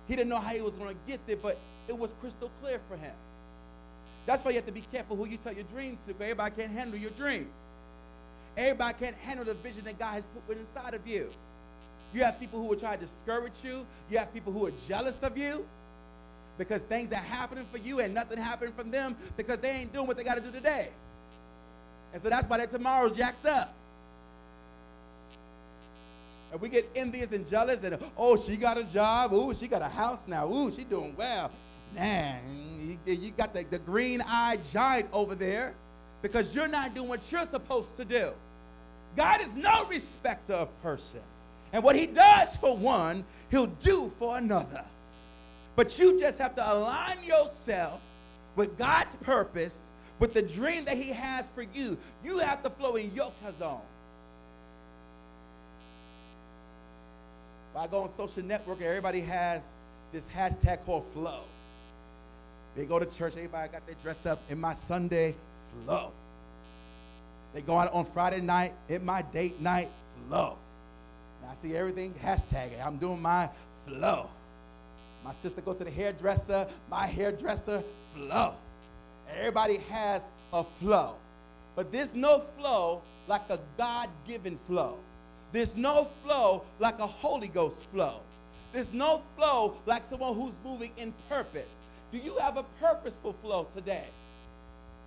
He 0.07 0.15
didn't 0.15 0.29
know 0.29 0.39
how 0.39 0.53
he 0.53 0.61
was 0.61 0.75
going 0.75 0.95
to 0.95 1.01
get 1.11 1.19
there, 1.27 1.35
but 1.35 1.57
it 1.89 1.97
was 1.97 2.13
crystal 2.21 2.49
clear 2.61 2.79
for 2.87 2.95
him. 2.95 3.15
That's 4.25 4.43
why 4.43 4.51
you 4.51 4.57
have 4.57 4.65
to 4.65 4.71
be 4.71 4.83
careful 4.91 5.15
who 5.15 5.27
you 5.27 5.37
tell 5.37 5.53
your 5.53 5.63
dream 5.65 5.97
to, 6.07 6.13
everybody 6.13 6.55
can't 6.55 6.71
handle 6.71 6.99
your 6.99 7.11
dream. 7.11 7.49
Everybody 8.57 8.97
can't 8.99 9.15
handle 9.17 9.45
the 9.45 9.53
vision 9.55 9.83
that 9.85 9.97
God 9.97 10.13
has 10.15 10.27
put 10.47 10.57
inside 10.57 10.93
of 10.93 11.07
you. 11.07 11.29
You 12.13 12.23
have 12.23 12.39
people 12.39 12.59
who 12.59 12.67
will 12.67 12.79
try 12.79 12.95
to 12.95 13.01
discourage 13.01 13.63
you. 13.63 13.85
You 14.09 14.17
have 14.17 14.33
people 14.33 14.51
who 14.51 14.65
are 14.65 14.73
jealous 14.87 15.21
of 15.21 15.37
you 15.37 15.65
because 16.57 16.83
things 16.83 17.11
are 17.11 17.15
happening 17.15 17.65
for 17.71 17.77
you 17.77 17.99
and 17.99 18.13
nothing 18.13 18.37
happening 18.37 18.73
from 18.73 18.91
them 18.91 19.15
because 19.37 19.59
they 19.59 19.69
ain't 19.69 19.93
doing 19.93 20.07
what 20.07 20.17
they 20.17 20.23
got 20.23 20.35
to 20.35 20.41
do 20.41 20.51
today. 20.51 20.89
And 22.13 22.21
so 22.21 22.29
that's 22.29 22.47
why 22.49 22.57
their 22.57 22.67
tomorrow's 22.67 23.15
jacked 23.15 23.45
up. 23.45 23.73
And 26.51 26.59
we 26.59 26.67
get 26.67 26.89
envious 26.95 27.31
and 27.31 27.47
jealous 27.47 27.83
and, 27.83 27.97
oh, 28.17 28.35
she 28.35 28.57
got 28.57 28.77
a 28.77 28.83
job. 28.83 29.31
Ooh, 29.33 29.53
she 29.53 29.67
got 29.67 29.83
a 29.83 29.87
house 29.87 30.27
now. 30.27 30.51
Ooh, 30.51 30.71
she 30.71 30.83
doing 30.83 31.15
well. 31.15 31.51
Man, 31.95 32.97
you, 33.05 33.13
you 33.13 33.31
got 33.31 33.53
the, 33.53 33.63
the 33.69 33.79
green-eyed 33.79 34.61
giant 34.71 35.09
over 35.11 35.35
there 35.35 35.73
because 36.21 36.53
you're 36.53 36.67
not 36.67 36.93
doing 36.93 37.07
what 37.07 37.31
you're 37.31 37.45
supposed 37.45 37.95
to 37.97 38.05
do. 38.05 38.31
God 39.15 39.41
is 39.41 39.55
no 39.55 39.85
respecter 39.85 40.53
of 40.53 40.83
person. 40.83 41.21
And 41.73 41.83
what 41.83 41.95
he 41.95 42.05
does 42.05 42.55
for 42.55 42.75
one, 42.75 43.23
he'll 43.51 43.67
do 43.67 44.11
for 44.19 44.37
another. 44.37 44.83
But 45.75 45.97
you 45.97 46.19
just 46.19 46.39
have 46.39 46.55
to 46.55 46.73
align 46.73 47.17
yourself 47.23 48.01
with 48.55 48.77
God's 48.77 49.15
purpose, 49.15 49.89
with 50.19 50.33
the 50.33 50.41
dream 50.41 50.85
that 50.85 50.97
he 50.97 51.09
has 51.09 51.49
for 51.49 51.63
you. 51.63 51.97
You 52.23 52.39
have 52.39 52.63
to 52.63 52.69
flow 52.69 52.95
in 52.95 53.13
your 53.13 53.31
zone. 53.57 53.81
I 57.75 57.87
go 57.87 58.01
on 58.01 58.09
social 58.09 58.43
network, 58.43 58.79
and 58.79 58.87
everybody 58.87 59.21
has 59.21 59.63
this 60.11 60.27
hashtag 60.35 60.83
called 60.85 61.05
flow. 61.13 61.43
They 62.75 62.85
go 62.85 62.99
to 62.99 63.05
church, 63.05 63.33
everybody 63.35 63.69
got 63.71 63.85
their 63.85 63.95
dress 64.01 64.25
up 64.25 64.41
in 64.49 64.59
my 64.59 64.73
Sunday 64.73 65.35
flow. 65.85 66.11
They 67.53 67.61
go 67.61 67.77
out 67.77 67.91
on 67.93 68.05
Friday 68.05 68.41
night, 68.41 68.73
in 68.87 69.03
my 69.03 69.21
date 69.21 69.59
night 69.59 69.89
flow. 70.27 70.55
I 71.49 71.55
see 71.61 71.75
everything 71.75 72.13
hashtag. 72.23 72.73
it. 72.73 72.79
I'm 72.85 72.97
doing 72.97 73.21
my 73.21 73.49
flow. 73.87 74.29
My 75.25 75.33
sister 75.33 75.61
go 75.61 75.73
to 75.73 75.83
the 75.83 75.89
hairdresser, 75.89 76.67
my 76.89 77.07
hairdresser 77.07 77.83
flow. 78.15 78.53
Everybody 79.35 79.77
has 79.89 80.21
a 80.53 80.63
flow. 80.63 81.15
But 81.75 81.91
there's 81.91 82.13
no 82.13 82.43
flow 82.57 83.01
like 83.27 83.49
a 83.49 83.59
God-given 83.77 84.59
flow. 84.67 84.97
There's 85.51 85.75
no 85.75 86.07
flow 86.23 86.63
like 86.79 86.99
a 86.99 87.07
Holy 87.07 87.47
Ghost 87.47 87.85
flow. 87.91 88.19
There's 88.71 88.93
no 88.93 89.23
flow 89.35 89.75
like 89.87 90.03
someone 90.03 90.35
who's 90.35 90.53
moving 90.63 90.91
in 90.97 91.13
purpose. 91.27 91.78
Do 92.11 92.17
you 92.17 92.37
have 92.39 92.57
a 92.57 92.63
purposeful 92.81 93.33
flow 93.41 93.67
today? 93.75 94.05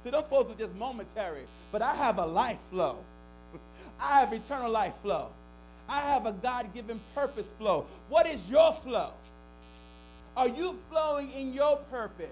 See, 0.05 0.11
those 0.11 0.25
flows 0.25 0.51
are 0.51 0.59
just 0.59 0.75
momentary, 0.75 1.45
but 1.71 1.83
I 1.83 1.95
have 1.95 2.19
a 2.19 2.27
life 2.27 2.59
flow. 2.71 2.99
I 4.01 4.21
have 4.21 4.33
eternal 4.33 4.71
life 4.71 4.95
flow. 5.03 5.29
I 5.89 6.01
have 6.01 6.27
a 6.27 6.33
God 6.33 6.73
given 6.75 7.01
purpose 7.15 7.53
flow. 7.59 7.87
What 8.09 8.27
is 8.27 8.49
your 8.49 8.73
flow? 8.75 9.11
Are 10.37 10.49
you 10.49 10.77
flowing 10.91 11.31
in 11.33 11.53
your 11.53 11.77
purpose? 11.91 12.31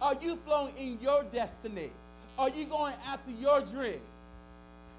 Are 0.00 0.16
you 0.20 0.38
flowing 0.46 0.74
in 0.78 0.98
your 1.02 1.24
destiny? 1.24 1.90
Are 2.38 2.48
you 2.48 2.64
going 2.64 2.94
after 3.06 3.30
your 3.32 3.60
dream? 3.60 4.00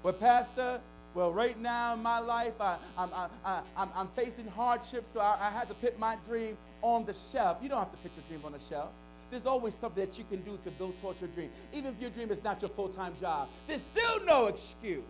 Well, 0.02 0.12
Pastor, 0.12 0.80
well, 1.14 1.32
right 1.32 1.58
now 1.60 1.94
in 1.94 2.02
my 2.02 2.18
life, 2.18 2.54
I, 2.60 2.78
am 2.96 3.10
I, 3.12 3.60
I, 3.76 3.88
I'm 3.94 4.08
facing 4.16 4.46
hardship, 4.48 5.04
so 5.12 5.20
I, 5.20 5.36
I 5.40 5.50
had 5.50 5.68
to 5.68 5.74
put 5.74 5.98
my 5.98 6.16
dream 6.26 6.56
on 6.80 7.04
the 7.04 7.14
shelf. 7.14 7.58
You 7.62 7.68
don't 7.68 7.78
have 7.78 7.92
to 7.92 7.98
put 7.98 8.16
your 8.16 8.24
dream 8.28 8.40
on 8.44 8.52
the 8.52 8.58
shelf. 8.58 8.90
There's 9.30 9.46
always 9.46 9.74
something 9.74 10.04
that 10.04 10.18
you 10.18 10.24
can 10.24 10.42
do 10.42 10.58
to 10.64 10.70
build 10.70 11.00
towards 11.00 11.20
your 11.20 11.30
dream. 11.30 11.50
Even 11.72 11.94
if 11.94 12.00
your 12.00 12.10
dream 12.10 12.30
is 12.30 12.42
not 12.42 12.60
your 12.60 12.70
full 12.70 12.88
time 12.88 13.14
job, 13.20 13.48
there's 13.66 13.82
still 13.82 14.24
no 14.26 14.46
excuse 14.46 15.02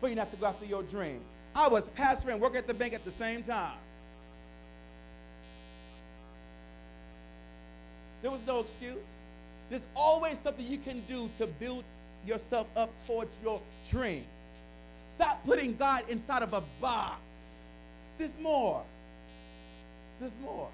for 0.00 0.08
you 0.08 0.16
not 0.16 0.30
to 0.32 0.36
go 0.36 0.46
after 0.46 0.66
your 0.66 0.82
dream. 0.82 1.20
I 1.54 1.68
was 1.68 1.88
pastor 1.90 2.30
and 2.30 2.40
work 2.40 2.56
at 2.56 2.66
the 2.66 2.74
bank 2.74 2.94
at 2.94 3.04
the 3.04 3.12
same 3.12 3.42
time. 3.42 3.78
There 8.22 8.30
was 8.30 8.44
no 8.46 8.60
excuse. 8.60 9.06
There's 9.68 9.84
always 9.94 10.38
something 10.40 10.66
you 10.66 10.78
can 10.78 11.02
do 11.06 11.28
to 11.38 11.46
build 11.46 11.84
yourself 12.26 12.66
up 12.76 12.90
towards 13.06 13.36
your 13.42 13.60
dream. 13.90 14.24
Stop 15.14 15.44
putting 15.44 15.76
God 15.76 16.04
inside 16.08 16.42
of 16.42 16.52
a 16.52 16.62
box. 16.80 17.20
There's 18.18 18.38
more. 18.38 18.82
There's 20.20 20.34
more. 20.42 20.68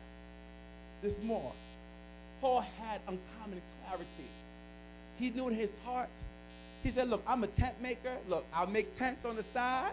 There's 1.00 1.20
more. 1.20 1.52
Paul 2.40 2.60
had 2.80 3.00
uncommon 3.08 3.60
clarity. 3.86 4.28
He 5.18 5.30
knew 5.30 5.48
in 5.48 5.54
his 5.54 5.72
heart. 5.84 6.08
He 6.82 6.90
said, 6.90 7.08
Look, 7.08 7.22
I'm 7.26 7.42
a 7.42 7.48
tent 7.48 7.80
maker. 7.82 8.16
Look, 8.28 8.44
I'll 8.54 8.68
make 8.68 8.92
tents 8.92 9.24
on 9.24 9.36
the 9.36 9.42
side. 9.42 9.92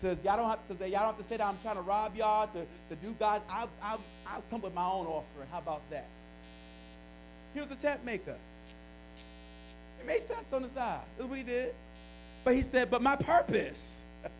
Says 0.00 0.18
y'all 0.24 0.36
don't 0.36 0.48
have 0.48 0.58
because 0.68 0.90
y'all 0.90 1.00
don't 1.00 1.08
have 1.08 1.18
to 1.18 1.24
say 1.24 1.38
that 1.38 1.46
I'm 1.46 1.58
trying 1.62 1.76
to 1.76 1.82
rob 1.82 2.14
y'all 2.16 2.48
to, 2.48 2.66
to 2.90 2.96
do 3.02 3.14
God. 3.18 3.42
I'll, 3.48 3.70
I'll, 3.82 4.00
I'll 4.26 4.42
come 4.50 4.60
with 4.60 4.74
my 4.74 4.84
own 4.84 5.06
offering. 5.06 5.48
How 5.50 5.58
about 5.58 5.82
that? 5.90 6.06
He 7.54 7.60
was 7.60 7.70
a 7.70 7.76
tent 7.76 8.04
maker. 8.04 8.36
He 9.98 10.06
made 10.06 10.28
tents 10.28 10.52
on 10.52 10.62
the 10.62 10.68
side. 10.70 11.00
That's 11.16 11.28
what 11.28 11.38
he 11.38 11.44
did. 11.44 11.74
But 12.46 12.54
he 12.54 12.62
said, 12.62 12.92
but 12.92 13.02
my 13.02 13.16
purpose 13.16 14.02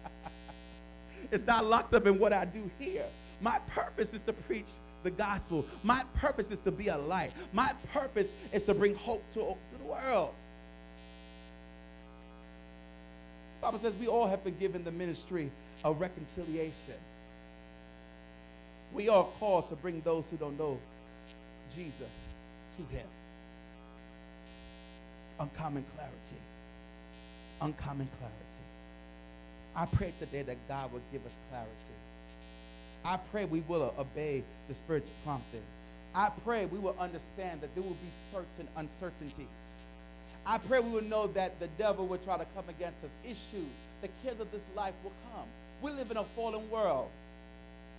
is 1.32 1.44
not 1.44 1.66
locked 1.66 1.92
up 1.92 2.06
in 2.06 2.20
what 2.20 2.32
I 2.32 2.44
do 2.44 2.70
here. 2.78 3.06
My 3.40 3.58
purpose 3.66 4.14
is 4.14 4.22
to 4.22 4.32
preach 4.32 4.68
the 5.02 5.10
gospel. 5.10 5.66
My 5.82 6.04
purpose 6.14 6.52
is 6.52 6.60
to 6.60 6.70
be 6.70 6.86
a 6.86 6.96
light. 6.96 7.32
My 7.52 7.72
purpose 7.92 8.28
is 8.52 8.62
to 8.66 8.74
bring 8.74 8.94
hope 8.94 9.24
to, 9.32 9.40
to 9.40 9.78
the 9.78 9.84
world. 9.84 10.32
Bible 13.60 13.80
says 13.80 13.92
we 13.96 14.06
all 14.06 14.28
have 14.28 14.44
been 14.44 14.56
given 14.56 14.84
the 14.84 14.92
ministry 14.92 15.50
of 15.82 16.00
reconciliation. 16.00 17.00
We 18.92 19.08
are 19.08 19.24
called 19.40 19.68
to 19.70 19.74
bring 19.74 20.00
those 20.02 20.26
who 20.30 20.36
don't 20.36 20.56
know 20.56 20.78
Jesus 21.74 22.14
to 22.76 22.96
him. 22.96 23.08
Uncommon 25.40 25.84
clarity. 25.96 26.45
Uncommon 27.60 28.08
clarity. 28.18 28.36
I 29.74 29.86
pray 29.86 30.12
today 30.18 30.42
that 30.42 30.56
God 30.68 30.92
will 30.92 31.02
give 31.12 31.24
us 31.26 31.32
clarity. 31.50 31.72
I 33.04 33.18
pray 33.30 33.44
we 33.44 33.60
will 33.60 33.94
obey 33.98 34.42
the 34.68 34.74
Spirit's 34.74 35.10
prompting. 35.24 35.62
I 36.14 36.30
pray 36.44 36.66
we 36.66 36.78
will 36.78 36.96
understand 36.98 37.60
that 37.60 37.74
there 37.74 37.84
will 37.84 37.90
be 37.90 38.10
certain 38.32 38.68
uncertainties. 38.76 39.46
I 40.46 40.58
pray 40.58 40.80
we 40.80 40.90
will 40.90 41.02
know 41.02 41.26
that 41.28 41.58
the 41.60 41.68
devil 41.78 42.06
will 42.06 42.18
try 42.18 42.38
to 42.38 42.46
come 42.54 42.68
against 42.68 43.04
us. 43.04 43.10
Issues, 43.24 43.68
the 44.00 44.08
cares 44.22 44.40
of 44.40 44.50
this 44.50 44.62
life 44.74 44.94
will 45.02 45.12
come. 45.34 45.46
We 45.82 45.90
live 45.90 46.10
in 46.10 46.16
a 46.16 46.24
fallen 46.34 46.70
world. 46.70 47.10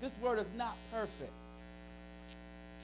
This 0.01 0.15
world 0.21 0.39
is 0.39 0.47
not 0.57 0.77
perfect. 0.91 1.33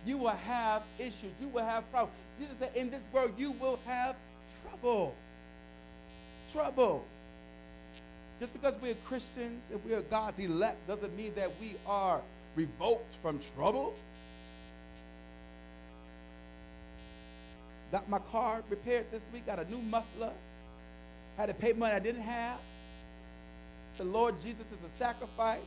You 0.06 0.18
will 0.18 0.30
have 0.30 0.84
issues. 1.00 1.32
You 1.42 1.48
will 1.48 1.64
have 1.64 1.90
problems. 1.92 2.16
Jesus 2.38 2.56
said, 2.60 2.72
in 2.76 2.90
this 2.90 3.04
world, 3.14 3.34
you 3.38 3.52
will 3.52 3.80
have 3.86 4.16
trouble. 4.62 5.16
Trouble. 6.54 7.04
Just 8.40 8.54
because 8.54 8.76
we're 8.82 8.96
Christians 9.06 9.64
and 9.72 9.84
we 9.84 9.94
are 9.94 10.02
God's 10.04 10.40
elect 10.40 10.88
doesn't 10.88 11.16
mean 11.18 11.34
that 11.36 11.52
we 11.60 11.76
are 11.88 12.22
revoked 12.56 13.14
from 13.22 13.40
trouble. 13.56 13.96
Got 17.92 18.10
my 18.10 18.20
car 18.32 18.64
repaired 18.70 19.06
this 19.12 19.24
week, 19.34 19.46
got 19.46 19.60
a 19.60 19.70
new 19.70 19.82
muffler, 19.82 20.32
had 21.38 21.48
to 21.48 21.54
pay 21.54 21.74
money 21.74 21.96
I 21.96 22.00
didn't 22.00 22.22
have. 22.22 22.60
Said, 23.98 24.08
Lord 24.08 24.40
Jesus 24.40 24.66
is 24.72 24.80
a 24.84 25.00
sacrifice. 25.00 25.60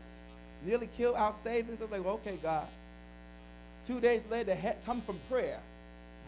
Nearly 0.65 0.89
killed 0.97 1.17
our 1.17 1.33
savings. 1.33 1.81
I 1.81 1.85
was 1.85 1.93
like, 1.93 2.05
well, 2.05 2.15
okay, 2.15 2.39
God. 2.43 2.67
Two 3.87 4.01
days 4.01 4.23
later, 4.31 4.55
head, 4.55 4.79
come 4.85 5.01
from 5.03 5.21
prayer. 5.31 5.61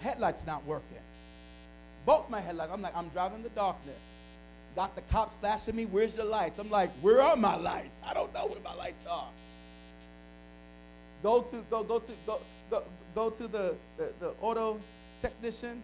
Headlights 0.01 0.47
not 0.47 0.65
working. 0.65 0.99
Both 2.07 2.31
my 2.31 2.41
headlights. 2.41 2.71
I'm 2.73 2.83
like, 2.83 2.97
I'm 2.97 3.09
driving 3.09 3.43
the 3.43 3.49
darkness. 3.51 3.97
Got 4.77 4.95
the 4.95 5.03
cops 5.03 5.33
flashing 5.41 5.75
me, 5.77 5.87
where's 5.87 6.14
your 6.14 6.25
lights? 6.27 6.59
I'm 6.59 6.71
like, 6.71 6.91
where 7.01 7.21
are 7.23 7.37
my 7.37 7.57
lights? 7.57 7.99
I 8.05 8.14
don't 8.14 8.33
know 8.33 8.47
where 8.47 8.61
my 8.61 8.75
lights 8.75 9.05
are. 9.11 9.29
Go 11.23 11.43
to 11.43 11.64
go 11.71 11.83
go 11.83 11.99
to 11.99 12.12
go 12.27 12.41
go, 12.71 12.85
go 13.14 13.31
to 13.31 13.49
the, 13.49 13.75
the, 13.97 14.12
the 14.21 14.35
auto 14.41 14.81
technician. 15.21 15.83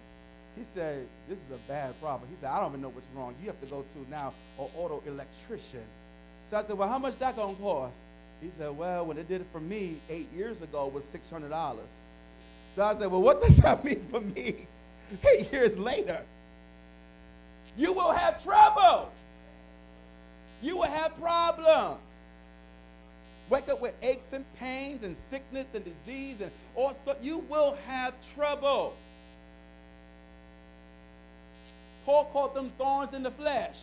He 0.56 0.62
said, 0.62 1.06
This 1.28 1.38
is 1.38 1.50
a 1.52 1.68
bad 1.68 2.00
problem. 2.00 2.30
He 2.30 2.36
said, 2.40 2.50
I 2.50 2.60
don't 2.60 2.70
even 2.70 2.82
know 2.82 2.90
what's 2.90 3.08
wrong. 3.14 3.34
You 3.40 3.46
have 3.48 3.60
to 3.60 3.66
go 3.66 3.82
to 3.82 4.10
now 4.10 4.32
an 4.58 4.68
auto 4.76 5.02
electrician. 5.06 5.82
So 6.48 6.56
I 6.56 6.62
said, 6.62 6.78
Well, 6.78 6.88
how 6.88 6.98
much 6.98 7.18
that 7.18 7.34
gonna 7.36 7.54
cost? 7.56 7.96
He 8.40 8.50
said, 8.56 8.76
Well, 8.76 9.06
when 9.06 9.18
it 9.18 9.28
did 9.28 9.40
it 9.40 9.46
for 9.52 9.60
me 9.60 10.00
eight 10.08 10.32
years 10.32 10.62
ago, 10.62 10.86
was 10.86 11.04
six 11.04 11.28
hundred 11.28 11.48
dollars. 11.48 11.90
So 12.76 12.84
I 12.84 12.94
said, 12.94 13.10
Well, 13.10 13.22
what 13.22 13.42
does 13.42 13.56
that 13.58 13.84
mean 13.84 14.06
for 14.10 14.20
me 14.20 14.68
eight 15.28 15.50
years 15.52 15.76
later? 15.76 16.22
You 17.76 17.92
will 17.92 18.12
have 18.12 18.42
trouble. 18.42 19.10
You 20.62 20.76
will 20.76 20.84
have 20.84 21.18
problems. 21.20 21.98
Wake 23.50 23.68
up 23.68 23.80
with 23.80 23.94
aches 24.02 24.32
and 24.32 24.44
pains 24.56 25.02
and 25.02 25.16
sickness 25.16 25.68
and 25.74 25.84
disease 25.84 26.36
and 26.40 26.50
all 26.74 26.94
sorts. 26.94 27.22
You 27.22 27.38
will 27.50 27.76
have 27.86 28.14
trouble. 28.34 28.96
Paul 32.06 32.24
called 32.26 32.54
them 32.54 32.70
thorns 32.78 33.12
in 33.12 33.22
the 33.22 33.30
flesh. 33.30 33.78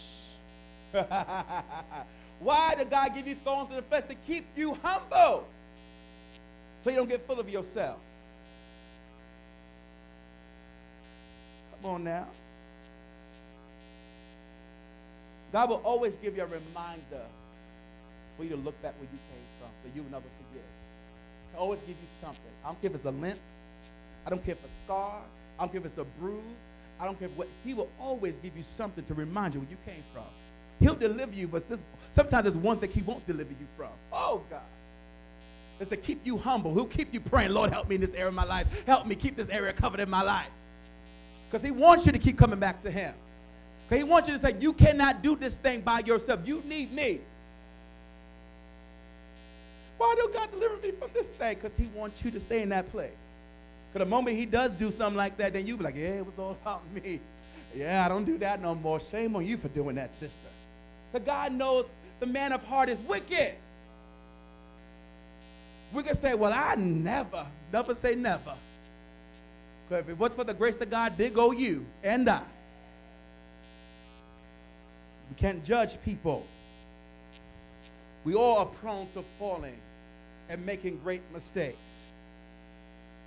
Why 2.40 2.76
did 2.76 2.90
God 2.90 3.14
give 3.14 3.28
you 3.28 3.36
thorns 3.36 3.70
in 3.70 3.76
the 3.76 3.84
flesh? 3.84 4.04
To 4.10 4.16
keep 4.16 4.46
you 4.56 4.78
humble. 4.82 5.48
So 6.84 6.90
you 6.90 6.96
don't 6.96 7.10
get 7.10 7.28
full 7.28 7.40
of 7.40 7.50
yourself. 7.50 8.00
Come 11.82 11.92
on 11.92 12.04
now. 12.04 12.28
God 15.52 15.70
will 15.70 15.82
always 15.84 16.16
give 16.18 16.36
you 16.36 16.44
a 16.44 16.48
reminder 16.48 17.26
for 18.38 18.44
you 18.44 18.50
to 18.50 18.56
look 18.58 18.80
back 18.82 18.94
where 19.00 19.10
you 19.12 19.20
came 19.30 19.46
from 19.60 19.70
so 19.84 19.92
you 19.96 20.04
will 20.04 20.12
never 20.12 20.26
forget. 20.50 20.66
He'll 21.52 21.62
always 21.62 21.80
give 21.82 21.90
you 21.90 22.08
something. 22.22 22.42
I 22.64 22.68
don't 22.68 22.82
care 22.82 22.90
if 22.90 22.96
it's 22.96 23.06
a 23.06 23.12
limp. 23.12 23.40
I 24.26 24.30
don't 24.30 24.44
care 24.46 24.54
if 24.54 24.64
it's 24.64 24.74
a 24.74 24.86
scar. 24.86 25.22
I 25.58 25.64
don't 25.64 25.72
care 25.72 25.82
if 25.82 25.86
it's 25.86 25.98
a 25.98 26.06
bruise. 26.20 26.42
I 27.00 27.06
don't 27.06 27.20
care 27.20 27.30
what. 27.30 27.48
He 27.66 27.74
will 27.74 27.90
always 28.00 28.38
give 28.38 28.56
you 28.56 28.64
something 28.64 29.04
to 29.04 29.14
remind 29.14 29.54
you 29.54 29.60
where 29.60 29.70
you 29.70 29.78
came 29.86 30.04
from. 30.14 30.26
He'll 30.80 30.96
deliver 30.96 31.34
you, 31.34 31.48
but 31.48 31.68
this, 31.68 31.80
sometimes 32.12 32.44
there's 32.44 32.58
one 32.58 32.78
thing 32.78 32.90
he 32.92 33.02
won't 33.02 33.26
deliver 33.28 33.52
you 33.52 33.68
from. 33.78 33.90
Oh, 34.14 34.44
God. 34.50 34.62
It's 35.80 35.90
to 35.90 35.98
keep 35.98 36.26
you 36.26 36.38
humble. 36.38 36.74
He'll 36.74 36.86
keep 36.86 37.14
you 37.14 37.20
praying, 37.20 37.52
Lord, 37.52 37.72
help 37.72 37.90
me 37.90 37.96
in 37.96 38.02
this 38.02 38.14
area 38.14 38.28
of 38.28 38.34
my 38.34 38.46
life. 38.46 38.68
Help 38.86 39.08
me 39.08 39.16
keep 39.16 39.36
this 39.36 39.50
area 39.50 39.74
covered 39.74 40.00
in 40.00 40.10
my 40.10 40.22
life. 40.22 40.50
Because 41.50 41.64
he 41.64 41.72
wants 41.72 42.06
you 42.06 42.12
to 42.12 42.20
keep 42.20 42.38
coming 42.38 42.60
back 42.60 42.82
to 42.82 42.92
him. 42.92 43.14
He 43.92 44.04
wants 44.04 44.30
you 44.30 44.36
to 44.36 44.40
say, 44.40 44.56
you 44.60 44.72
cannot 44.74 45.22
do 45.22 45.36
this 45.36 45.56
thing 45.56 45.82
by 45.82 46.00
yourself. 46.00 46.40
You 46.46 46.64
need 46.66 46.94
me. 46.94 47.20
Why 49.98 50.16
don't 50.18 50.34
God 50.34 50.50
deliver 50.50 50.78
me 50.78 50.92
from 50.92 51.10
this 51.14 51.28
thing? 51.28 51.56
Because 51.56 51.76
he 51.76 51.88
wants 51.94 52.24
you 52.24 52.32
to 52.32 52.40
stay 52.40 52.62
in 52.62 52.70
that 52.70 52.90
place. 52.90 53.12
Because 53.92 54.06
the 54.06 54.10
moment 54.10 54.38
he 54.38 54.46
does 54.46 54.74
do 54.74 54.92
something 54.92 55.18
like 55.18 55.38
that, 55.38 55.54
then 55.54 55.68
you 55.68 55.76
be 55.76 55.84
like, 55.84 55.96
yeah, 55.96 56.20
it 56.20 56.26
was 56.26 56.34
all 56.40 56.52
about 56.52 56.82
me. 56.94 57.20
Yeah, 57.76 58.06
I 58.06 58.10
don't 58.10 58.26
do 58.26 58.38
that 58.38 58.62
no 58.62 58.76
more. 58.76 59.00
Shame 59.00 59.36
on 59.36 59.46
you 59.46 59.58
for 59.58 59.68
doing 59.68 59.96
that, 59.96 60.16
sister. 60.16 60.48
But 61.12 61.26
God 61.26 61.54
knows 61.54 61.86
the 62.20 62.26
man 62.26 62.54
of 62.54 62.64
heart 62.64 62.88
is 62.88 63.00
wicked. 63.02 63.56
We 65.94 66.04
can 66.04 66.16
say, 66.16 66.34
well, 66.34 66.54
I 66.54 66.76
never, 66.76 67.46
never 67.74 67.94
say 67.94 68.16
never. 68.16 68.56
Because 69.88 70.06
if 70.06 70.10
it 70.10 70.18
was 70.18 70.34
for 70.34 70.46
the 70.46 70.54
grace 70.54 70.80
of 70.80 70.90
God, 70.90 71.18
did 71.18 71.34
go 71.34 71.52
you 71.52 71.86
and 72.04 72.30
I. 72.30 72.42
We 75.32 75.36
can't 75.36 75.64
judge 75.64 76.02
people. 76.04 76.46
We 78.26 78.36
all 78.36 78.58
are 78.58 78.66
prone 78.66 79.08
to 79.14 79.24
falling 79.40 79.78
and 80.50 80.66
making 80.66 80.98
great 80.98 81.22
mistakes. 81.34 81.90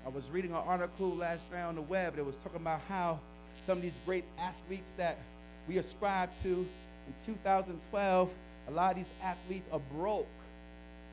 I 0.04 0.10
was 0.10 0.28
reading 0.28 0.50
an 0.50 0.58
article 0.58 1.16
last 1.16 1.50
night 1.50 1.62
on 1.62 1.76
the 1.76 1.80
web 1.80 2.16
that 2.16 2.24
was 2.24 2.36
talking 2.36 2.60
about 2.60 2.82
how 2.90 3.20
some 3.66 3.78
of 3.78 3.82
these 3.82 3.98
great 4.04 4.24
athletes 4.38 4.92
that 4.98 5.16
we 5.66 5.78
ascribe 5.78 6.28
to 6.42 6.48
in 7.06 7.14
2012, 7.24 8.30
a 8.68 8.70
lot 8.70 8.90
of 8.90 8.98
these 8.98 9.10
athletes 9.22 9.66
are 9.72 9.80
broke. 9.96 10.28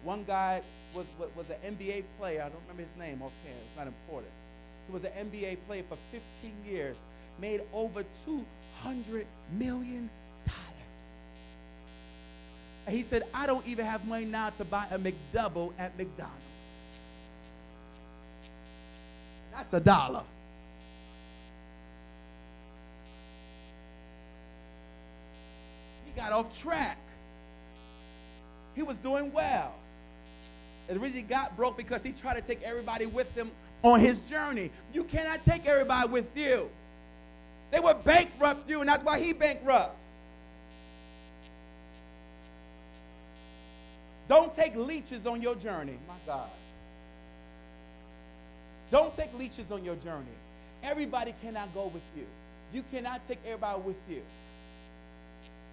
One 0.03 0.25
guy 0.25 0.61
was, 0.93 1.05
was, 1.17 1.29
was 1.37 1.45
an 1.49 1.73
NBA 1.73 2.03
player. 2.19 2.41
I 2.41 2.49
don't 2.49 2.61
remember 2.63 2.83
his 2.83 2.97
name 2.99 3.21
offhand. 3.21 3.55
It's 3.65 3.77
not 3.77 3.87
important. 3.87 4.33
He 4.87 4.93
was 4.93 5.05
an 5.05 5.31
NBA 5.31 5.59
player 5.67 5.83
for 5.87 5.97
15 6.11 6.51
years, 6.69 6.97
made 7.39 7.61
over 7.71 8.03
$200 8.83 9.25
million. 9.57 10.09
And 12.85 12.95
he 12.95 13.03
said, 13.03 13.23
I 13.33 13.45
don't 13.45 13.65
even 13.67 13.85
have 13.85 14.05
money 14.07 14.25
now 14.25 14.49
to 14.51 14.65
buy 14.65 14.87
a 14.91 14.97
McDouble 14.97 15.73
at 15.77 15.97
McDonald's. 15.97 16.37
That's 19.53 19.73
a 19.73 19.79
dollar. 19.79 20.23
He 26.05 26.19
got 26.19 26.31
off 26.31 26.59
track. 26.59 26.97
He 28.75 28.83
was 28.83 28.97
doing 28.97 29.31
well. 29.31 29.75
And 30.87 30.97
the 30.97 31.01
reason 31.01 31.17
he 31.17 31.23
got 31.23 31.55
broke 31.55 31.77
because 31.77 32.03
he 32.03 32.11
tried 32.11 32.35
to 32.35 32.41
take 32.41 32.61
everybody 32.63 33.05
with 33.05 33.33
him 33.35 33.51
on 33.83 33.99
his 33.99 34.21
journey. 34.21 34.71
You 34.93 35.03
cannot 35.03 35.45
take 35.45 35.65
everybody 35.65 36.09
with 36.09 36.35
you. 36.35 36.69
They 37.71 37.79
would 37.79 38.03
bankrupt 38.03 38.69
you, 38.69 38.81
and 38.81 38.89
that's 38.89 39.03
why 39.03 39.19
he 39.19 39.33
bankrupt. 39.33 40.00
Don't 44.31 44.55
take 44.55 44.77
leeches 44.77 45.27
on 45.27 45.41
your 45.41 45.55
journey. 45.55 45.97
My 46.07 46.13
God. 46.25 46.49
Don't 48.89 49.13
take 49.13 49.37
leeches 49.37 49.69
on 49.71 49.83
your 49.83 49.97
journey. 49.97 50.37
Everybody 50.83 51.35
cannot 51.41 51.73
go 51.73 51.87
with 51.87 52.01
you. 52.15 52.23
You 52.73 52.81
cannot 52.93 53.27
take 53.27 53.39
everybody 53.45 53.81
with 53.81 53.97
you. 54.09 54.21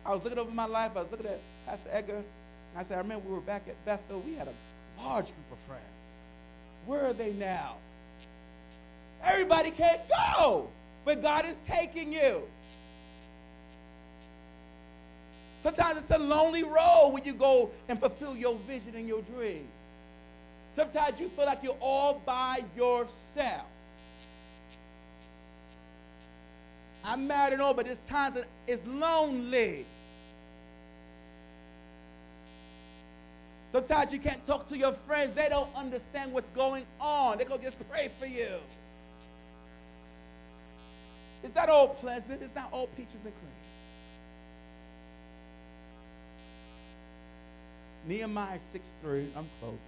I 0.05 0.13
was 0.13 0.25
looking 0.25 0.41
over 0.41 0.51
my 0.51 0.67
life. 0.67 0.91
I 0.97 1.03
was 1.03 1.11
looking 1.13 1.27
at 1.27 1.39
Pastor 1.67 1.89
Edgar. 1.93 2.25
I 2.77 2.83
said, 2.83 2.97
I 2.97 3.01
remember 3.03 3.29
we 3.29 3.35
were 3.37 3.41
back 3.43 3.63
at 3.69 3.77
Bethel. 3.85 4.25
We 4.27 4.35
had 4.35 4.49
a 4.49 5.05
large 5.05 5.27
group 5.27 5.53
of 5.53 5.59
friends. 5.69 5.85
Where 6.87 7.07
are 7.07 7.13
they 7.13 7.35
now? 7.35 7.77
Everybody 9.23 9.71
can't 9.71 10.01
go, 10.37 10.69
but 11.05 11.23
God 11.23 11.47
is 11.47 11.61
taking 11.69 12.13
you. 12.13 12.43
Sometimes 15.61 15.99
it's 15.99 16.11
a 16.11 16.19
lonely 16.19 16.63
road 16.63 17.11
when 17.13 17.25
you 17.25 17.35
go 17.35 17.71
and 17.89 17.99
fulfill 17.99 18.37
your 18.37 18.57
vision 18.67 18.95
and 18.95 19.09
your 19.09 19.23
dream. 19.23 19.67
Sometimes 20.75 21.19
you 21.19 21.29
feel 21.31 21.47
like 21.47 21.63
you're 21.63 21.77
all 21.81 22.23
by 22.25 22.65
yourself. 22.77 23.67
I'm 27.05 27.27
mad 27.27 27.53
and 27.53 27.63
all, 27.63 27.75
but 27.75 27.87
there's 27.87 28.01
times 28.01 28.37
that 28.37 28.47
it's 28.67 28.85
lonely. 28.87 29.87
Sometimes 33.73 34.13
you 34.13 34.19
can't 34.19 34.45
talk 34.47 34.67
to 34.69 34.79
your 34.79 34.93
friends. 34.93 35.35
They 35.35 35.49
don't 35.49 35.75
understand 35.75 36.33
what's 36.33 36.51
going 36.51 36.85
on. 37.01 37.39
They're 37.39 37.47
going 37.47 37.61
to 37.61 37.67
just 37.67 37.79
pray 37.91 38.11
for 38.19 38.27
you. 38.27 38.49
It's 41.43 41.55
not 41.55 41.69
all 41.69 41.89
pleasant. 41.89 42.43
It's 42.43 42.55
not 42.55 42.73
all 42.73 42.87
peaches 42.89 43.15
and 43.25 43.33
cream. 43.33 43.58
Nehemiah 48.07 48.61
6 48.73 48.89
3, 49.03 49.33
I'm 49.37 49.49
closing. 49.61 49.79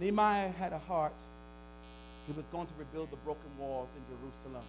Nehemiah 0.00 0.50
had 0.50 0.72
a 0.72 0.78
heart. 0.78 1.14
He 2.26 2.32
was 2.32 2.44
going 2.52 2.66
to 2.66 2.72
rebuild 2.78 3.10
the 3.10 3.16
broken 3.16 3.50
walls 3.58 3.88
in 3.96 4.02
Jerusalem. 4.04 4.64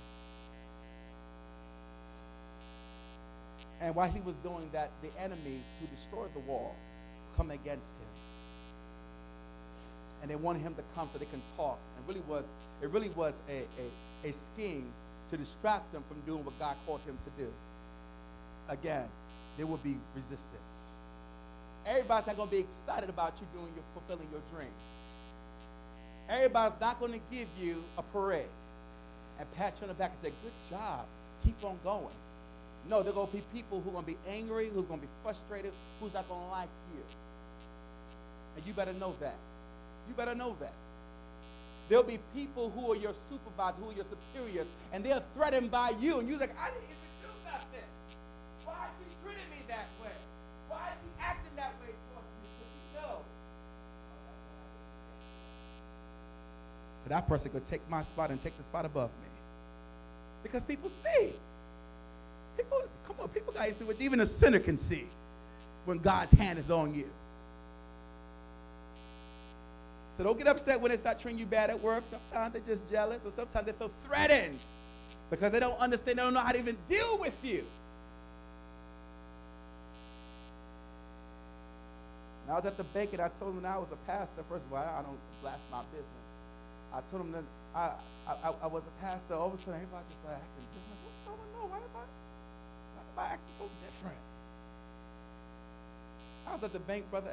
And 3.82 3.96
while 3.96 4.10
he 4.10 4.22
was 4.22 4.36
doing 4.44 4.70
that, 4.74 4.92
the 5.02 5.10
enemies 5.22 5.64
who 5.80 5.88
destroyed 5.88 6.34
the 6.34 6.40
walls 6.40 6.76
come 7.36 7.52
against 7.52 7.90
him. 7.90 8.14
And 10.22 10.32
they 10.32 10.36
wanted 10.36 10.62
him 10.62 10.76
to 10.76 10.84
come 10.96 11.10
so 11.12 11.20
they 11.20 11.26
can 11.26 11.42
talk. 11.56 11.78
And 11.98 12.08
really 12.08 12.26
was, 12.28 12.44
it 12.82 12.90
really 12.90 13.10
was 13.10 13.36
a, 13.50 13.66
a, 14.26 14.30
a 14.30 14.34
scheme 14.34 14.92
to 15.30 15.38
distract 15.38 15.94
him 15.94 16.04
from 16.08 16.22
doing 16.22 16.44
what 16.46 16.58
God 16.60 16.78
called 16.86 17.02
him 17.02 17.18
to 17.26 17.44
do. 17.44 17.52
again, 18.70 19.08
there 19.58 19.68
will 19.68 19.78
be 19.78 19.98
resistance. 20.16 20.78
Everybody's 21.86 22.28
not 22.28 22.38
going 22.38 22.50
to 22.50 22.56
be 22.56 22.62
excited 22.62 23.10
about 23.10 23.34
you 23.40 23.48
doing 23.54 23.72
your 23.76 23.84
fulfilling 23.94 24.28
your 24.32 24.42
dream. 24.54 24.74
Everybody's 26.30 26.80
not 26.80 27.00
going 27.00 27.14
to 27.14 27.22
give 27.32 27.48
you 27.60 27.84
a 27.98 28.04
parade 28.04 28.46
and 29.40 29.52
pat 29.56 29.74
you 29.78 29.84
on 29.84 29.88
the 29.90 29.94
back 29.94 30.12
and 30.12 30.32
say, 30.32 30.34
"Good 30.44 30.54
job, 30.70 31.06
keep 31.44 31.64
on 31.64 31.80
going." 31.84 32.16
No, 32.90 33.04
there 33.04 33.12
are 33.12 33.16
going 33.16 33.28
to 33.28 33.34
be 33.34 33.44
people 33.54 33.82
who 33.82 33.90
are 33.90 33.94
going 33.94 34.06
to 34.06 34.12
be 34.12 34.18
angry, 34.30 34.70
who's 34.74 34.86
going 34.86 35.00
to 35.00 35.06
be 35.06 35.12
frustrated, 35.24 35.72
who's 36.00 36.14
not 36.14 36.28
going 36.30 36.42
to 36.42 36.48
like 36.48 36.70
you. 36.96 37.04
And 38.56 38.66
you 38.66 38.74
better 38.74 38.94
know 38.94 39.16
that. 39.20 39.36
You 40.08 40.14
better 40.16 40.36
know 40.36 40.56
that. 40.60 40.74
There'll 41.90 42.04
be 42.04 42.20
people 42.36 42.70
who 42.76 42.92
are 42.92 42.96
your 42.96 43.14
supervisors, 43.30 43.80
who 43.80 43.90
are 43.92 43.94
your 43.94 44.06
superiors, 44.06 44.68
and 44.92 45.04
they're 45.04 45.24
threatened 45.36 45.72
by 45.72 45.92
you, 46.00 46.20
and 46.20 46.28
you're 46.28 46.40
like, 46.40 46.56
I 46.60 46.68
didn't 46.68 46.84
even 46.84 47.12
do 47.24 47.30
nothing. 47.46 47.88
Why 48.66 48.88
is 48.88 48.96
he 49.00 49.08
treating 49.24 49.50
me 49.52 49.64
that 49.68 49.88
way? 50.04 50.16
Why 50.68 50.92
is 50.92 51.00
he 51.00 51.12
acting 51.24 51.56
that 51.56 51.72
way 51.80 51.88
towards 51.88 52.28
me? 52.28 52.48
Because 52.56 52.72
he 52.76 52.84
knows. 53.00 53.28
But 56.97 56.97
that 57.10 57.28
person 57.28 57.52
could 57.52 57.66
take 57.66 57.88
my 57.90 58.02
spot 58.02 58.32
and 58.32 58.42
take 58.42 58.58
the 58.58 58.64
spot 58.64 58.86
above 58.86 59.10
me. 59.10 59.30
Because 60.44 60.66
people 60.66 60.90
see. 61.04 61.34
People, 62.56 62.84
come 63.06 63.16
on, 63.22 63.30
people 63.30 63.54
got 63.54 63.68
intuition. 63.68 64.02
Even 64.02 64.20
a 64.22 64.26
sinner 64.26 64.60
can 64.60 64.78
see 64.78 65.06
when 65.86 66.00
God's 66.00 66.32
hand 66.32 66.60
is 66.60 66.72
on 66.72 66.94
you. 66.94 67.10
So 70.18 70.24
don't 70.24 70.38
get 70.38 70.48
upset 70.48 70.82
when 70.82 70.92
they 70.92 70.98
start 70.98 71.20
treating 71.20 71.40
you 71.40 71.46
bad 71.46 71.70
at 71.70 71.82
work. 71.82 72.04
Sometimes 72.10 72.54
they're 72.54 72.76
just 72.76 72.90
jealous, 72.90 73.20
or 73.24 73.32
sometimes 73.32 73.68
they 73.68 73.74
feel 73.74 73.92
threatened 74.08 74.60
because 75.30 75.52
they 75.52 75.60
don't 75.60 75.78
understand, 75.80 76.18
they 76.18 76.24
don't 76.24 76.34
know 76.34 76.40
how 76.40 76.52
to 76.52 76.60
even 76.60 76.76
deal 76.90 77.20
with 77.20 77.36
you. 77.44 77.64
I 82.50 82.56
was 82.56 82.66
at 82.66 82.78
the 82.78 82.86
bank 82.86 83.12
and 83.12 83.22
I 83.22 83.30
told 83.40 83.58
them 83.58 83.66
I 83.66 83.78
was 83.78 83.90
a 83.92 83.98
pastor. 84.10 84.42
First 84.50 84.66
of 84.66 84.74
all, 84.74 84.80
I 84.80 85.02
don't 85.02 85.20
blast 85.42 85.60
my 85.70 85.82
business. 85.92 86.27
I 86.94 87.02
told 87.12 87.24
them 87.24 87.32
that 87.32 87.44
I, 87.76 87.92
I, 88.28 88.54
I 88.64 88.68
was 88.68 88.84
a 88.84 89.02
pastor. 89.04 89.34
All 89.34 89.48
of 89.48 89.54
a 89.54 89.58
sudden, 89.58 89.76
everybody 89.76 90.04
just 90.10 90.24
like 90.26 90.36
acting 90.36 90.68
different. 90.74 91.00
What's 91.04 91.22
going 91.28 91.52
on? 91.62 91.70
Why 91.70 91.78
I, 91.78 92.04
why 93.16 93.24
I 93.24 93.26
acting 93.34 93.56
so 93.58 93.66
different? 93.84 94.22
I 96.48 96.56
was 96.56 96.64
at 96.64 96.74
the 96.74 96.80
bank, 96.80 97.10
brother. 97.12 97.30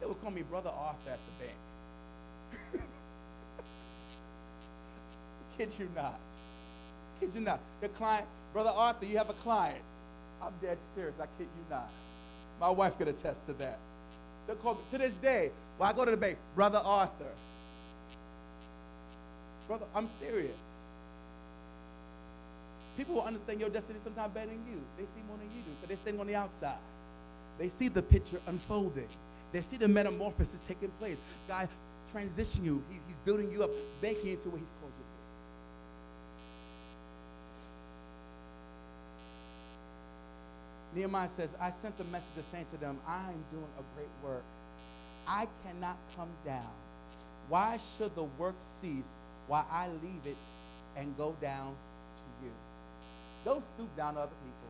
They 0.00 0.06
would 0.06 0.20
call 0.22 0.30
me 0.30 0.42
Brother 0.42 0.70
Arthur 0.70 1.10
at 1.10 1.18
the 1.18 1.44
bank. 1.44 2.82
Kid 5.58 5.70
you 5.78 5.88
not. 5.94 6.20
Kid 7.20 7.34
you 7.34 7.40
not. 7.40 7.60
Your 7.82 7.90
client, 7.90 8.26
Brother 8.52 8.70
Arthur, 8.70 9.06
you 9.06 9.18
have 9.18 9.28
a 9.28 9.34
client. 9.34 9.82
I'm 10.40 10.52
dead 10.62 10.78
serious. 10.94 11.14
I 11.20 11.26
kid 11.36 11.48
you 11.56 11.64
not. 11.70 11.90
My 12.60 12.70
wife 12.70 12.96
could 12.96 13.08
attest 13.08 13.46
to 13.46 13.52
that. 13.54 13.78
They 14.46 14.54
call 14.54 14.74
me 14.74 14.80
to 14.92 14.98
this 14.98 15.14
day. 15.14 15.50
When 15.76 15.88
I 15.88 15.92
go 15.92 16.04
to 16.04 16.10
the 16.12 16.16
bank, 16.16 16.38
Brother 16.54 16.80
Arthur. 16.82 17.32
Brother, 19.68 19.84
I'm 19.94 20.08
serious. 20.18 20.56
People 22.96 23.16
will 23.16 23.22
understand 23.22 23.60
your 23.60 23.68
destiny 23.68 24.00
sometimes 24.02 24.34
better 24.34 24.46
than 24.46 24.64
you. 24.66 24.80
They 24.96 25.04
see 25.04 25.22
more 25.28 25.36
than 25.36 25.46
you 25.54 25.62
do 25.62 25.70
because 25.70 25.88
they're 25.88 25.96
staying 25.98 26.18
on 26.18 26.26
the 26.26 26.34
outside. 26.34 26.78
They 27.58 27.68
see 27.68 27.88
the 27.88 28.02
picture 28.02 28.40
unfolding. 28.46 29.06
They 29.52 29.62
see 29.62 29.76
the 29.76 29.86
metamorphosis 29.86 30.60
taking 30.66 30.88
place. 30.98 31.18
God, 31.46 31.68
transition 32.12 32.64
you. 32.64 32.82
He, 32.90 32.98
he's 33.06 33.18
building 33.18 33.52
you 33.52 33.62
up, 33.62 33.70
making 34.02 34.26
you 34.26 34.32
into 34.32 34.48
what 34.48 34.58
he's 34.58 34.72
called 34.80 34.92
you 34.96 35.04
to 35.04 35.10
be. 40.94 41.00
Nehemiah 41.00 41.28
says, 41.28 41.50
I 41.60 41.70
sent 41.70 41.96
the 41.98 42.04
messenger 42.04 42.42
saying 42.50 42.66
to 42.72 42.78
them, 42.78 42.98
I'm 43.06 43.44
doing 43.52 43.68
a 43.78 43.82
great 43.94 44.08
work. 44.24 44.42
I 45.26 45.46
cannot 45.64 45.98
come 46.16 46.30
down. 46.44 46.72
Why 47.48 47.78
should 47.96 48.14
the 48.14 48.24
work 48.24 48.56
cease 48.80 49.04
while 49.48 49.66
I 49.70 49.88
leave 49.88 50.24
it 50.26 50.36
and 50.96 51.16
go 51.16 51.34
down 51.40 51.74
to 52.16 52.44
you? 52.44 52.52
Don't 53.44 53.62
stoop 53.62 53.94
down 53.96 54.14
to 54.14 54.20
other 54.20 54.30
people. 54.30 54.68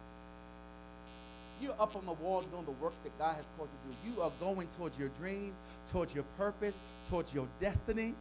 You're 1.61 1.83
up 1.83 1.97
on 1.97 2.07
the 2.07 2.13
wall 2.13 2.43
doing 2.43 2.65
the 2.65 2.73
work 2.83 2.93
that 3.03 3.19
God 3.19 3.35
has 3.37 3.45
called 3.57 3.69
you 3.73 3.93
to 3.93 3.97
do. 3.97 4.11
You 4.15 4.23
are 4.23 4.33
going 4.41 4.69
towards 4.69 4.99
your 4.99 5.09
dream, 5.21 5.53
towards 5.91 6.15
your 6.15 6.25
purpose, 6.37 6.81
towards 7.11 7.35
your 7.35 7.49
destiny. 7.61 8.15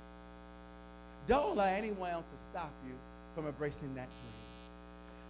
Don't 1.27 1.51
allow 1.51 1.65
anyone 1.65 2.09
else 2.09 2.25
to 2.25 2.37
stop 2.49 2.71
you 2.87 2.93
from 3.35 3.47
embracing 3.47 3.93
that 3.95 4.07
dream. 4.07 4.37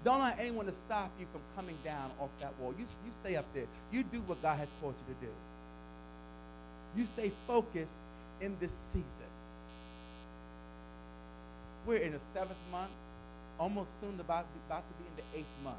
Don't 0.04 0.20
allow 0.22 0.34
anyone 0.40 0.66
to 0.68 0.72
stop 0.72 1.12
you 1.20 1.26
from 1.32 1.42
coming 1.56 1.78
down 1.84 2.12
off 2.22 2.30
that 2.40 2.58
wall. 2.60 2.74
You, 2.78 2.86
you 2.86 3.12
stay 3.22 3.36
up 3.36 3.46
there. 3.54 3.66
You 3.92 4.04
do 4.04 4.22
what 4.22 4.42
God 4.42 4.58
has 4.60 4.70
called 4.80 4.94
you 5.08 5.16
to 5.16 5.26
do. 5.26 5.32
You 6.96 7.06
stay 7.08 7.32
focused 7.46 7.94
in 8.40 8.56
this 8.60 8.72
season. 8.72 9.04
We're 11.88 12.00
in 12.00 12.12
the 12.12 12.20
seventh 12.34 12.60
month, 12.70 12.92
almost 13.58 13.90
soon 14.02 14.20
about, 14.20 14.46
about 14.68 14.84
to 14.86 14.94
be 15.02 15.10
in 15.10 15.16
the 15.16 15.40
eighth 15.40 15.64
month. 15.64 15.78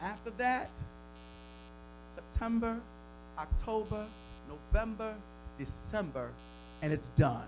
After 0.00 0.30
that, 0.38 0.70
September, 2.14 2.80
October, 3.38 4.06
November, 4.48 5.14
December, 5.58 6.30
and 6.80 6.94
it's 6.94 7.10
done. 7.10 7.44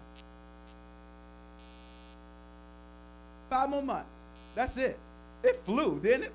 Five 3.49 3.71
more 3.71 3.83
months. 3.83 4.15
That's 4.55 4.77
it. 4.77 4.99
It 5.43 5.63
flew, 5.65 5.99
didn't 6.03 6.25
it? 6.25 6.33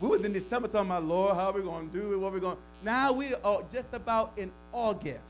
We 0.00 0.08
was 0.08 0.24
in 0.24 0.32
December 0.32 0.66
talking 0.66 0.90
about, 0.90 1.04
Lord, 1.04 1.36
how 1.36 1.50
are 1.50 1.52
we 1.52 1.62
going 1.62 1.88
to 1.88 1.96
do 1.96 2.12
it? 2.12 2.16
What 2.18 2.28
are 2.28 2.32
we 2.32 2.40
going 2.40 2.58
Now 2.82 3.12
we 3.12 3.34
are 3.36 3.62
just 3.72 3.94
about 3.94 4.32
in 4.36 4.50
August. 4.72 5.20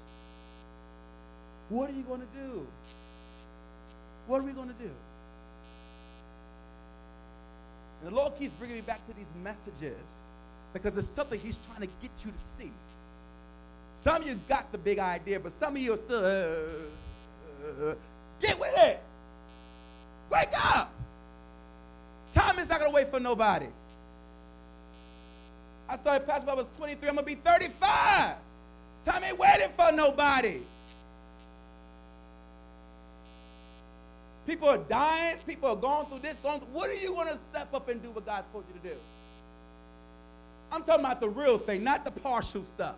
What 1.68 1.90
are 1.90 1.92
you 1.92 2.04
going 2.04 2.20
to 2.20 2.26
do? 2.26 2.66
What 4.26 4.40
are 4.40 4.44
we 4.44 4.52
going 4.52 4.68
to 4.68 4.74
do? 4.74 4.90
And 8.06 8.14
the 8.14 8.20
Lord 8.20 8.38
keeps 8.38 8.54
bringing 8.54 8.76
me 8.76 8.82
back 8.82 9.04
to 9.08 9.16
these 9.16 9.32
messages 9.42 10.00
because 10.72 10.96
it's 10.96 11.08
something 11.08 11.40
he's 11.40 11.58
trying 11.66 11.80
to 11.80 11.88
get 12.00 12.12
you 12.24 12.30
to 12.30 12.38
see. 12.38 12.70
Some 13.96 14.22
of 14.22 14.28
you 14.28 14.38
got 14.48 14.70
the 14.70 14.78
big 14.78 15.00
idea, 15.00 15.40
but 15.40 15.50
some 15.50 15.74
of 15.74 15.82
you 15.82 15.92
are 15.92 15.96
still, 15.96 16.24
uh, 16.24 17.84
uh, 17.84 17.94
get 18.40 18.60
with 18.60 18.72
it. 18.76 19.02
Wake 20.30 20.52
up. 20.56 20.92
Time 22.30 22.60
is 22.60 22.68
not 22.68 22.78
going 22.78 22.92
to 22.92 22.94
wait 22.94 23.10
for 23.10 23.18
nobody. 23.18 23.66
I 25.88 25.96
started 25.96 26.28
pastor 26.28 26.46
when 26.46 26.54
I 26.54 26.58
was 26.58 26.68
23. 26.76 27.08
I'm 27.08 27.16
going 27.16 27.26
to 27.26 27.34
be 27.34 27.40
35. 27.40 28.36
Time 29.04 29.24
ain't 29.24 29.36
waiting 29.36 29.70
for 29.76 29.90
nobody. 29.90 30.60
People 34.46 34.68
are 34.68 34.78
dying. 34.78 35.38
People 35.46 35.70
are 35.70 35.76
going 35.76 36.06
through 36.06 36.20
this, 36.20 36.34
going 36.42 36.60
through. 36.60 36.68
What 36.72 36.88
are 36.88 36.94
you 36.94 37.12
going 37.12 37.28
to 37.28 37.38
step 37.50 37.74
up 37.74 37.88
and 37.88 38.00
do 38.02 38.10
what 38.10 38.24
God's 38.24 38.46
called 38.52 38.64
you 38.72 38.80
to 38.80 38.94
do? 38.94 39.00
I'm 40.70 40.82
talking 40.82 41.04
about 41.04 41.20
the 41.20 41.28
real 41.28 41.58
thing, 41.58 41.82
not 41.82 42.04
the 42.04 42.10
partial 42.10 42.64
stuff. 42.64 42.96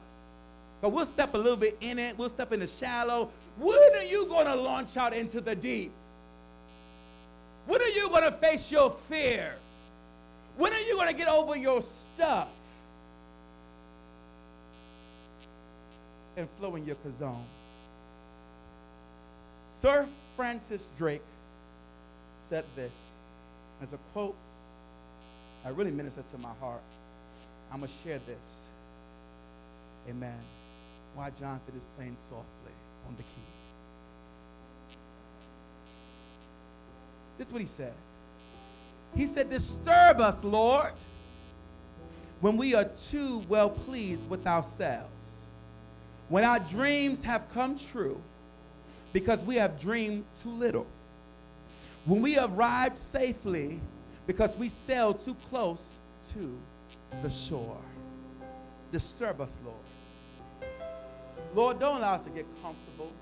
But 0.81 0.91
we'll 0.91 1.07
step 1.07 1.35
a 1.35 1.39
little 1.39 1.57
bit 1.57 1.77
in 1.81 1.99
it. 1.99 2.17
We'll 2.19 2.29
step 2.29 2.53
in 2.53 2.61
the 2.61 2.67
shallow. 2.67 3.31
When 3.59 3.95
are 3.97 4.05
you 4.05 4.27
going 4.27 4.47
to 4.47 4.55
launch 4.55 4.97
out 4.97 5.15
into 5.15 5.41
the 5.41 5.55
deep? 5.55 5.93
When 7.67 7.81
are 7.83 7.89
you 7.89 8.09
going 8.09 8.25
to 8.25 8.33
face 8.33 8.71
your 8.71 8.91
fears? 9.09 9.59
When 10.57 10.73
are 10.73 10.81
you 10.81 10.95
going 10.95 11.09
to 11.09 11.15
get 11.15 11.29
over 11.29 11.57
your 11.57 11.83
stuff? 11.83 12.49
And 16.37 16.49
flow 16.59 16.77
in 16.77 16.87
your 16.87 16.97
chazown. 16.97 17.43
Sir 19.73 20.09
Francis 20.37 20.91
Drake 20.97 21.23
said 22.49 22.65
this 22.77 22.93
as 23.83 23.93
a 23.93 23.99
quote 24.13 24.37
I 25.65 25.71
really 25.71 25.91
ministered 25.91 26.29
to 26.31 26.39
my 26.39 26.53
heart. 26.61 26.81
I'm 27.73 27.81
going 27.81 27.91
to 27.93 28.09
share 28.09 28.21
this. 28.27 28.69
Amen. 30.09 30.39
Why 31.15 31.31
Jonathan 31.31 31.75
is 31.77 31.87
playing 31.97 32.17
softly 32.17 32.73
on 33.07 33.17
the 33.17 33.23
keys. 33.23 33.59
This 37.37 37.47
is 37.49 37.53
what 37.53 37.61
he 37.61 37.69
said. 37.69 37.93
He 39.17 39.27
said, 39.27 39.51
Disturb 39.51 40.21
us, 40.21 40.45
Lord, 40.45 40.93
when 42.41 42.57
we 42.57 42.75
are 42.75 42.85
too 42.85 43.45
well 43.49 43.71
pleased 43.71 44.29
with 44.29 44.47
ourselves. 44.47 45.09
When 46.29 46.45
our 46.45 46.61
dreams 46.61 47.23
have 47.23 47.53
come 47.53 47.77
true 47.77 48.21
because 49.13 49.43
we 49.45 49.57
have 49.57 49.81
dreamed 49.81 50.25
too 50.43 50.51
little. 50.51 50.87
When 52.09 52.23
we 52.23 52.39
arrived 52.39 52.97
safely 52.99 53.79
because 54.27 54.57
we 54.57 54.71
sailed 54.71 55.21
too 55.21 55.37
close 55.51 55.85
to 56.33 56.59
the 57.23 57.29
shore. 57.29 57.83
Disturb 58.91 59.43
us, 59.43 59.61
Lord. 59.63 60.71
Lord, 61.55 61.79
don't 61.79 61.99
allow 61.99 62.15
us 62.15 62.25
to 62.25 62.31
get 62.31 62.47
comfortable. 62.63 63.13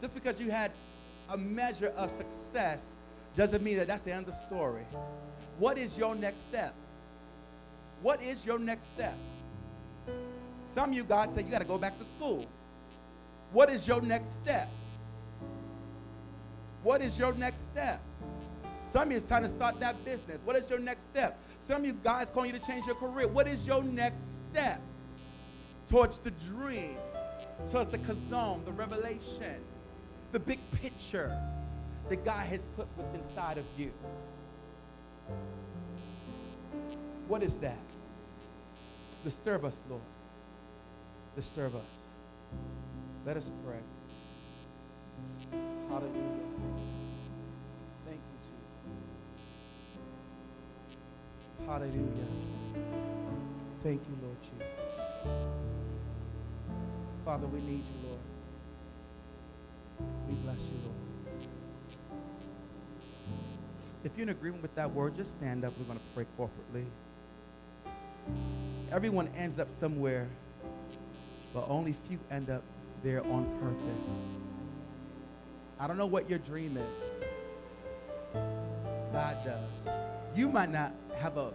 Just 0.00 0.14
because 0.14 0.38
you 0.38 0.52
had 0.52 0.70
a 1.30 1.36
measure 1.36 1.92
of 1.96 2.12
success 2.12 2.94
doesn't 3.34 3.64
mean 3.64 3.76
that 3.78 3.88
that's 3.88 4.04
the 4.04 4.12
end 4.12 4.28
of 4.28 4.34
the 4.34 4.40
story. 4.40 4.86
What 5.58 5.78
is 5.78 5.98
your 5.98 6.14
next 6.14 6.44
step? 6.44 6.74
What 8.02 8.22
is 8.22 8.46
your 8.46 8.60
next 8.60 8.88
step? 8.90 9.18
Some 10.66 10.90
of 10.90 10.96
you 10.96 11.02
guys 11.02 11.34
say 11.34 11.42
you 11.42 11.50
got 11.50 11.62
to 11.62 11.66
go 11.66 11.76
back 11.76 11.98
to 11.98 12.04
school. 12.04 12.46
What 13.52 13.68
is 13.68 13.88
your 13.88 14.00
next 14.00 14.34
step? 14.34 14.70
What 16.88 17.02
is 17.02 17.18
your 17.18 17.34
next 17.34 17.64
step? 17.64 18.00
Some 18.86 19.02
of 19.02 19.10
you 19.10 19.18
it's 19.18 19.26
time 19.26 19.42
to 19.42 19.48
start 19.50 19.78
that 19.78 20.02
business. 20.06 20.40
What 20.46 20.56
is 20.56 20.70
your 20.70 20.78
next 20.78 21.04
step? 21.04 21.38
Some 21.60 21.82
of 21.82 21.86
you 21.86 21.92
guys 21.92 22.30
calling 22.30 22.50
you 22.50 22.58
to 22.58 22.66
change 22.66 22.86
your 22.86 22.94
career. 22.94 23.28
What 23.28 23.46
is 23.46 23.66
your 23.66 23.82
next 23.82 24.38
step 24.50 24.80
towards 25.86 26.18
the 26.18 26.30
dream, 26.30 26.96
towards 27.70 27.90
the 27.90 27.98
chazown, 27.98 28.64
the 28.64 28.72
revelation, 28.72 29.60
the 30.32 30.40
big 30.40 30.60
picture 30.70 31.38
that 32.08 32.24
God 32.24 32.46
has 32.46 32.64
put 32.74 32.88
within 32.96 33.20
inside 33.20 33.58
of 33.58 33.66
you? 33.76 33.92
What 37.26 37.42
is 37.42 37.58
that? 37.58 37.76
Disturb 39.24 39.66
us, 39.66 39.82
Lord. 39.90 40.00
Disturb 41.36 41.74
us. 41.76 41.82
Let 43.26 43.36
us 43.36 43.50
pray. 43.62 43.76
Hallelujah. 45.90 46.47
Hallelujah. 51.66 52.26
Thank 53.82 54.02
you, 54.08 54.18
Lord 54.22 54.36
Jesus. 54.42 54.66
Father, 57.24 57.46
we 57.46 57.60
need 57.60 57.84
you, 57.84 58.08
Lord. 58.08 58.20
We 60.28 60.34
bless 60.36 60.60
you, 60.62 60.78
Lord. 60.84 60.94
If 64.04 64.12
you're 64.16 64.22
in 64.22 64.28
agreement 64.30 64.62
with 64.62 64.74
that 64.76 64.92
word, 64.92 65.16
just 65.16 65.32
stand 65.32 65.64
up. 65.64 65.72
We're 65.78 65.84
going 65.84 65.98
to 65.98 66.04
pray 66.14 66.24
corporately. 66.38 66.86
Everyone 68.90 69.28
ends 69.36 69.58
up 69.58 69.70
somewhere, 69.70 70.28
but 71.52 71.66
only 71.68 71.94
few 72.08 72.18
end 72.30 72.48
up 72.48 72.62
there 73.02 73.22
on 73.26 73.44
purpose. 73.60 74.10
I 75.78 75.86
don't 75.86 75.98
know 75.98 76.06
what 76.06 76.28
your 76.30 76.38
dream 76.38 76.76
is. 76.76 77.24
God 79.12 79.36
does. 79.44 79.92
You 80.34 80.48
might 80.48 80.70
not 80.70 80.92
have 81.18 81.36
a 81.36 81.52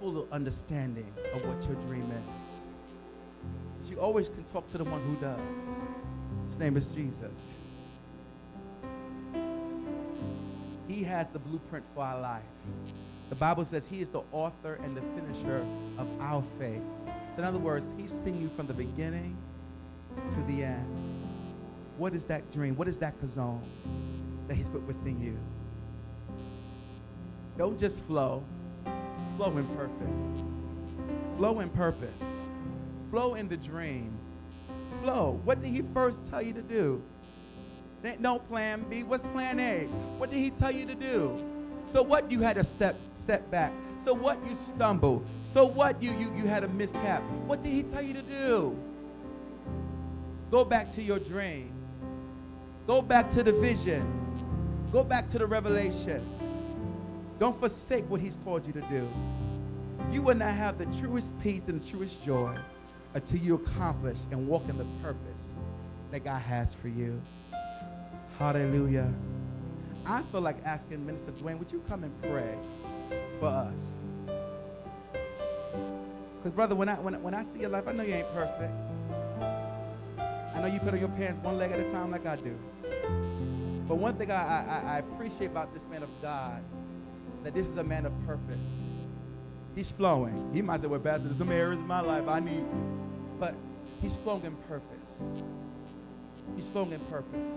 full 0.00 0.26
understanding 0.32 1.12
of 1.34 1.44
what 1.46 1.62
your 1.66 1.76
dream 1.82 2.10
is. 2.10 3.90
You 3.90 4.00
always 4.00 4.28
can 4.28 4.44
talk 4.44 4.66
to 4.68 4.78
the 4.78 4.84
one 4.84 5.02
who 5.02 5.14
does. 5.16 5.38
His 6.48 6.58
name 6.58 6.76
is 6.76 6.88
Jesus. 6.94 7.56
He 10.88 11.02
has 11.04 11.26
the 11.32 11.38
blueprint 11.38 11.84
for 11.94 12.02
our 12.02 12.20
life. 12.20 12.42
The 13.28 13.34
Bible 13.34 13.64
says 13.64 13.86
he 13.86 14.00
is 14.00 14.10
the 14.10 14.22
author 14.32 14.80
and 14.82 14.96
the 14.96 15.02
finisher 15.14 15.66
of 15.98 16.08
our 16.20 16.42
faith. 16.58 16.82
So 17.06 17.38
in 17.38 17.44
other 17.44 17.58
words, 17.58 17.92
he's 17.98 18.12
seen 18.12 18.40
you 18.40 18.50
from 18.56 18.66
the 18.66 18.74
beginning 18.74 19.36
to 20.28 20.42
the 20.52 20.64
end. 20.64 20.86
What 21.98 22.14
is 22.14 22.24
that 22.26 22.50
dream? 22.52 22.76
What 22.76 22.88
is 22.88 22.96
that 22.98 23.20
chazown 23.20 23.60
that 24.48 24.54
he's 24.54 24.70
put 24.70 24.82
within 24.82 25.20
you? 25.20 25.38
Don't 27.56 27.78
just 27.78 28.04
flow. 28.04 28.42
Flow 29.36 29.56
in 29.56 29.66
purpose. 29.76 30.18
Flow 31.36 31.60
in 31.60 31.70
purpose. 31.70 32.22
Flow 33.10 33.34
in 33.34 33.48
the 33.48 33.56
dream. 33.56 34.16
Flow. 35.02 35.40
What 35.44 35.62
did 35.62 35.70
he 35.70 35.82
first 35.94 36.24
tell 36.26 36.42
you 36.42 36.52
to 36.52 36.62
do? 36.62 37.02
No 38.18 38.38
plan 38.38 38.84
B. 38.90 39.02
What's 39.02 39.26
plan 39.28 39.58
A? 39.60 39.84
What 40.18 40.30
did 40.30 40.38
he 40.38 40.50
tell 40.50 40.70
you 40.70 40.84
to 40.86 40.94
do? 40.94 41.42
So 41.84 42.02
what 42.02 42.30
you 42.30 42.40
had 42.40 42.58
a 42.58 42.64
step 42.64 42.96
step 43.14 43.50
back. 43.50 43.72
So 43.98 44.12
what 44.12 44.38
you 44.46 44.56
stumbled. 44.56 45.26
So 45.44 45.64
what 45.64 46.02
you 46.02 46.10
you 46.12 46.32
you 46.34 46.46
had 46.46 46.64
a 46.64 46.68
mishap. 46.68 47.22
What 47.46 47.62
did 47.62 47.72
he 47.72 47.82
tell 47.82 48.02
you 48.02 48.14
to 48.14 48.22
do? 48.22 48.78
Go 50.50 50.64
back 50.64 50.92
to 50.94 51.02
your 51.02 51.18
dream. 51.18 51.72
Go 52.86 53.00
back 53.00 53.30
to 53.30 53.42
the 53.42 53.52
vision. 53.52 54.04
Go 54.92 55.02
back 55.02 55.26
to 55.28 55.38
the 55.38 55.46
revelation. 55.46 56.33
Don't 57.38 57.58
forsake 57.58 58.08
what 58.08 58.20
he's 58.20 58.38
called 58.44 58.66
you 58.66 58.72
to 58.72 58.80
do. 58.82 59.08
You 60.12 60.22
will 60.22 60.36
not 60.36 60.52
have 60.52 60.78
the 60.78 60.86
truest 61.00 61.38
peace 61.40 61.68
and 61.68 61.80
the 61.82 61.88
truest 61.88 62.22
joy 62.24 62.56
until 63.14 63.38
you 63.38 63.54
accomplish 63.54 64.18
and 64.30 64.46
walk 64.46 64.68
in 64.68 64.78
the 64.78 64.86
purpose 65.02 65.54
that 66.10 66.24
God 66.24 66.40
has 66.42 66.74
for 66.74 66.88
you. 66.88 67.20
Hallelujah. 68.38 69.12
I 70.06 70.22
feel 70.24 70.40
like 70.40 70.56
asking 70.64 71.04
Minister 71.06 71.32
Dwayne, 71.32 71.58
would 71.58 71.72
you 71.72 71.82
come 71.88 72.04
and 72.04 72.22
pray 72.22 72.56
for 73.40 73.46
us? 73.46 73.96
Because, 76.36 76.52
brother, 76.54 76.74
when 76.74 76.88
I, 76.88 76.94
when, 76.96 77.20
when 77.22 77.34
I 77.34 77.42
see 77.44 77.60
your 77.60 77.70
life, 77.70 77.88
I 77.88 77.92
know 77.92 78.02
you 78.02 78.14
ain't 78.14 78.32
perfect. 78.34 78.72
I 80.18 80.60
know 80.60 80.66
you 80.66 80.78
put 80.78 80.92
on 80.92 81.00
your 81.00 81.08
pants 81.08 81.42
one 81.42 81.56
leg 81.56 81.72
at 81.72 81.80
a 81.80 81.90
time 81.90 82.10
like 82.10 82.26
I 82.26 82.36
do. 82.36 82.56
But 83.88 83.96
one 83.96 84.16
thing 84.16 84.30
I, 84.30 84.64
I, 84.66 84.94
I 84.94 84.98
appreciate 84.98 85.46
about 85.46 85.72
this 85.72 85.86
man 85.88 86.02
of 86.02 86.10
God, 86.20 86.62
that 87.44 87.52
this 87.52 87.68
is 87.68 87.76
a 87.76 87.84
man 87.84 88.06
of 88.06 88.26
purpose. 88.26 88.84
He's 89.74 89.92
flowing. 89.92 90.50
He 90.54 90.62
might 90.62 90.80
say, 90.80 90.86
well, 90.86 90.98
Pastor, 90.98 91.24
there's 91.24 91.38
some 91.38 91.52
areas 91.52 91.78
in 91.78 91.86
my 91.86 92.00
life 92.00 92.26
I 92.26 92.40
need. 92.40 92.64
But 93.38 93.54
he's 94.00 94.16
flowing 94.16 94.44
in 94.44 94.56
purpose. 94.68 95.22
He's 96.56 96.70
flowing 96.70 96.92
in 96.92 97.00
purpose. 97.00 97.52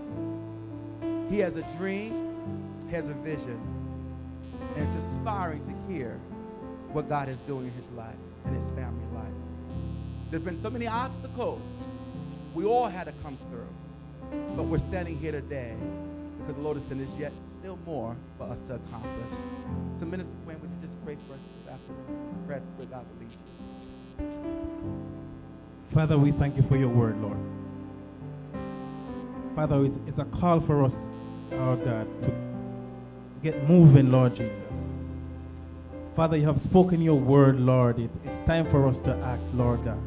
He 1.30 1.38
has 1.38 1.56
a 1.56 1.62
dream, 1.78 2.74
he 2.88 2.94
has 2.94 3.08
a 3.08 3.14
vision, 3.14 3.60
and 4.76 4.86
it's 4.86 4.94
inspiring 4.94 5.62
to 5.64 5.92
hear 5.92 6.18
what 6.92 7.08
God 7.08 7.28
is 7.28 7.40
doing 7.42 7.66
in 7.66 7.72
his 7.72 7.90
life 7.90 8.16
and 8.44 8.56
his 8.56 8.70
family 8.70 9.04
life. 9.14 9.26
There's 10.30 10.42
been 10.42 10.60
so 10.60 10.70
many 10.70 10.86
obstacles 10.86 11.62
we 12.54 12.64
all 12.64 12.86
had 12.86 13.04
to 13.04 13.12
come 13.22 13.38
through, 13.50 14.48
but 14.56 14.64
we're 14.64 14.78
standing 14.78 15.18
here 15.18 15.32
today 15.32 15.76
because 16.48 16.62
the 16.62 16.64
Lord 16.64 16.78
has 16.78 16.86
sent 16.86 17.02
us 17.02 17.14
yet 17.18 17.30
still 17.46 17.78
more 17.84 18.16
for 18.38 18.44
us 18.44 18.62
to 18.62 18.76
accomplish. 18.76 19.38
So, 20.00 20.06
Minister 20.06 20.34
Wayne, 20.46 20.58
would 20.62 20.70
you 20.70 20.78
just 20.80 20.96
pray 21.04 21.18
for 21.26 21.34
us 21.34 21.40
this 21.58 21.70
afternoon? 21.74 22.44
Pray 22.46 22.60
where 22.76 22.86
God 22.86 23.04
will 23.06 23.18
lead 23.20 23.32
you. 24.18 24.34
Father, 25.92 26.16
we 26.16 26.32
thank 26.32 26.56
you 26.56 26.62
for 26.62 26.78
your 26.78 26.88
word, 26.88 27.20
Lord. 27.20 27.36
Father, 29.54 29.84
it's, 29.84 30.00
it's 30.06 30.20
a 30.20 30.24
call 30.24 30.58
for 30.58 30.82
us, 30.84 31.02
our 31.52 31.76
God, 31.76 32.22
to 32.22 32.32
get 33.42 33.68
moving, 33.68 34.10
Lord 34.10 34.34
Jesus. 34.34 34.94
Father, 36.16 36.38
you 36.38 36.46
have 36.46 36.62
spoken 36.62 37.02
your 37.02 37.20
word, 37.20 37.60
Lord. 37.60 37.98
It, 37.98 38.10
it's 38.24 38.40
time 38.40 38.64
for 38.70 38.88
us 38.88 39.00
to 39.00 39.14
act, 39.16 39.42
Lord 39.52 39.84
God. 39.84 40.00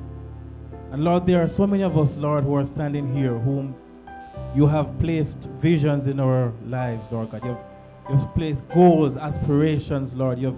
And 0.91 1.03
Lord, 1.03 1.27
there 1.27 1.43
are 1.43 1.47
so 1.47 1.67
many 1.67 1.83
of 1.83 1.99
us, 1.99 2.17
Lord, 2.17 2.43
who 2.45 2.55
are 2.55 2.65
standing 2.65 3.13
here, 3.15 3.37
whom 3.37 3.75
you 4.55 4.67
have 4.67 4.97
placed 4.99 5.39
visions 5.59 6.07
in 6.07 6.19
our 6.19 6.51
lives, 6.65 7.07
Lord 7.11 7.31
God. 7.31 7.43
You 7.43 7.51
have, 7.51 7.63
you 8.09 8.15
have 8.17 8.35
placed 8.35 8.67
goals, 8.69 9.17
aspirations, 9.17 10.13
Lord. 10.15 10.39
You 10.39 10.47
have, 10.47 10.57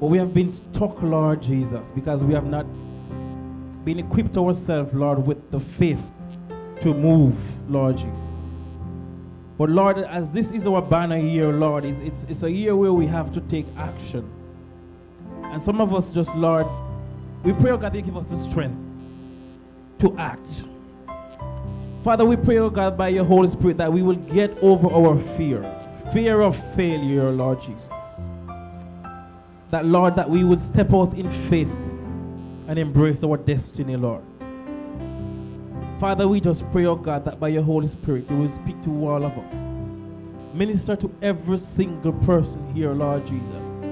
but 0.00 0.06
we 0.06 0.18
have 0.18 0.34
been 0.34 0.50
stuck, 0.50 1.02
Lord 1.02 1.42
Jesus, 1.42 1.92
because 1.92 2.24
we 2.24 2.34
have 2.34 2.46
not 2.46 2.66
been 3.84 3.98
equipped 3.98 4.36
ourselves, 4.36 4.92
Lord, 4.92 5.26
with 5.26 5.50
the 5.50 5.60
faith 5.60 6.04
to 6.80 6.94
move, 6.94 7.36
Lord 7.70 7.96
Jesus. 7.96 8.28
But 9.56 9.70
Lord, 9.70 9.98
as 9.98 10.32
this 10.32 10.52
is 10.52 10.66
our 10.66 10.80
banner 10.80 11.16
year, 11.16 11.52
Lord, 11.52 11.84
it's, 11.84 12.00
it's, 12.00 12.24
it's 12.24 12.42
a 12.44 12.50
year 12.50 12.76
where 12.76 12.92
we 12.92 13.06
have 13.06 13.32
to 13.32 13.40
take 13.42 13.66
action. 13.76 14.28
And 15.42 15.60
some 15.60 15.80
of 15.80 15.92
us 15.92 16.12
just, 16.12 16.34
Lord, 16.36 16.66
we 17.42 17.52
pray, 17.52 17.72
oh 17.72 17.76
God, 17.76 17.94
you 17.94 18.02
give 18.02 18.16
us 18.16 18.30
the 18.30 18.36
strength 18.36 18.78
to 19.98 20.16
act. 20.16 20.62
Father, 22.04 22.24
we 22.24 22.36
pray, 22.36 22.58
oh 22.58 22.70
God, 22.70 22.96
by 22.96 23.08
your 23.08 23.24
Holy 23.24 23.48
Spirit 23.48 23.76
that 23.78 23.92
we 23.92 24.02
will 24.02 24.16
get 24.16 24.56
over 24.62 24.88
our 24.88 25.18
fear, 25.36 25.62
fear 26.12 26.40
of 26.40 26.56
failure, 26.74 27.30
Lord 27.30 27.60
Jesus. 27.60 27.90
That, 29.70 29.84
Lord, 29.84 30.16
that 30.16 30.30
we 30.30 30.44
would 30.44 30.60
step 30.60 30.94
out 30.94 31.12
in 31.14 31.30
faith 31.48 31.70
and 32.68 32.78
embrace 32.78 33.24
our 33.24 33.36
destiny, 33.36 33.96
Lord. 33.96 34.22
Father, 35.98 36.28
we 36.28 36.40
just 36.40 36.70
pray, 36.70 36.86
oh 36.86 36.94
God, 36.94 37.24
that 37.24 37.40
by 37.40 37.48
your 37.48 37.62
Holy 37.62 37.88
Spirit, 37.88 38.30
you 38.30 38.36
will 38.36 38.48
speak 38.48 38.80
to 38.82 39.08
all 39.08 39.24
of 39.24 39.36
us. 39.36 39.68
Minister 40.54 40.94
to 40.96 41.12
every 41.20 41.58
single 41.58 42.12
person 42.12 42.62
here, 42.72 42.92
Lord 42.92 43.26
Jesus. 43.26 43.84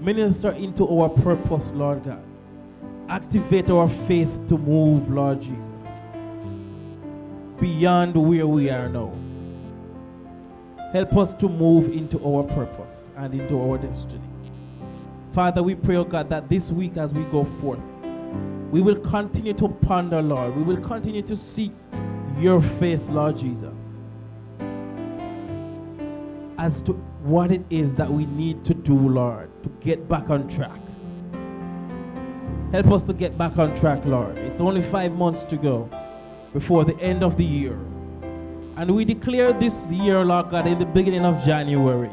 Minister 0.00 0.50
into 0.52 0.88
our 0.88 1.10
purpose, 1.10 1.70
Lord 1.74 2.02
God. 2.04 2.22
Activate 3.08 3.70
our 3.70 3.88
faith 3.88 4.48
to 4.48 4.56
move, 4.56 5.10
Lord 5.10 5.40
Jesus, 5.42 5.70
beyond 7.62 8.16
where 8.16 8.44
we 8.44 8.68
are 8.70 8.88
now. 8.88 9.12
Help 10.92 11.16
us 11.16 11.32
to 11.32 11.48
move 11.48 11.92
into 11.92 12.18
our 12.26 12.42
purpose 12.42 13.12
and 13.16 13.32
into 13.32 13.58
our 13.62 13.78
destiny. 13.78 14.28
Father, 15.32 15.62
we 15.62 15.76
pray, 15.76 15.94
oh 15.94 16.02
God, 16.02 16.28
that 16.28 16.48
this 16.48 16.72
week 16.72 16.96
as 16.96 17.14
we 17.14 17.22
go 17.26 17.44
forth, 17.44 17.78
we 18.72 18.82
will 18.82 18.98
continue 18.98 19.54
to 19.54 19.68
ponder, 19.68 20.20
Lord. 20.20 20.56
We 20.56 20.64
will 20.64 20.80
continue 20.80 21.22
to 21.22 21.36
seek 21.36 21.72
your 22.36 22.60
face, 22.60 23.08
Lord 23.08 23.38
Jesus, 23.38 23.96
as 26.58 26.82
to 26.82 26.94
what 27.22 27.52
it 27.52 27.64
is 27.70 27.94
that 27.94 28.10
we 28.10 28.26
need 28.26 28.64
to 28.64 28.74
do, 28.74 28.98
Lord, 28.98 29.50
to 29.62 29.68
get 29.78 30.08
back 30.08 30.30
on 30.30 30.48
track. 30.48 30.80
Help 32.72 32.90
us 32.90 33.04
to 33.04 33.12
get 33.12 33.38
back 33.38 33.56
on 33.56 33.72
track, 33.76 34.04
Lord. 34.04 34.36
It's 34.38 34.60
only 34.60 34.82
five 34.82 35.12
months 35.12 35.44
to 35.44 35.56
go 35.56 35.88
before 36.52 36.84
the 36.84 36.98
end 37.00 37.22
of 37.22 37.36
the 37.36 37.44
year. 37.44 37.78
And 38.76 38.90
we 38.90 39.04
declare 39.04 39.52
this 39.52 39.90
year, 39.90 40.24
Lord 40.24 40.50
God, 40.50 40.66
in 40.66 40.78
the 40.78 40.86
beginning 40.86 41.24
of 41.24 41.42
January, 41.44 42.10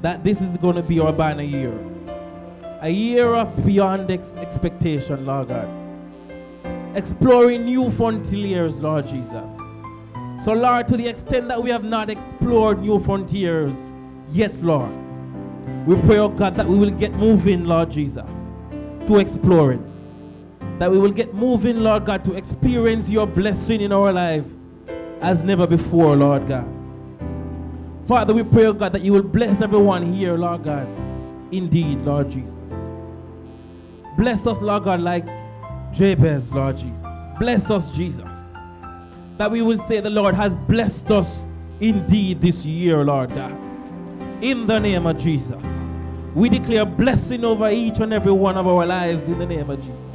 that 0.00 0.24
this 0.24 0.40
is 0.40 0.56
going 0.56 0.76
to 0.76 0.82
be 0.82 0.98
our 1.00 1.12
banner 1.12 1.42
year. 1.42 1.78
A 2.80 2.90
year 2.90 3.34
of 3.34 3.64
beyond 3.64 4.10
ex- 4.10 4.34
expectation, 4.36 5.24
Lord 5.24 5.48
God. 5.48 5.68
Exploring 6.96 7.64
new 7.64 7.90
frontiers, 7.90 8.80
Lord 8.80 9.06
Jesus. 9.06 9.56
So, 10.40 10.52
Lord, 10.52 10.88
to 10.88 10.96
the 10.96 11.06
extent 11.06 11.46
that 11.48 11.62
we 11.62 11.70
have 11.70 11.84
not 11.84 12.10
explored 12.10 12.80
new 12.80 12.98
frontiers 12.98 13.94
yet, 14.28 14.52
Lord, 14.62 14.90
we 15.86 15.94
pray, 16.02 16.18
oh 16.18 16.28
God, 16.28 16.56
that 16.56 16.66
we 16.66 16.76
will 16.76 16.90
get 16.90 17.12
moving, 17.12 17.64
Lord 17.64 17.90
Jesus, 17.90 18.48
to 19.06 19.18
exploring. 19.18 19.91
That 20.82 20.90
we 20.90 20.98
will 20.98 21.12
get 21.12 21.32
moving, 21.32 21.84
Lord 21.84 22.04
God, 22.06 22.24
to 22.24 22.34
experience 22.34 23.08
your 23.08 23.24
blessing 23.24 23.82
in 23.82 23.92
our 23.92 24.12
life 24.12 24.42
as 25.20 25.44
never 25.44 25.64
before, 25.64 26.16
Lord 26.16 26.48
God. 26.48 26.68
Father, 28.08 28.34
we 28.34 28.42
pray, 28.42 28.66
oh 28.66 28.72
God, 28.72 28.92
that 28.94 29.02
you 29.02 29.12
will 29.12 29.22
bless 29.22 29.62
everyone 29.62 30.12
here, 30.12 30.36
Lord 30.36 30.64
God. 30.64 30.88
Indeed, 31.52 32.00
Lord 32.00 32.30
Jesus. 32.30 32.74
Bless 34.16 34.44
us, 34.48 34.60
Lord 34.60 34.82
God, 34.82 35.00
like 35.02 35.24
Jabez, 35.92 36.50
Lord 36.50 36.78
Jesus. 36.78 37.20
Bless 37.38 37.70
us, 37.70 37.92
Jesus. 37.92 38.50
That 39.38 39.52
we 39.52 39.62
will 39.62 39.78
say 39.78 40.00
the 40.00 40.10
Lord 40.10 40.34
has 40.34 40.56
blessed 40.56 41.12
us 41.12 41.46
indeed 41.78 42.40
this 42.40 42.66
year, 42.66 43.04
Lord 43.04 43.30
God. 43.30 43.56
In 44.42 44.66
the 44.66 44.80
name 44.80 45.06
of 45.06 45.16
Jesus. 45.16 45.84
We 46.34 46.48
declare 46.48 46.84
blessing 46.84 47.44
over 47.44 47.70
each 47.70 48.00
and 48.00 48.12
every 48.12 48.32
one 48.32 48.56
of 48.56 48.66
our 48.66 48.84
lives 48.84 49.28
in 49.28 49.38
the 49.38 49.46
name 49.46 49.70
of 49.70 49.80
Jesus. 49.80 50.11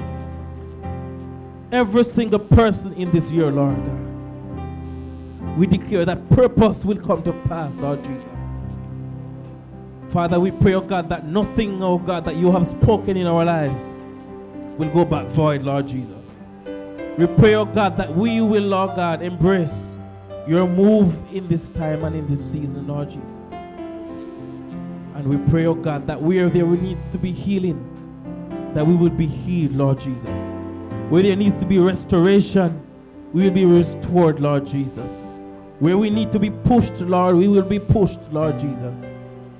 Every 1.72 2.06
single 2.06 2.40
person 2.40 2.94
in 2.94 3.12
this 3.12 3.30
year, 3.30 3.52
Lord 3.52 3.78
We 5.58 5.68
declare 5.68 6.06
that 6.06 6.30
purpose 6.30 6.86
will 6.86 6.98
come 6.98 7.24
to 7.24 7.34
pass, 7.34 7.76
Lord 7.78 8.02
Jesus. 8.06 8.42
Father, 10.10 10.40
we 10.40 10.52
pray, 10.52 10.76
oh 10.76 10.82
God, 10.82 11.10
that 11.10 11.26
nothing, 11.26 11.84
oh 11.84 11.98
God, 11.98 12.24
that 12.24 12.38
you 12.38 12.52
have 12.52 12.66
spoken 12.66 13.18
in 13.18 13.28
our 13.28 13.44
lives 13.44 14.02
will 14.78 14.90
go 14.94 15.04
back 15.04 15.28
void, 15.28 15.64
Lord 15.64 15.88
Jesus. 15.88 16.38
We 17.18 17.28
pray, 17.28 17.56
oh 17.56 17.66
God, 17.66 17.98
that 17.98 18.16
we 18.16 18.40
will, 18.40 18.64
Lord 18.64 18.96
God, 18.96 19.22
embrace 19.22 19.98
your 20.48 20.68
move 20.68 21.22
in 21.34 21.50
this 21.50 21.68
time 21.68 22.06
and 22.06 22.16
in 22.16 22.26
this 22.28 22.52
season, 22.52 22.88
Lord 22.88 23.10
Jesus. 23.10 23.40
And 25.16 25.28
we 25.28 25.38
pray, 25.52 25.66
oh 25.66 25.74
God, 25.74 26.08
that 26.08 26.22
where 26.22 26.50
there 26.50 26.66
needs 26.66 27.10
to 27.10 27.18
be 27.18 27.34
healing, 27.34 27.84
that 28.74 28.88
we 28.88 28.96
will 28.96 29.10
be 29.10 29.26
healed, 29.26 29.74
Lord 29.74 30.00
Jesus. 30.00 30.54
Where 31.10 31.24
there 31.24 31.36
needs 31.36 31.56
to 31.56 31.66
be 31.66 31.80
restoration, 31.80 32.82
we 33.34 33.44
will 33.44 33.52
be 33.52 33.66
restored, 33.66 34.40
Lord 34.40 34.68
Jesus. 34.68 35.22
Where 35.80 35.98
we 35.98 36.10
need 36.10 36.32
to 36.32 36.40
be 36.40 36.50
pushed, 36.50 37.00
Lord, 37.02 37.36
we 37.36 37.48
will 37.48 37.62
be 37.62 37.80
pushed, 37.80 38.20
Lord 38.32 38.60
Jesus. 38.60 39.08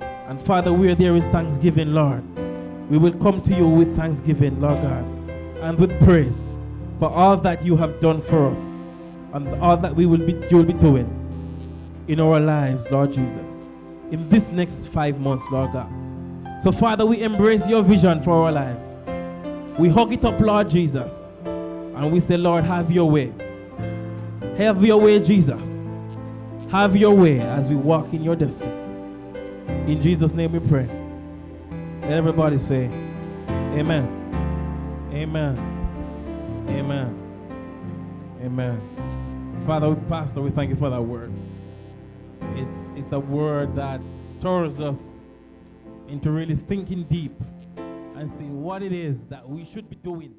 And 0.00 0.40
Father, 0.42 0.72
where 0.72 0.94
there 0.94 1.16
is 1.16 1.26
thanksgiving, 1.28 1.94
Lord, 1.94 2.22
we 2.90 2.98
will 2.98 3.14
come 3.14 3.40
to 3.42 3.54
you 3.54 3.66
with 3.66 3.96
thanksgiving, 3.96 4.60
Lord 4.60 4.82
God, 4.82 5.04
and 5.62 5.78
with 5.78 5.98
praise 6.02 6.50
for 6.98 7.08
all 7.10 7.36
that 7.38 7.64
you 7.64 7.76
have 7.76 8.00
done 8.00 8.20
for 8.20 8.50
us 8.50 8.58
and 9.32 9.48
all 9.62 9.76
that 9.76 9.94
we 9.94 10.06
will 10.06 10.18
be 10.18 10.32
you 10.50 10.56
will 10.58 10.64
be 10.64 10.72
doing 10.72 11.14
in 12.08 12.20
our 12.20 12.40
lives, 12.40 12.90
Lord 12.90 13.12
Jesus, 13.12 13.66
in 14.10 14.28
this 14.28 14.48
next 14.48 14.86
five 14.88 15.20
months, 15.20 15.44
Lord 15.50 15.72
God. 15.72 15.90
So, 16.60 16.72
Father, 16.72 17.06
we 17.06 17.22
embrace 17.22 17.68
your 17.68 17.82
vision 17.82 18.22
for 18.22 18.32
our 18.32 18.52
lives. 18.52 18.98
We 19.78 19.88
hug 19.88 20.12
it 20.12 20.24
up, 20.24 20.40
Lord 20.40 20.70
Jesus, 20.70 21.28
and 21.98 22.12
we 22.12 22.20
say, 22.20 22.36
Lord, 22.36 22.62
have 22.62 22.92
your 22.92 23.10
way. 23.10 23.32
Have 24.56 24.84
your 24.84 25.00
way, 25.00 25.18
Jesus. 25.18 25.82
Have 26.70 26.94
your 26.94 27.12
way 27.12 27.40
as 27.40 27.68
we 27.68 27.74
walk 27.74 28.12
in 28.12 28.22
your 28.22 28.36
destiny. 28.36 28.72
In 29.92 30.00
Jesus' 30.00 30.32
name 30.32 30.52
we 30.52 30.60
pray. 30.60 30.88
Let 32.02 32.12
everybody 32.12 32.56
say, 32.56 32.84
Amen. 33.48 34.14
Amen. 35.12 35.56
Amen. 36.68 38.38
Amen. 38.44 39.64
Father, 39.66 39.94
Pastor, 40.08 40.40
we 40.40 40.50
thank 40.50 40.70
you 40.70 40.76
for 40.76 40.90
that 40.90 41.02
word. 41.02 41.32
It's, 42.54 42.90
it's 42.94 43.10
a 43.10 43.18
word 43.18 43.74
that 43.74 44.00
stirs 44.24 44.80
us 44.80 45.24
into 46.06 46.30
really 46.30 46.54
thinking 46.54 47.02
deep 47.04 47.34
and 47.76 48.30
seeing 48.30 48.62
what 48.62 48.84
it 48.84 48.92
is 48.92 49.26
that 49.26 49.48
we 49.48 49.64
should 49.64 49.90
be 49.90 49.96
doing 49.96 50.34